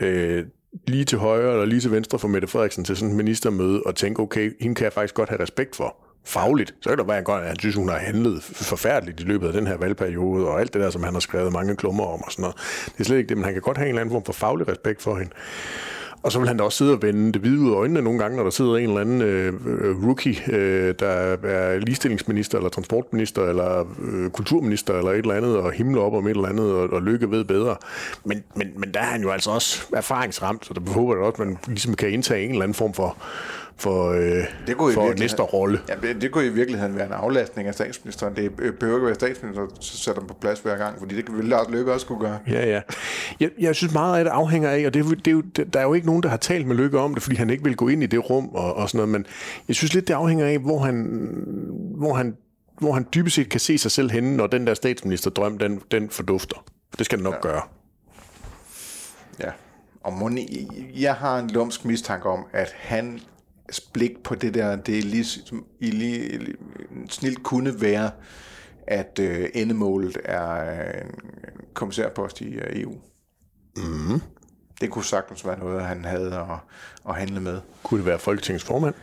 øh, 0.00 0.44
lige 0.86 1.04
til 1.04 1.18
højre 1.18 1.52
eller 1.52 1.64
lige 1.64 1.80
til 1.80 1.90
venstre 1.90 2.18
for 2.18 2.28
Mette 2.28 2.48
Frederiksen 2.48 2.84
til 2.84 2.96
sådan 2.96 3.10
et 3.10 3.16
ministermøde 3.16 3.82
og 3.86 3.94
tænke, 3.96 4.22
okay, 4.22 4.52
hende 4.60 4.74
kan 4.74 4.84
jeg 4.84 4.92
faktisk 4.92 5.14
godt 5.14 5.28
have 5.28 5.42
respekt 5.42 5.76
for. 5.76 5.96
Fagligt. 6.24 6.74
Så 6.80 6.88
kan 6.88 6.98
det 6.98 7.08
være 7.08 7.22
godt, 7.22 7.42
at 7.42 7.48
han 7.48 7.58
synes, 7.58 7.74
hun 7.74 7.88
har 7.88 7.98
handlet 7.98 8.42
forfærdeligt 8.42 9.20
i 9.20 9.24
løbet 9.24 9.46
af 9.46 9.52
den 9.52 9.66
her 9.66 9.76
valgperiode, 9.76 10.46
og 10.48 10.60
alt 10.60 10.74
det 10.74 10.82
der, 10.82 10.90
som 10.90 11.02
han 11.02 11.12
har 11.12 11.20
skrevet 11.20 11.52
mange 11.52 11.76
klummer 11.76 12.04
om 12.04 12.22
og 12.22 12.32
sådan 12.32 12.42
noget. 12.42 12.56
Det 12.84 13.00
er 13.00 13.04
slet 13.04 13.16
ikke 13.16 13.28
det, 13.28 13.36
men 13.36 13.44
han 13.44 13.52
kan 13.52 13.62
godt 13.62 13.76
have 13.76 13.86
en 13.86 13.88
eller 13.88 14.00
anden 14.00 14.12
form 14.12 14.24
for 14.24 14.32
faglig 14.32 14.68
respekt 14.68 15.02
for 15.02 15.16
hende. 15.16 15.32
Og 16.22 16.32
så 16.32 16.38
vil 16.38 16.48
han 16.48 16.56
da 16.56 16.64
også 16.64 16.78
sidde 16.78 16.92
og 16.92 17.02
vende 17.02 17.32
det 17.32 17.40
hvide 17.40 17.60
ud 17.60 17.70
af 17.70 17.74
øjnene 17.74 18.02
nogle 18.02 18.18
gange, 18.18 18.36
når 18.36 18.42
der 18.42 18.50
sidder 18.50 18.76
en 18.76 18.88
eller 18.88 19.00
anden 19.00 19.22
øh, 19.22 19.54
øh, 19.66 20.06
rookie, 20.06 20.36
øh, 20.52 20.94
der 20.98 21.06
er 21.42 21.78
ligestillingsminister, 21.78 22.58
eller 22.58 22.70
transportminister, 22.70 23.42
eller 23.42 23.86
øh, 24.02 24.30
kulturminister, 24.30 24.98
eller 24.98 25.10
et 25.10 25.18
eller 25.18 25.34
andet, 25.34 25.56
og 25.56 25.72
himler 25.72 26.00
op 26.00 26.14
om 26.14 26.26
et 26.26 26.30
eller 26.30 26.48
andet, 26.48 26.72
og, 26.72 26.90
og 26.92 27.02
lykke 27.02 27.30
ved 27.30 27.44
bedre. 27.44 27.76
Men, 28.24 28.44
men, 28.54 28.68
men 28.76 28.94
der 28.94 29.00
er 29.00 29.04
han 29.04 29.22
jo 29.22 29.30
altså 29.30 29.50
også 29.50 29.82
erfaringsramt, 29.96 30.66
så 30.66 30.74
der 30.74 30.92
håber 30.92 31.14
jeg 31.14 31.24
også, 31.24 31.42
at 31.42 31.48
man 31.48 31.58
ligesom 31.66 31.94
kan 31.94 32.10
indtage 32.10 32.44
en 32.44 32.50
eller 32.50 32.62
anden 32.62 32.74
form 32.74 32.94
for, 32.94 33.16
for, 33.80 34.10
øh, 34.10 34.44
Det 34.66 34.76
kunne 34.76 34.92
i 34.92 34.94
for 34.94 35.14
næste 35.18 35.42
rolle. 35.42 35.80
Ja, 35.88 35.94
det, 36.02 36.22
det 36.22 36.30
kunne 36.30 36.46
i 36.46 36.48
virkeligheden 36.48 36.96
være 36.96 37.06
en 37.06 37.12
aflastning 37.12 37.68
af 37.68 37.74
statsministeren. 37.74 38.36
Det 38.36 38.56
behøver 38.56 38.98
ikke 38.98 39.06
være 39.06 39.14
statsministeren, 39.14 39.68
der 39.68 39.76
sætter 39.80 40.20
dem 40.20 40.28
på 40.28 40.34
plads 40.40 40.60
hver 40.60 40.76
gang, 40.76 40.98
fordi 40.98 41.16
det 41.16 41.26
kan 41.26 41.36
vel 41.36 41.44
Lars 41.44 41.70
Løkke 41.70 41.92
også 41.92 42.06
kunne 42.06 42.20
gøre. 42.20 42.38
Ja, 42.48 42.66
ja. 42.66 42.80
Jeg, 43.40 43.50
jeg 43.58 43.74
synes 43.74 43.92
meget 43.92 44.18
af 44.18 44.24
det 44.24 44.30
afhænger 44.30 44.70
af, 44.70 44.86
og 44.86 44.94
det, 44.94 45.24
det 45.24 45.56
det, 45.56 45.74
der 45.74 45.80
er 45.80 45.84
jo 45.84 45.94
ikke 45.94 46.06
nogen, 46.06 46.22
der 46.22 46.28
har 46.28 46.36
talt 46.36 46.66
med 46.66 46.76
Lykke 46.76 46.98
om 46.98 47.14
det, 47.14 47.22
fordi 47.22 47.36
han 47.36 47.50
ikke 47.50 47.64
vil 47.64 47.76
gå 47.76 47.88
ind 47.88 48.02
i 48.02 48.06
det 48.06 48.30
rum 48.30 48.48
og, 48.48 48.74
og 48.74 48.88
sådan 48.88 48.98
noget, 48.98 49.08
men 49.08 49.26
jeg 49.68 49.76
synes 49.76 49.94
lidt, 49.94 50.08
det 50.08 50.14
afhænger 50.14 50.46
af, 50.46 50.58
hvor 50.58 50.78
han, 50.78 51.06
hvor 51.96 52.14
han, 52.14 52.36
hvor 52.78 52.92
han 52.92 53.06
dybest 53.14 53.36
set 53.36 53.48
kan 53.48 53.60
se 53.60 53.78
sig 53.78 53.90
selv 53.90 54.10
henne, 54.10 54.36
når 54.36 54.46
den 54.46 54.66
der 54.66 54.74
statsministerdrøm, 54.74 55.58
den, 55.58 55.82
den 55.90 56.10
fordufter. 56.10 56.64
Det 56.98 57.06
skal 57.06 57.18
den 57.18 57.24
nok 57.24 57.34
ja. 57.34 57.40
gøre. 57.40 57.62
Ja. 59.40 59.50
Og 60.04 60.12
Moni, 60.12 60.68
jeg 60.96 61.14
har 61.14 61.38
en 61.38 61.50
lumsk 61.50 61.84
mistanke 61.84 62.28
om, 62.28 62.44
at 62.52 62.74
han 62.78 63.20
blik 63.92 64.22
på 64.22 64.34
det 64.34 64.54
der, 64.54 64.76
det 64.76 64.98
er 64.98 65.02
ligesom, 65.02 65.64
i 65.80 65.90
lige, 65.90 66.54
snilt 67.08 67.42
kunne 67.42 67.80
være, 67.80 68.10
at 68.86 69.18
øh, 69.22 69.48
endemålet 69.54 70.18
er 70.24 70.82
en 70.92 71.10
kommissærpost 71.74 72.40
i 72.40 72.48
øh, 72.54 72.80
EU. 72.80 72.94
Mm. 73.76 74.20
Det 74.80 74.90
kunne 74.90 75.04
sagtens 75.04 75.46
være 75.46 75.58
noget, 75.58 75.82
han 75.82 76.04
havde 76.04 76.34
at, 76.34 76.58
at 77.08 77.14
handle 77.14 77.40
med. 77.40 77.60
Kunne 77.82 77.98
det 77.98 78.06
være 78.06 78.18
Folketingets 78.18 78.64
formand? 78.64 78.94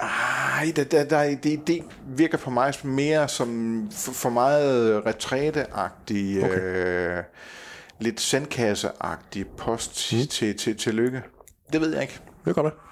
Ej, 0.00 0.72
der, 0.76 0.84
der, 0.84 1.04
der, 1.04 1.36
det, 1.36 1.66
det 1.66 1.84
virker 2.06 2.38
for 2.38 2.50
mig 2.50 2.74
mere 2.84 3.28
som 3.28 3.88
for, 3.92 4.12
for 4.12 4.30
meget 4.30 5.06
retræteagtig, 5.06 6.44
okay. 6.44 6.60
øh, 6.60 7.22
lidt 7.98 8.20
sandkasseagtig 8.20 9.46
post 9.46 10.12
mm. 10.12 10.26
til, 10.26 10.56
til, 10.56 10.76
til 10.76 10.94
lykke. 10.94 11.22
Det 11.72 11.80
ved 11.80 11.92
jeg 11.92 12.02
ikke. 12.02 12.20
Det 12.44 12.54
kan 12.54 12.62
godt 12.62 12.87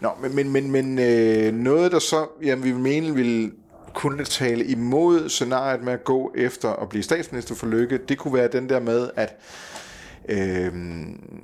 Nå, 0.00 0.10
men, 0.22 0.34
men, 0.34 0.50
men, 0.52 0.70
men 0.70 0.98
øh, 0.98 1.54
noget, 1.54 1.92
der 1.92 1.98
så, 1.98 2.26
jamen, 2.42 2.64
vi 2.64 2.72
mener, 2.72 3.12
vil 3.12 3.52
kunne 3.94 4.24
tale 4.24 4.64
imod 4.64 5.28
scenariet 5.28 5.82
med 5.82 5.92
at 5.92 6.04
gå 6.04 6.32
efter 6.36 6.72
at 6.72 6.88
blive 6.88 7.02
statsminister 7.02 7.54
for 7.54 7.66
Lykke, 7.66 7.98
det 7.98 8.18
kunne 8.18 8.34
være 8.34 8.48
den 8.48 8.68
der 8.68 8.80
med, 8.80 9.10
at 9.16 9.36
øh, 10.28 10.74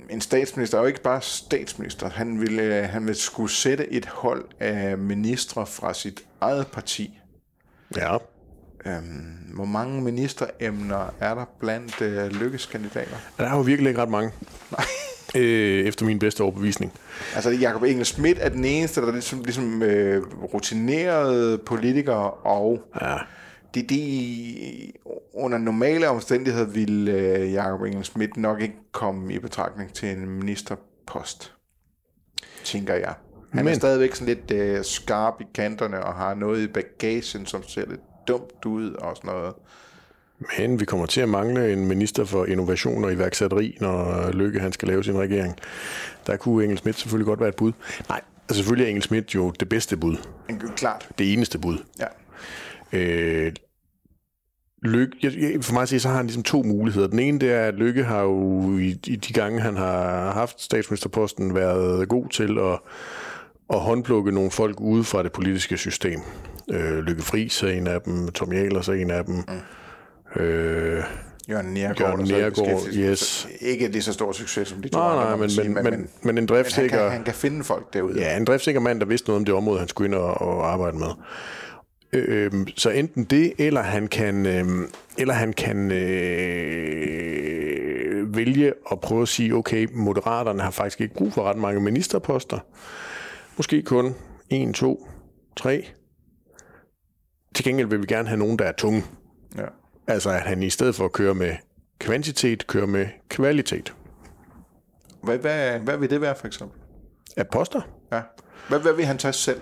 en 0.09 0.21
statsminister 0.21 0.77
er 0.77 0.81
jo 0.81 0.87
ikke 0.87 1.01
bare 1.01 1.21
statsminister. 1.21 2.09
Han 2.09 2.41
ville, 2.41 2.63
øh, 2.63 2.83
han 2.83 3.05
ville 3.05 3.19
skulle 3.19 3.51
sætte 3.51 3.93
et 3.93 4.05
hold 4.05 4.45
af 4.59 4.97
ministre 4.97 5.65
fra 5.65 5.93
sit 5.93 6.23
eget 6.41 6.67
parti. 6.67 7.19
Ja. 7.95 8.17
Øhm, 8.85 9.53
hvor 9.53 9.65
mange 9.65 10.01
ministeremner 10.01 11.13
er 11.19 11.35
der 11.35 11.45
blandt 11.59 12.01
øh, 12.01 12.31
lykkeskandidater? 12.31 13.17
Der 13.37 13.43
er 13.43 13.55
jo 13.55 13.61
virkelig 13.61 13.89
ikke 13.89 14.01
ret 14.01 14.09
mange. 14.09 14.31
Nej. 14.71 14.85
Øh, 15.35 15.85
efter 15.85 16.05
min 16.05 16.19
bedste 16.19 16.41
overbevisning. 16.41 16.93
Altså, 17.35 17.49
Jacob 17.49 17.83
Engel 17.83 18.05
Schmidt 18.05 18.37
er 18.41 18.49
den 18.49 18.65
eneste, 18.65 19.01
der 19.01 19.07
er 19.07 19.11
ligesom, 19.11 19.43
ligesom 19.43 19.83
øh, 19.83 20.23
rutinerede 20.53 21.57
politikere, 21.57 22.31
og 22.31 22.81
Ja. 23.01 23.17
det, 23.73 23.89
de, 23.89 24.91
under 25.33 25.57
normale 25.57 26.09
omstændigheder 26.09 26.65
ville 26.65 27.11
øh, 27.11 27.53
Jacob 27.53 27.81
Engel 27.81 28.03
Schmidt 28.05 28.37
nok 28.37 28.61
ikke 28.61 28.75
komme 28.91 29.33
i 29.33 29.39
betragtning 29.39 29.93
til 29.93 30.09
en 30.09 30.29
ministerpost, 30.29 31.53
tænker 32.63 32.93
jeg. 32.93 33.13
Han 33.53 33.65
Men. 33.65 33.73
er 33.73 33.77
stadigvæk 33.77 34.15
sådan 34.15 34.35
lidt 34.35 34.51
øh, 34.51 34.83
skarp 34.83 35.33
i 35.41 35.43
kanterne 35.55 36.03
og 36.03 36.13
har 36.13 36.33
noget 36.33 36.63
i 36.63 36.67
bagagen, 36.67 37.45
som 37.45 37.63
ser 37.67 37.85
lidt 37.89 38.01
dumt 38.27 38.65
ud 38.65 38.91
og 38.93 39.17
sådan 39.17 39.31
noget. 39.31 39.53
Men 40.57 40.79
vi 40.79 40.85
kommer 40.85 41.05
til 41.05 41.21
at 41.21 41.29
mangle 41.29 41.73
en 41.73 41.87
minister 41.87 42.25
for 42.25 42.45
innovation 42.45 43.03
og 43.03 43.13
iværksætteri, 43.13 43.77
når 43.81 44.31
Lykke 44.31 44.59
han 44.59 44.71
skal 44.71 44.87
lave 44.87 45.03
sin 45.03 45.17
regering. 45.17 45.55
Der 46.27 46.37
kunne 46.37 46.63
Engel 46.63 46.77
Schmidt 46.77 46.99
selvfølgelig 46.99 47.25
godt 47.25 47.39
være 47.39 47.49
et 47.49 47.55
bud. 47.55 47.71
Nej, 48.09 48.21
altså 48.49 48.57
selvfølgelig 48.57 48.85
er 48.85 48.89
Engel 48.89 49.03
Schmidt 49.03 49.35
jo 49.35 49.51
det 49.59 49.69
bedste 49.69 49.97
bud. 49.97 50.15
Klart, 50.75 51.09
Det 51.17 51.33
eneste 51.33 51.59
bud. 51.59 51.77
ja. 51.99 52.05
Øh, 52.93 53.51
Lykke, 54.85 55.13
jeg, 55.23 55.63
for 55.63 55.73
mig 55.73 55.81
at 55.81 55.89
se, 55.89 55.99
så 55.99 56.07
har 56.09 56.15
han 56.15 56.25
ligesom 56.25 56.43
to 56.43 56.63
muligheder. 56.63 57.07
Den 57.07 57.19
ene, 57.19 57.39
det 57.39 57.51
er, 57.51 57.61
at 57.61 57.73
Lykke 57.73 58.03
har 58.03 58.21
jo 58.21 58.77
i, 58.77 58.99
i 59.07 59.15
de 59.15 59.33
gange, 59.33 59.61
han 59.61 59.77
har 59.77 60.31
haft 60.31 60.61
statsministerposten, 60.61 61.55
været 61.55 62.09
god 62.09 62.29
til 62.29 62.57
at, 62.59 62.79
at 63.73 63.79
håndplukke 63.79 64.31
nogle 64.31 64.51
folk 64.51 64.79
ude 64.81 65.03
fra 65.03 65.23
det 65.23 65.31
politiske 65.31 65.77
system. 65.77 66.19
Øh, 66.71 66.97
Lykke 66.99 67.21
Friis 67.21 67.63
er 67.63 67.67
en 67.67 67.87
af 67.87 68.01
dem, 68.01 68.27
Tom 68.27 68.51
Ahlers 68.51 68.87
er 68.89 68.93
en 68.93 69.11
af 69.11 69.25
dem. 69.25 69.35
Mm. 69.35 69.43
Øh, 70.35 71.03
Jørgen 71.49 71.65
Niergaard. 71.73 72.27
Jørgen 72.27 72.55
så 72.55 72.63
beskæftiger- 72.63 73.09
yes. 73.11 73.47
Ikke 73.61 73.87
lige 73.87 74.01
så 74.01 74.13
stor 74.13 74.31
succes 74.31 74.67
som 74.67 74.81
de 74.81 74.89
to 74.89 74.99
nej, 74.99 75.07
andre, 75.07 75.23
nej, 75.23 75.35
men, 75.35 75.49
sige, 75.49 75.69
men, 75.69 75.83
men, 75.83 75.93
men, 75.93 76.09
men 76.21 76.29
en 76.29 76.37
han, 76.37 76.45
driftsikker... 76.45 76.97
kan, 76.97 77.11
han 77.11 77.23
kan 77.23 77.33
finde 77.33 77.63
folk 77.63 77.93
derude. 77.93 78.19
Ja, 78.19 78.37
en 78.37 78.45
driftsikker 78.45 78.81
mand, 78.81 78.99
der 78.99 79.05
vidste 79.05 79.27
noget 79.29 79.39
om 79.39 79.45
det 79.45 79.53
område, 79.53 79.79
han 79.79 79.87
skulle 79.87 80.07
ind 80.07 80.15
og, 80.15 80.41
og 80.41 80.71
arbejde 80.73 80.97
med. 80.97 81.07
Øhm, 82.13 82.67
så 82.77 82.89
enten 82.89 83.23
det, 83.23 83.53
eller 83.57 83.81
han 83.81 84.07
kan, 84.07 84.45
øhm, 84.45 84.89
eller 85.17 85.33
han 85.33 85.53
kan 85.53 85.91
øh, 86.93 88.35
vælge 88.35 88.73
at 88.91 88.99
prøve 88.99 89.21
at 89.21 89.27
sige, 89.27 89.53
okay, 89.55 89.87
moderaterne 89.93 90.61
har 90.61 90.71
faktisk 90.71 91.01
ikke 91.01 91.13
brug 91.15 91.33
for 91.33 91.43
ret 91.43 91.57
mange 91.57 91.81
ministerposter. 91.81 92.59
Måske 93.57 93.81
kun 93.81 94.15
en, 94.49 94.73
to, 94.73 95.07
tre. 95.55 95.87
Til 97.55 97.65
gengæld 97.65 97.87
vil 97.87 98.01
vi 98.01 98.05
gerne 98.07 98.27
have 98.27 98.39
nogen, 98.39 98.59
der 98.59 98.65
er 98.65 98.71
tunge. 98.71 99.03
Ja. 99.57 99.65
Altså 100.07 100.29
at 100.29 100.41
han 100.41 100.63
i 100.63 100.69
stedet 100.69 100.95
for 100.95 101.05
at 101.05 101.11
køre 101.11 101.35
med 101.35 101.55
kvantitet, 101.99 102.67
kører 102.67 102.85
med 102.85 103.07
kvalitet. 103.29 103.95
Hvad, 105.23 105.37
hvad, 105.37 105.79
hvad 105.79 105.97
vil 105.97 106.09
det 106.09 106.21
være, 106.21 106.35
for 106.35 106.47
eksempel? 106.47 106.79
Af 107.37 107.47
poster? 107.47 107.81
Ja. 108.11 108.21
Hvad, 108.69 108.79
hvad 108.79 108.93
vil 108.93 109.05
han 109.05 109.17
tage 109.17 109.33
selv? 109.33 109.61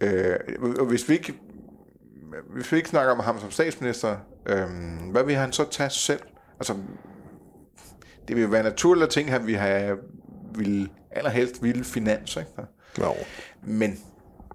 Øh, 0.00 0.36
og 0.78 0.86
hvis 0.86 1.08
vi 1.08 1.14
ikke 1.14 1.34
hvis 2.50 2.72
vi 2.72 2.76
ikke 2.76 2.88
snakker 2.88 3.12
om 3.12 3.20
ham 3.20 3.40
som 3.40 3.50
statsminister, 3.50 4.16
øh, 4.46 4.66
hvad 5.10 5.24
vil 5.24 5.34
han 5.34 5.52
så 5.52 5.70
tage 5.70 5.90
selv? 5.90 6.20
Altså, 6.58 6.76
det 8.28 8.36
vil 8.36 8.52
være 8.52 8.62
naturligt 8.62 9.04
at 9.04 9.10
ting, 9.10 9.30
han 9.30 9.46
vil 9.46 9.56
have, 9.56 9.98
vil, 10.54 10.90
allerhelst 11.10 11.62
ville 11.62 11.84
finans, 11.84 12.36
ikke? 12.36 12.50
Jo, 13.00 13.14
Men 13.62 13.98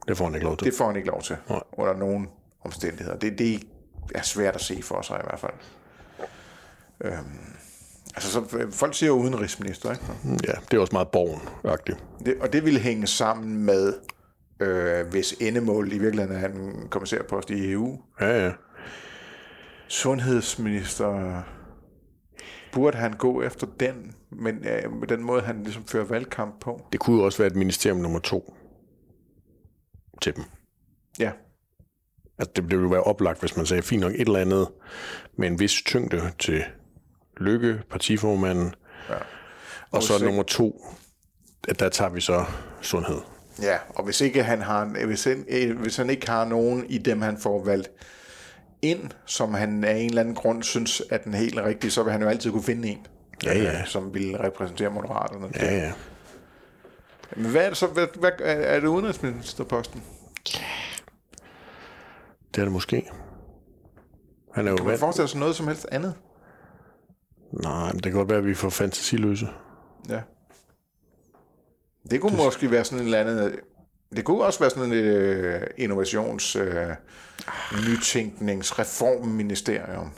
det 0.07 0.18
får 0.18 0.26
han 0.26 0.36
ikke 0.36 0.45
lov 0.45 0.57
til. 0.57 0.66
det 0.66 0.74
får 0.74 0.86
han 0.88 0.95
ikke 0.95 1.07
lov 1.07 1.22
til, 1.22 1.36
Nej. 1.49 1.60
under 1.74 1.93
nogen 1.93 2.28
omstændigheder. 2.66 3.18
Det, 3.18 3.39
det 3.39 3.60
er 4.16 4.22
svært 4.22 4.55
at 4.55 4.62
se 4.62 4.82
for 4.82 5.01
sig 5.01 5.20
i 5.20 5.24
hvert 5.24 5.39
fald. 5.39 5.53
Øhm, 7.01 7.55
altså, 8.16 8.32
så, 8.32 8.68
folk 8.72 8.95
siger 8.95 9.07
jo 9.07 9.16
udenrigsminister, 9.16 9.91
ikke? 9.91 10.03
Ja, 10.47 10.53
det 10.72 10.78
er 10.78 10.82
også 10.82 10.93
meget 10.93 11.07
borgen-agtigt. 11.07 12.03
Det, 12.26 12.38
og 12.41 12.53
det 12.53 12.66
ville 12.66 12.80
hænge 12.80 13.07
sammen 13.07 13.66
med, 13.66 13.93
øh, 14.60 15.07
hvis 15.07 15.36
endemålet 15.39 15.93
i 15.93 15.97
virkeligheden 15.97 16.43
er 16.43 16.47
en 16.47 16.88
kommissærpost 16.89 17.49
i 17.49 17.72
EU. 17.72 18.01
Ja, 18.22 18.45
ja. 18.45 18.51
Sundhedsminister, 19.88 21.41
burde 22.72 22.97
han 22.97 23.14
gå 23.14 23.41
efter 23.41 23.68
den, 23.80 24.16
men 24.30 24.55
øh, 24.55 24.93
med 24.93 25.07
den 25.07 25.24
måde, 25.24 25.41
han 25.41 25.64
ligesom 25.64 25.84
fører 25.88 26.05
valgkamp 26.05 26.60
på? 26.62 26.82
Det 26.91 26.99
kunne 26.99 27.18
jo 27.20 27.26
også 27.26 27.38
være 27.38 27.47
et 27.47 27.55
ministerium 27.55 27.99
nummer 27.99 28.20
to 28.20 28.53
til 30.22 30.36
dem. 30.36 30.43
Ja, 31.20 31.32
Altså, 32.40 32.52
det 32.56 32.70
ville 32.70 32.82
jo 32.84 32.88
være 32.90 33.04
oplagt, 33.04 33.40
hvis 33.40 33.58
man 33.58 33.66
sagde, 33.66 33.84
fint 33.84 34.02
nok 34.02 34.12
et 34.14 34.20
eller 34.22 34.40
andet 34.40 34.68
med 35.38 35.48
en 35.48 35.60
vis 35.60 35.72
tyngde 35.86 36.32
til 36.40 36.64
Lykke, 37.38 37.82
partiformanden, 37.92 38.74
ja. 39.10 39.16
og 39.92 40.04
så 40.04 40.14
ikke- 40.14 40.26
nummer 40.26 40.44
to, 40.44 40.86
at 41.68 41.80
der 41.80 41.90
tager 41.90 42.10
vi 42.12 42.22
så 42.22 42.46
sundhed. 42.82 43.18
ja. 43.62 43.78
og 43.96 44.04
hvis 44.04 44.22
ikke 44.22 44.44
han 44.44 44.62
har, 44.62 44.86
hvis 45.06 45.24
han, 45.24 45.46
øh, 45.50 45.80
hvis 45.80 45.98
han 45.98 46.10
ikke 46.10 46.30
har 46.30 46.46
nogen 46.46 46.86
i 46.90 46.98
dem, 46.98 47.22
han 47.22 47.38
får 47.38 47.64
valgt 47.66 47.90
ind, 48.82 49.10
som 49.26 49.54
han 49.54 49.84
af 49.84 49.96
en 49.98 50.10
eller 50.10 50.22
anden 50.22 50.36
grund 50.36 50.64
synes 50.64 51.02
er 51.10 51.18
den 51.18 51.34
helt 51.34 51.58
rigtige, 51.60 51.92
så 51.92 52.04
vil 52.04 52.12
han 52.12 52.22
jo 52.22 52.28
altid 52.28 52.52
kunne 52.52 52.64
finde 52.64 52.88
en, 52.88 53.08
Ja, 53.44 53.58
ja. 53.58 53.80
øh, 53.80 53.88
som 53.88 54.14
vil 54.14 54.38
repræsentere 54.38 54.90
Moderaterne. 54.90 55.48
Ja, 55.56 55.76
ja. 55.76 55.92
Men 57.36 57.52
hvad 57.52 57.62
er 57.66 57.68
det 57.70 57.78
så? 57.78 57.88
Hvad, 57.88 58.08
hvad, 58.20 58.32
er 58.46 58.80
det 58.80 58.88
udenrigsministerposten? 58.88 60.04
Det 62.56 62.62
er 62.62 62.66
det 62.66 62.72
måske. 62.72 63.10
Han 64.54 64.68
er 64.68 64.72
jo 64.72 64.78
Kan 64.78 64.86
man 64.86 65.00
forestille 65.00 65.28
sig 65.28 65.39
noget 65.39 65.56
som 65.56 65.68
helst 65.68 65.88
andet? 65.91 66.16
Nej, 67.54 67.91
men 67.91 67.95
det 67.95 68.04
kan 68.04 68.14
godt 68.14 68.30
være, 68.30 68.38
at 68.38 68.45
vi 68.45 68.54
får 68.54 68.70
fantasiløse. 68.70 69.47
Ja. 70.10 70.22
Det 72.12 72.22
kunne 72.22 72.38
det... 72.38 72.45
måske 72.45 72.72
være 72.72 72.84
sådan 72.84 73.00
en 73.00 73.06
eller 73.06 73.20
anden... 73.20 73.52
Det 74.16 74.26
kunne 74.26 74.43
også 74.43 74.60
være 74.60 74.70
sådan 74.70 74.91
et 74.91 75.04
øh, 75.04 75.62
innovations... 75.78 76.56
Øh, 76.56 76.95
nytænkningsreformministerium. 77.88 80.12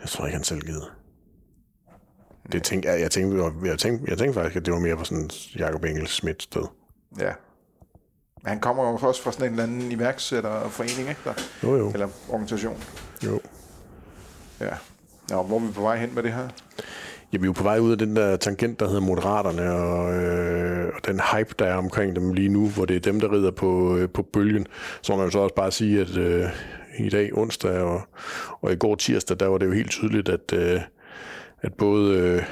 Det 0.00 0.08
tror 0.08 0.24
jeg 0.24 0.28
ikke, 0.28 0.36
han 0.36 0.44
selv 0.44 0.60
gider. 0.60 0.96
Det 2.52 2.62
tænkte, 2.62 2.88
jeg, 2.88 3.00
jeg, 3.00 3.10
tænkte, 3.10 3.42
jeg, 3.64 3.78
tænkte, 3.78 4.10
jeg 4.10 4.18
tænkte 4.18 4.34
faktisk, 4.34 4.56
at 4.56 4.66
det 4.66 4.74
var 4.74 4.80
mere 4.80 4.96
på 4.96 5.04
sådan 5.04 5.30
Jacob 5.58 5.84
Engels 5.84 6.10
Schmidt 6.10 6.42
sted. 6.42 6.62
Ja. 7.20 7.32
Han 8.48 8.60
kommer 8.60 8.90
jo 8.90 8.98
også 9.08 9.22
fra 9.22 9.32
sådan 9.32 9.46
en 9.46 9.52
eller 9.52 9.64
anden 9.64 9.92
iværksætterforening, 9.92 11.08
ikke 11.08 11.20
der? 11.24 11.32
Jo, 11.62 11.76
jo. 11.76 11.90
Eller 11.92 12.08
organisation. 12.28 12.82
jo. 13.24 13.40
Ja. 14.60 14.70
Nå, 15.30 15.42
hvor 15.42 15.56
er 15.56 15.60
vi 15.60 15.72
på 15.72 15.80
vej 15.80 15.96
hen 15.96 16.14
med 16.14 16.22
det 16.22 16.32
her? 16.32 16.48
Ja, 17.32 17.38
vi 17.38 17.42
er 17.42 17.46
jo 17.46 17.52
på 17.52 17.62
vej 17.62 17.78
ud 17.78 17.92
af 17.92 17.98
den 17.98 18.16
der 18.16 18.36
tangent, 18.36 18.80
der 18.80 18.86
hedder 18.86 19.00
Moderaterne, 19.00 19.72
og, 19.72 20.14
øh, 20.14 20.92
og 20.96 21.06
den 21.06 21.20
hype, 21.32 21.54
der 21.58 21.66
er 21.66 21.74
omkring 21.74 22.16
dem 22.16 22.32
lige 22.32 22.48
nu, 22.48 22.68
hvor 22.68 22.84
det 22.84 22.96
er 22.96 23.00
dem, 23.00 23.20
der 23.20 23.32
rider 23.32 23.50
på, 23.50 23.96
øh, 23.96 24.08
på 24.08 24.22
bølgen. 24.22 24.66
Så 25.02 25.12
må 25.12 25.16
man 25.16 25.26
jo 25.26 25.30
så 25.30 25.38
også 25.38 25.54
bare 25.54 25.70
sige, 25.70 26.00
at 26.00 26.16
øh, 26.16 26.44
i 26.98 27.08
dag 27.08 27.38
onsdag 27.38 27.80
og, 27.80 28.00
og 28.60 28.72
i 28.72 28.76
går 28.76 28.94
tirsdag, 28.94 29.40
der 29.40 29.46
var 29.46 29.58
det 29.58 29.66
jo 29.66 29.72
helt 29.72 29.90
tydeligt, 29.90 30.28
at, 30.28 30.52
øh, 30.52 30.80
at 31.62 31.74
både 31.74 32.14
øh, 32.18 32.42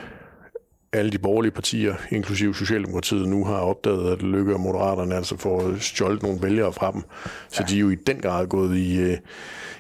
alle 0.93 1.11
de 1.11 1.19
borgerlige 1.19 1.53
partier, 1.53 1.95
inklusive 2.11 2.55
Socialdemokratiet, 2.55 3.29
nu 3.29 3.45
har 3.45 3.57
opdaget, 3.57 4.13
at 4.13 4.23
Lykke 4.23 4.55
og 4.55 4.61
Moderaterne 4.61 5.15
altså 5.17 5.37
får 5.39 5.75
stjålet 5.81 6.23
nogle 6.23 6.39
vælgere 6.43 6.73
fra 6.73 6.93
dem. 6.93 7.03
Så 7.49 7.63
ja. 7.63 7.67
de 7.73 7.77
er 7.77 7.81
jo 7.81 7.91
i 7.91 7.95
den 7.95 8.17
grad 8.21 8.47
gået 8.47 8.77
i 8.77 8.99
øh, 9.01 9.17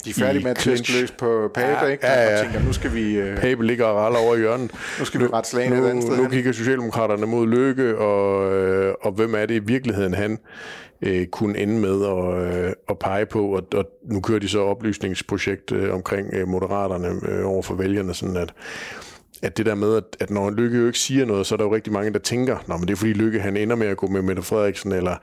De 0.04 0.10
er 0.10 0.14
færdige 0.14 0.42
med 0.42 0.50
at 0.50 0.66
løs 0.66 1.10
på 1.10 1.50
Pape, 1.54 1.84
Ja, 1.84 1.86
ikke? 1.86 2.06
ja, 2.06 2.22
ja. 2.30 2.38
Og 2.38 2.44
tænker, 2.44 2.66
nu 2.66 2.72
skal 2.72 2.94
vi, 2.94 3.16
øh, 3.18 3.36
Pape 3.38 3.66
ligger 3.66 3.84
og 3.84 3.96
raller 3.96 4.18
over 4.18 4.34
i 4.34 4.38
hjørnet. 4.38 4.70
nu 4.98 5.04
skal 5.04 5.20
vi 5.20 5.26
rette 5.26 5.50
slagene 5.50 5.76
et 5.76 5.80
andet 5.80 5.94
Nu, 5.94 6.00
sted 6.00 6.16
nu 6.16 6.22
hen. 6.22 6.30
kigger 6.30 6.52
Socialdemokraterne 6.52 7.26
mod 7.26 7.46
Lykke, 7.46 7.98
og, 7.98 8.52
øh, 8.54 8.94
og 9.02 9.12
hvem 9.12 9.34
er 9.34 9.46
det 9.46 9.54
i 9.54 9.58
virkeligheden, 9.64 10.14
han 10.14 10.38
øh, 11.02 11.26
kunne 11.26 11.58
ende 11.58 11.80
med 11.80 12.04
at, 12.04 12.64
øh, 12.66 12.72
at 12.88 12.98
pege 12.98 13.26
på, 13.26 13.46
og, 13.56 13.62
og 13.74 13.84
nu 14.10 14.20
kører 14.20 14.38
de 14.38 14.48
så 14.48 14.60
oplysningsprojekt 14.60 15.72
øh, 15.72 15.94
omkring 15.94 16.34
øh, 16.34 16.48
Moderaterne 16.48 17.08
øh, 17.28 17.46
over 17.46 17.62
for 17.62 17.74
vælgerne, 17.74 18.14
sådan 18.14 18.36
at 18.36 18.52
at 19.42 19.56
det 19.56 19.66
der 19.66 19.74
med, 19.74 19.96
at, 19.96 20.04
at 20.20 20.30
når 20.30 20.50
Lykke 20.50 20.78
jo 20.78 20.86
ikke 20.86 20.98
siger 20.98 21.24
noget, 21.24 21.46
så 21.46 21.54
er 21.54 21.56
der 21.56 21.64
jo 21.64 21.74
rigtig 21.74 21.92
mange, 21.92 22.12
der 22.12 22.18
tænker, 22.18 22.56
Nå, 22.66 22.76
men 22.76 22.88
det 22.88 22.92
er 22.94 22.96
fordi 22.96 23.12
Lykke 23.12 23.40
han 23.40 23.56
ender 23.56 23.76
med 23.76 23.86
at 23.86 23.96
gå 23.96 24.06
med 24.06 24.22
Mette 24.22 24.42
Frederiksen, 24.42 24.92
eller 24.92 25.16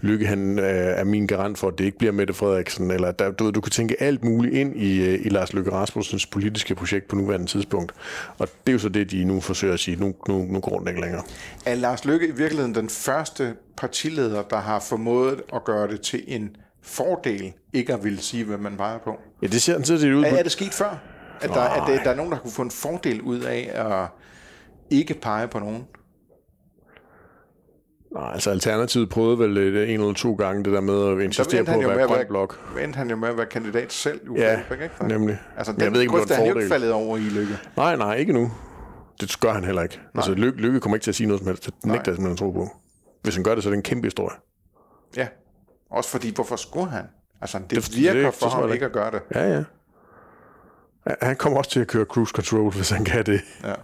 Lykke 0.00 0.26
han 0.26 0.58
øh, 0.58 0.64
er 0.64 1.04
min 1.04 1.26
garant 1.26 1.58
for, 1.58 1.68
at 1.68 1.78
det 1.78 1.84
ikke 1.84 1.98
bliver 1.98 2.12
Mette 2.12 2.34
Frederiksen, 2.34 2.90
eller 2.90 3.10
der, 3.10 3.30
du, 3.30 3.44
ved, 3.44 3.52
du 3.52 3.60
kan 3.60 3.70
tænke 3.70 4.02
alt 4.02 4.24
muligt 4.24 4.54
ind 4.54 4.76
i, 4.76 5.00
øh, 5.00 5.26
i 5.26 5.28
Lars 5.28 5.52
Løkke 5.52 5.72
Rasmussens 5.72 6.26
politiske 6.26 6.74
projekt 6.74 7.08
på 7.08 7.16
nuværende 7.16 7.46
tidspunkt. 7.46 7.92
Og 8.38 8.48
det 8.48 8.68
er 8.68 8.72
jo 8.72 8.78
så 8.78 8.88
det, 8.88 9.10
de 9.10 9.24
nu 9.24 9.40
forsøger 9.40 9.74
at 9.74 9.80
sige, 9.80 9.96
nu, 9.96 10.14
nu, 10.28 10.46
nu 10.50 10.60
går 10.60 10.78
den 10.78 10.88
ikke 10.88 11.00
længere. 11.00 11.22
Er 11.66 11.74
Lars 11.74 12.04
Løkke 12.04 12.28
i 12.28 12.32
virkeligheden 12.32 12.74
den 12.74 12.88
første 12.88 13.54
partileder, 13.76 14.42
der 14.42 14.60
har 14.60 14.80
formået 14.80 15.42
at 15.54 15.64
gøre 15.64 15.88
det 15.88 16.00
til 16.00 16.24
en 16.26 16.56
fordel, 16.82 17.52
ikke 17.72 17.94
at 17.94 18.04
ville 18.04 18.20
sige, 18.20 18.44
hvad 18.44 18.58
man 18.58 18.78
vejer 18.78 18.98
på? 18.98 19.20
Ja, 19.42 19.46
det 19.46 19.62
ser 19.62 19.72
sådan 19.72 20.00
set 20.00 20.12
ud 20.12 20.24
Er, 20.24 20.36
er 20.36 20.42
det 20.42 20.52
sket 20.52 20.74
før? 20.74 21.19
At 21.42 21.50
der, 21.50 21.60
at 21.60 21.82
der, 21.88 22.02
der 22.02 22.10
er 22.10 22.14
nogen, 22.14 22.32
der 22.32 22.38
kunne 22.38 22.50
få 22.52 22.62
en 22.62 22.70
fordel 22.70 23.22
ud 23.22 23.40
af 23.40 23.70
at 23.74 24.08
ikke 24.90 25.14
pege 25.14 25.48
på 25.48 25.58
nogen? 25.58 25.86
Nej, 28.14 28.30
altså 28.32 28.50
Alternativet 28.50 29.08
prøvede 29.08 29.38
vel 29.38 29.56
øh, 29.58 29.90
en 29.90 30.00
eller 30.00 30.12
to 30.14 30.34
gange 30.34 30.64
det 30.64 30.72
der 30.72 30.80
med 30.80 31.08
at 31.18 31.24
insistere 31.24 31.64
på 31.64 31.72
at 31.72 31.88
være 31.96 32.06
grøn 32.06 32.26
blok. 32.28 32.76
endte 32.82 32.96
han 32.96 33.10
jo 33.10 33.16
med 33.16 33.28
at 33.28 33.36
være 33.36 33.46
kandidat 33.46 33.92
selv. 33.92 34.30
Uffe 34.30 34.42
Ja, 34.42 34.60
ikke? 34.72 34.90
nemlig. 35.08 35.38
Altså, 35.56 35.72
den 35.72 35.80
jeg 35.82 35.92
ved 35.92 36.00
ikke, 36.00 36.14
om 36.14 36.20
det 36.20 36.30
er 36.30 36.34
han 36.34 36.46
jo 36.62 36.68
faldet 36.68 36.92
over 36.92 37.16
i 37.16 37.20
lykke. 37.20 37.58
Nej, 37.76 37.96
nej, 37.96 38.14
ikke 38.14 38.32
nu. 38.32 38.52
Det 39.20 39.40
gør 39.40 39.52
han 39.52 39.64
heller 39.64 39.82
ikke. 39.82 40.00
Altså, 40.14 40.34
Lykke, 40.34 40.58
Lykke 40.58 40.80
kommer 40.80 40.96
ikke 40.96 41.04
til 41.04 41.10
at 41.10 41.14
sige 41.14 41.26
noget 41.26 41.40
som 41.40 41.46
helst. 41.46 41.66
Det 41.66 41.74
nægter 41.84 42.12
jeg 42.12 42.16
simpelthen 42.16 42.32
at 42.32 42.38
tro 42.38 42.50
på. 42.50 42.68
Hvis 43.22 43.34
han 43.34 43.44
gør 43.44 43.54
det, 43.54 43.62
så 43.62 43.68
er 43.68 43.70
det 43.70 43.76
en 43.76 43.82
kæmpe 43.82 44.06
historie. 44.06 44.36
Ja. 45.16 45.28
Også 45.90 46.10
fordi, 46.10 46.34
hvorfor 46.34 46.56
skulle 46.56 46.90
han? 46.90 47.04
Altså, 47.40 47.58
det, 47.58 47.70
Det- 47.70 47.84
det 47.86 47.96
virker 47.96 48.14
det 48.14 48.24
det, 48.24 48.34
for 48.34 48.48
ham 48.48 48.72
ikke 48.72 48.84
at 48.86 48.92
gøre 48.92 49.10
det. 49.10 49.20
Ja, 49.34 49.48
ja. 49.54 49.64
Han 51.22 51.36
kommer 51.36 51.58
også 51.58 51.70
til 51.70 51.80
at 51.80 51.86
køre 51.86 52.04
cruise 52.04 52.32
control, 52.32 52.72
hvis 52.76 52.90
han 52.90 53.04
kan 53.04 53.26
det. 53.26 53.40
Ja. 53.64 53.74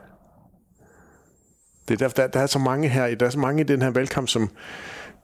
Det 1.88 1.94
er 1.94 1.98
derfor, 1.98 2.14
der, 2.14 2.26
der 2.26 2.40
er 2.40 2.46
så 2.46 2.58
mange 2.58 2.88
her, 2.88 3.14
der 3.14 3.26
er 3.26 3.30
så 3.30 3.38
mange 3.38 3.60
i 3.60 3.64
den 3.64 3.82
her 3.82 3.90
valgkamp, 3.90 4.28
som 4.28 4.50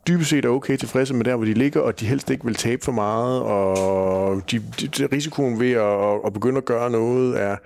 dybest 0.09 0.30
set 0.30 0.45
er 0.45 0.49
okay 0.49 0.76
tilfredse 0.76 1.14
med 1.14 1.24
der, 1.24 1.36
hvor 1.36 1.45
de 1.45 1.55
ligger, 1.55 1.80
og 1.80 2.01
de 2.01 2.07
helst 2.07 2.30
ikke 2.30 2.45
vil 2.45 2.55
tabe 2.55 2.84
for 2.84 2.93
meget, 2.93 3.43
og 3.43 4.43
de, 4.51 4.59
de, 4.80 4.86
de, 4.86 5.07
risikoen 5.07 5.61
ved 5.61 5.72
at, 5.72 6.26
at 6.26 6.32
begynde 6.32 6.59
at 6.59 6.64
gøre 6.64 6.90
noget 6.90 7.40
er, 7.40 7.57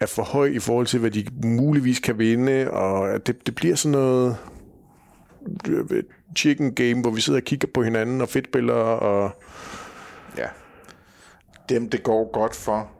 er 0.00 0.06
for 0.06 0.22
høj 0.22 0.46
i 0.46 0.58
forhold 0.58 0.86
til, 0.86 1.00
hvad 1.00 1.10
de 1.10 1.26
muligvis 1.44 2.00
kan 2.00 2.18
vinde, 2.18 2.70
og 2.70 3.26
det, 3.26 3.46
det 3.46 3.54
bliver 3.54 3.76
sådan 3.76 3.92
noget 3.92 4.36
øh, 5.68 6.02
chicken 6.36 6.74
game, 6.74 7.00
hvor 7.00 7.10
vi 7.10 7.20
sidder 7.20 7.40
og 7.40 7.44
kigger 7.44 7.68
på 7.74 7.82
hinanden 7.82 8.20
og 8.20 8.28
fedtspiller, 8.28 8.74
og 8.74 9.30
ja. 10.38 10.46
Dem, 11.68 11.90
det 11.90 12.02
går 12.02 12.32
godt 12.32 12.56
for 12.56 12.90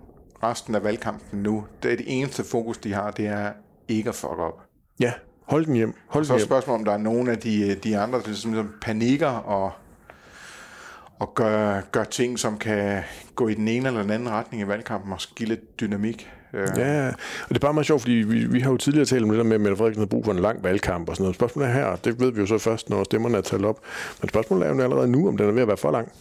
resten 0.43 0.75
af 0.75 0.85
valgkampen 0.85 1.43
nu, 1.43 1.65
det 1.83 1.93
er 1.93 1.97
det 1.97 2.07
eneste 2.09 2.45
fokus, 2.45 2.79
de 2.79 2.93
har, 2.93 3.11
det 3.11 3.27
er 3.27 3.53
ikke 3.89 4.09
at 4.09 4.15
fuck 4.15 4.39
op. 4.39 4.63
ja, 5.01 5.13
hold 5.47 5.67
den 5.67 5.75
hjem. 5.75 5.95
Hold 6.07 6.25
Så 6.25 6.33
den 6.33 6.41
er 6.41 6.45
spørgsmålet, 6.45 6.79
om 6.81 6.85
der 6.85 6.93
er 6.93 6.99
nogle 6.99 7.31
af 7.31 7.39
de, 7.39 7.75
de 7.75 7.99
andre, 7.99 8.19
der 8.19 8.27
ligesom, 8.27 8.53
ligesom 8.53 8.75
panikker 8.81 9.29
og, 9.29 9.73
og 11.19 11.35
gør, 11.35 11.81
gør 11.93 12.05
ting, 12.05 12.39
som 12.39 12.59
kan 12.59 13.03
gå 13.35 13.49
i 13.49 13.55
den 13.55 13.69
ene 13.69 13.89
eller 13.89 14.03
den 14.03 14.11
anden 14.11 14.31
retning 14.31 14.63
i 14.63 14.69
valgkampen 14.69 15.13
og 15.13 15.19
give 15.37 15.49
lidt 15.49 15.81
dynamik. 15.81 16.31
Øh, 16.55 16.69
Ja, 16.77 17.09
og 17.09 17.49
det 17.49 17.55
er 17.55 17.59
bare 17.61 17.75
meget 17.75 17.87
sjovt, 17.87 18.01
fordi 18.01 18.15
vi, 18.15 18.47
vi 18.47 18.61
har 18.61 18.71
jo 18.71 18.77
tidligere 18.77 19.07
talt 19.07 19.23
om 19.23 19.29
det 19.29 19.39
der 19.39 19.45
med, 19.45 19.55
at 19.55 19.61
Mette 19.61 19.77
Frederiksen 19.77 20.01
har 20.01 20.07
brug 20.07 20.25
for 20.25 20.33
en 20.33 20.39
lang 20.39 20.65
valgkamp 20.65 21.09
og 21.09 21.17
sådan 21.17 21.25
noget. 21.25 21.37
Spørgsmålet 21.37 21.71
er 21.71 21.75
her, 21.75 21.97
det 21.97 22.21
ved 22.21 22.33
vi 22.33 22.41
jo 22.41 22.47
så 22.47 22.59
først, 22.59 22.91
når 22.91 23.05
stemmerne 23.05 23.37
er 23.37 23.41
talt 23.41 23.65
op. 23.65 23.81
Men 24.21 24.29
spørgsmålet 24.29 24.69
er 24.69 24.75
jo 24.75 24.81
allerede 24.81 25.09
nu, 25.09 25.29
om 25.29 25.37
den 25.37 25.49
er 25.49 25.53
ved 25.53 25.63
at 25.63 25.69
være 25.69 25.77
for 25.77 25.91
lang. 25.91 26.13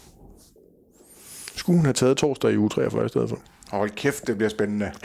Skulle 1.55 1.77
hun 1.77 1.85
have 1.85 1.93
taget 1.93 2.17
torsdag 2.17 2.51
i 2.51 2.57
uge 2.57 2.69
43 2.69 3.05
i 3.05 3.09
stedet 3.09 3.29
for? 3.29 3.39
Hold 3.71 3.89
kæft, 3.89 4.27
det 4.27 4.37
bliver 4.37 4.49
spændende. 4.49 4.91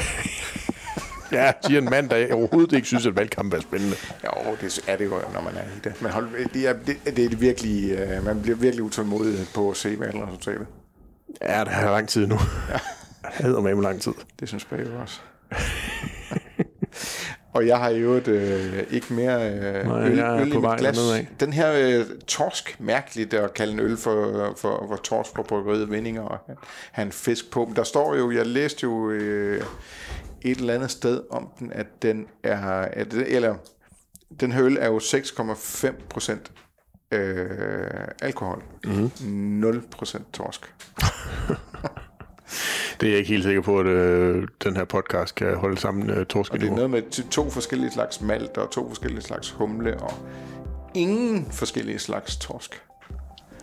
Ja, 1.32 1.52
siger 1.66 1.80
en 1.80 1.90
mand, 1.90 2.10
der 2.10 2.34
overhovedet 2.34 2.72
ikke 2.72 2.86
synes, 2.86 3.06
at 3.06 3.16
valgkamp 3.16 3.52
er 3.54 3.60
spændende. 3.60 3.96
Jo, 4.24 4.56
det 4.60 4.84
er 4.88 4.96
det 4.96 5.04
jo, 5.04 5.20
når 5.34 5.40
man 5.40 5.54
er 5.56 5.62
i 5.62 5.80
det. 5.84 6.02
Men 6.02 6.10
hold, 6.10 6.48
det, 6.54 6.68
er, 6.68 6.72
det, 6.72 6.96
det 7.16 7.24
er 7.24 7.28
det 7.28 7.40
virkelig, 7.40 7.90
øh, 7.90 8.24
man 8.24 8.42
bliver 8.42 8.56
virkelig 8.56 8.82
utålmodig 8.84 9.46
på 9.54 9.70
at 9.70 9.76
se 9.76 10.00
valgresultatet. 10.00 10.66
Ja, 11.42 11.60
det 11.60 11.72
er 11.72 11.90
lang 11.90 12.08
tid 12.08 12.26
nu. 12.26 12.34
Ja. 12.68 12.78
Jeg 13.22 13.32
hedder 13.46 13.60
med 13.60 13.82
lang 13.82 14.00
tid. 14.00 14.12
Det 14.40 14.48
synes 14.48 14.66
jeg 14.70 14.86
også. 15.02 15.20
Og 17.54 17.66
jeg 17.66 17.78
har 17.78 17.88
jo 17.88 18.12
et, 18.12 18.28
øh, 18.28 18.82
ikke 18.90 19.12
mere 19.14 19.52
øh, 19.52 19.86
Nej, 19.86 20.08
øl, 20.08 20.16
jeg 20.16 20.40
øl 20.40 20.52
på 20.52 20.58
i 20.58 20.60
mit 20.60 20.78
glas. 20.78 20.96
dernedad. 20.96 21.26
Den 21.40 21.52
her 21.52 21.72
øh, 21.72 22.06
torsk, 22.26 22.76
mærkeligt 22.80 23.34
at 23.34 23.54
kalde 23.54 23.72
en 23.72 23.80
øl 23.80 23.96
for, 23.96 24.54
for, 24.56 24.86
for 24.88 24.96
torsk 24.96 25.30
fra 25.36 25.42
bryggeriet 25.42 25.90
Vindinger 25.90 26.22
og 26.22 26.38
en 27.02 27.12
fisk 27.12 27.50
på. 27.50 27.64
Men 27.64 27.76
der 27.76 27.84
står 27.84 28.16
jo, 28.16 28.30
jeg 28.30 28.46
læste 28.46 28.80
jo 28.82 29.10
øh, 29.10 29.62
et 30.42 30.58
eller 30.58 30.74
andet 30.74 30.90
sted 30.90 31.22
om 31.30 31.48
den, 31.58 31.72
at 31.72 31.86
den 32.02 32.26
er, 32.42 32.66
at, 32.80 33.14
eller 33.14 33.54
den 34.40 34.52
her 34.52 34.64
øl 34.64 34.76
er 34.80 34.86
jo 34.86 34.98
6,5 34.98 35.92
procent 36.08 36.52
øh, 37.12 37.86
alkohol. 38.22 38.62
Mm. 38.84 39.10
0 39.20 39.82
procent 39.90 40.32
torsk. 40.32 40.74
Det 43.00 43.06
er 43.06 43.10
jeg 43.10 43.18
ikke 43.18 43.30
helt 43.30 43.44
sikker 43.44 43.62
på, 43.62 43.80
at 43.80 43.86
øh, 43.86 44.48
den 44.64 44.76
her 44.76 44.84
podcast 44.84 45.34
kan 45.34 45.54
holde 45.56 45.78
sammen 45.78 46.10
øh, 46.10 46.26
torsken 46.26 46.56
Og 46.56 46.60
det 46.60 46.70
er 46.70 46.74
noget 46.74 46.90
med 46.90 47.30
to 47.30 47.50
forskellige 47.50 47.90
slags 47.90 48.20
malt 48.20 48.58
og 48.58 48.70
to 48.70 48.88
forskellige 48.88 49.22
slags 49.22 49.50
humle 49.50 49.96
og 50.00 50.12
ingen 50.94 51.46
forskellige 51.50 51.98
slags 51.98 52.36
torsk. 52.36 52.82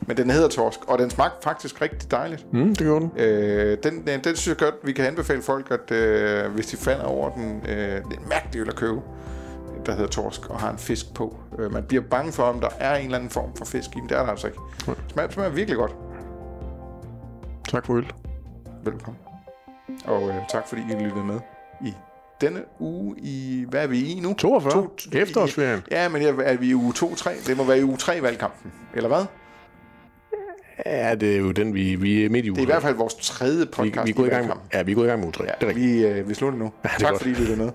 Men 0.08 0.18
den 0.18 0.30
hedder 0.30 0.48
torsk, 0.50 0.80
og 0.88 1.00
den 1.00 1.10
smagte 1.10 1.44
faktisk 1.44 1.82
rigtig 1.82 2.12
dejligt. 2.12 2.54
Mm, 2.54 2.68
det 2.68 2.78
gjorde 2.78 3.02
den. 3.02 3.12
Øh, 3.18 3.78
den, 3.84 4.08
den, 4.08 4.24
den 4.24 4.36
synes 4.36 4.48
jeg 4.48 4.58
godt, 4.58 4.76
vi 4.84 4.92
kan 4.92 5.06
anbefale 5.06 5.42
folk, 5.42 5.72
at 5.72 5.92
øh, 5.92 6.52
hvis 6.52 6.66
de 6.68 6.78
falder 6.78 7.04
over 7.04 7.30
den, 7.30 7.62
øh, 7.70 7.78
det 7.78 7.94
er 7.94 7.98
en 7.98 8.30
mærkelig 8.30 8.62
øl 8.62 8.68
at 8.70 8.76
købe, 8.76 9.02
der 9.86 9.92
hedder 9.92 10.08
torsk, 10.08 10.50
og 10.50 10.60
har 10.60 10.72
en 10.72 10.78
fisk 10.78 11.14
på. 11.14 11.38
Øh, 11.60 11.74
man 11.74 11.84
bliver 11.84 12.04
bange 12.04 12.32
for, 12.32 12.44
om 12.44 12.60
der 12.60 12.70
er 12.80 12.96
en 12.96 13.06
eller 13.06 13.18
anden 13.18 13.30
form 13.30 13.56
for 13.56 13.66
fisk 13.66 13.90
i 13.96 14.00
den. 14.00 14.10
Det 14.10 14.18
er 14.18 14.24
der 14.24 14.32
altså 14.32 14.48
ikke. 14.48 14.60
Smager, 15.14 15.30
smager 15.30 15.50
virkelig 15.50 15.78
godt. 15.78 15.96
Tak 17.70 17.86
for 17.86 17.96
øl. 17.96 18.06
Velkommen. 18.84 19.20
Og 20.06 20.30
øh, 20.30 20.36
tak 20.50 20.68
fordi 20.68 20.82
I 20.90 20.94
lyttede 21.04 21.24
med 21.26 21.40
i 21.86 21.94
denne 22.42 22.62
uge 22.80 23.16
i... 23.18 23.66
Hvad 23.70 23.84
er 23.84 23.88
vi 23.88 24.00
i 24.06 24.20
nu? 24.20 24.34
42. 24.34 24.90
Efterårsferien. 25.14 25.82
Ja, 25.92 26.10
men 26.10 26.22
jeg- 26.22 26.36
er 26.44 26.58
vi 26.58 26.68
i 26.70 26.76
uge 26.76 26.94
2-3? 26.98 27.48
Det 27.48 27.58
må 27.58 27.64
være 27.64 27.80
i 27.80 27.84
uge 27.84 27.98
3 27.98 28.22
valgkampen. 28.22 28.72
Eller 28.94 29.08
hvad? 29.10 29.26
Ja, 30.86 31.16
det 31.16 31.36
er 31.36 31.40
jo 31.40 31.52
den, 31.52 31.74
vi, 31.74 31.96
vi 31.96 32.26
er 32.26 32.30
midt 32.30 32.46
i 32.46 32.50
ugen. 32.50 32.56
Det 32.56 32.62
er 32.62 32.68
i 32.68 32.72
hvert 32.74 32.82
fald 32.82 32.96
vores 32.96 33.16
tredje 33.16 33.60
vi, 33.60 33.66
podcast 33.66 34.06
vi, 34.06 34.12
er 34.12 34.16
gået 34.16 34.28
i 34.28 34.30
gang 34.30 34.42
med, 34.42 34.50
valgkampen. 34.50 34.70
ja, 34.74 34.82
vi 34.84 34.92
er 34.92 34.96
gået 34.96 35.06
i 35.06 35.10
gang 35.10 35.20
med 35.20 35.26
uge 35.28 35.34
3. 35.34 35.44
Ja, 35.44 35.50
det 35.60 35.64
er 35.64 35.68
rigtigt. 35.68 35.88
vi, 35.94 36.06
øh, 36.08 36.30
vi 36.30 36.34
slutter 36.34 36.60
nu. 36.60 36.72
er 36.84 36.88
tak 37.00 37.10
godt. 37.10 37.18
fordi 37.22 37.32
I 37.32 37.34
lyttede 37.36 37.58
med. 37.58 37.72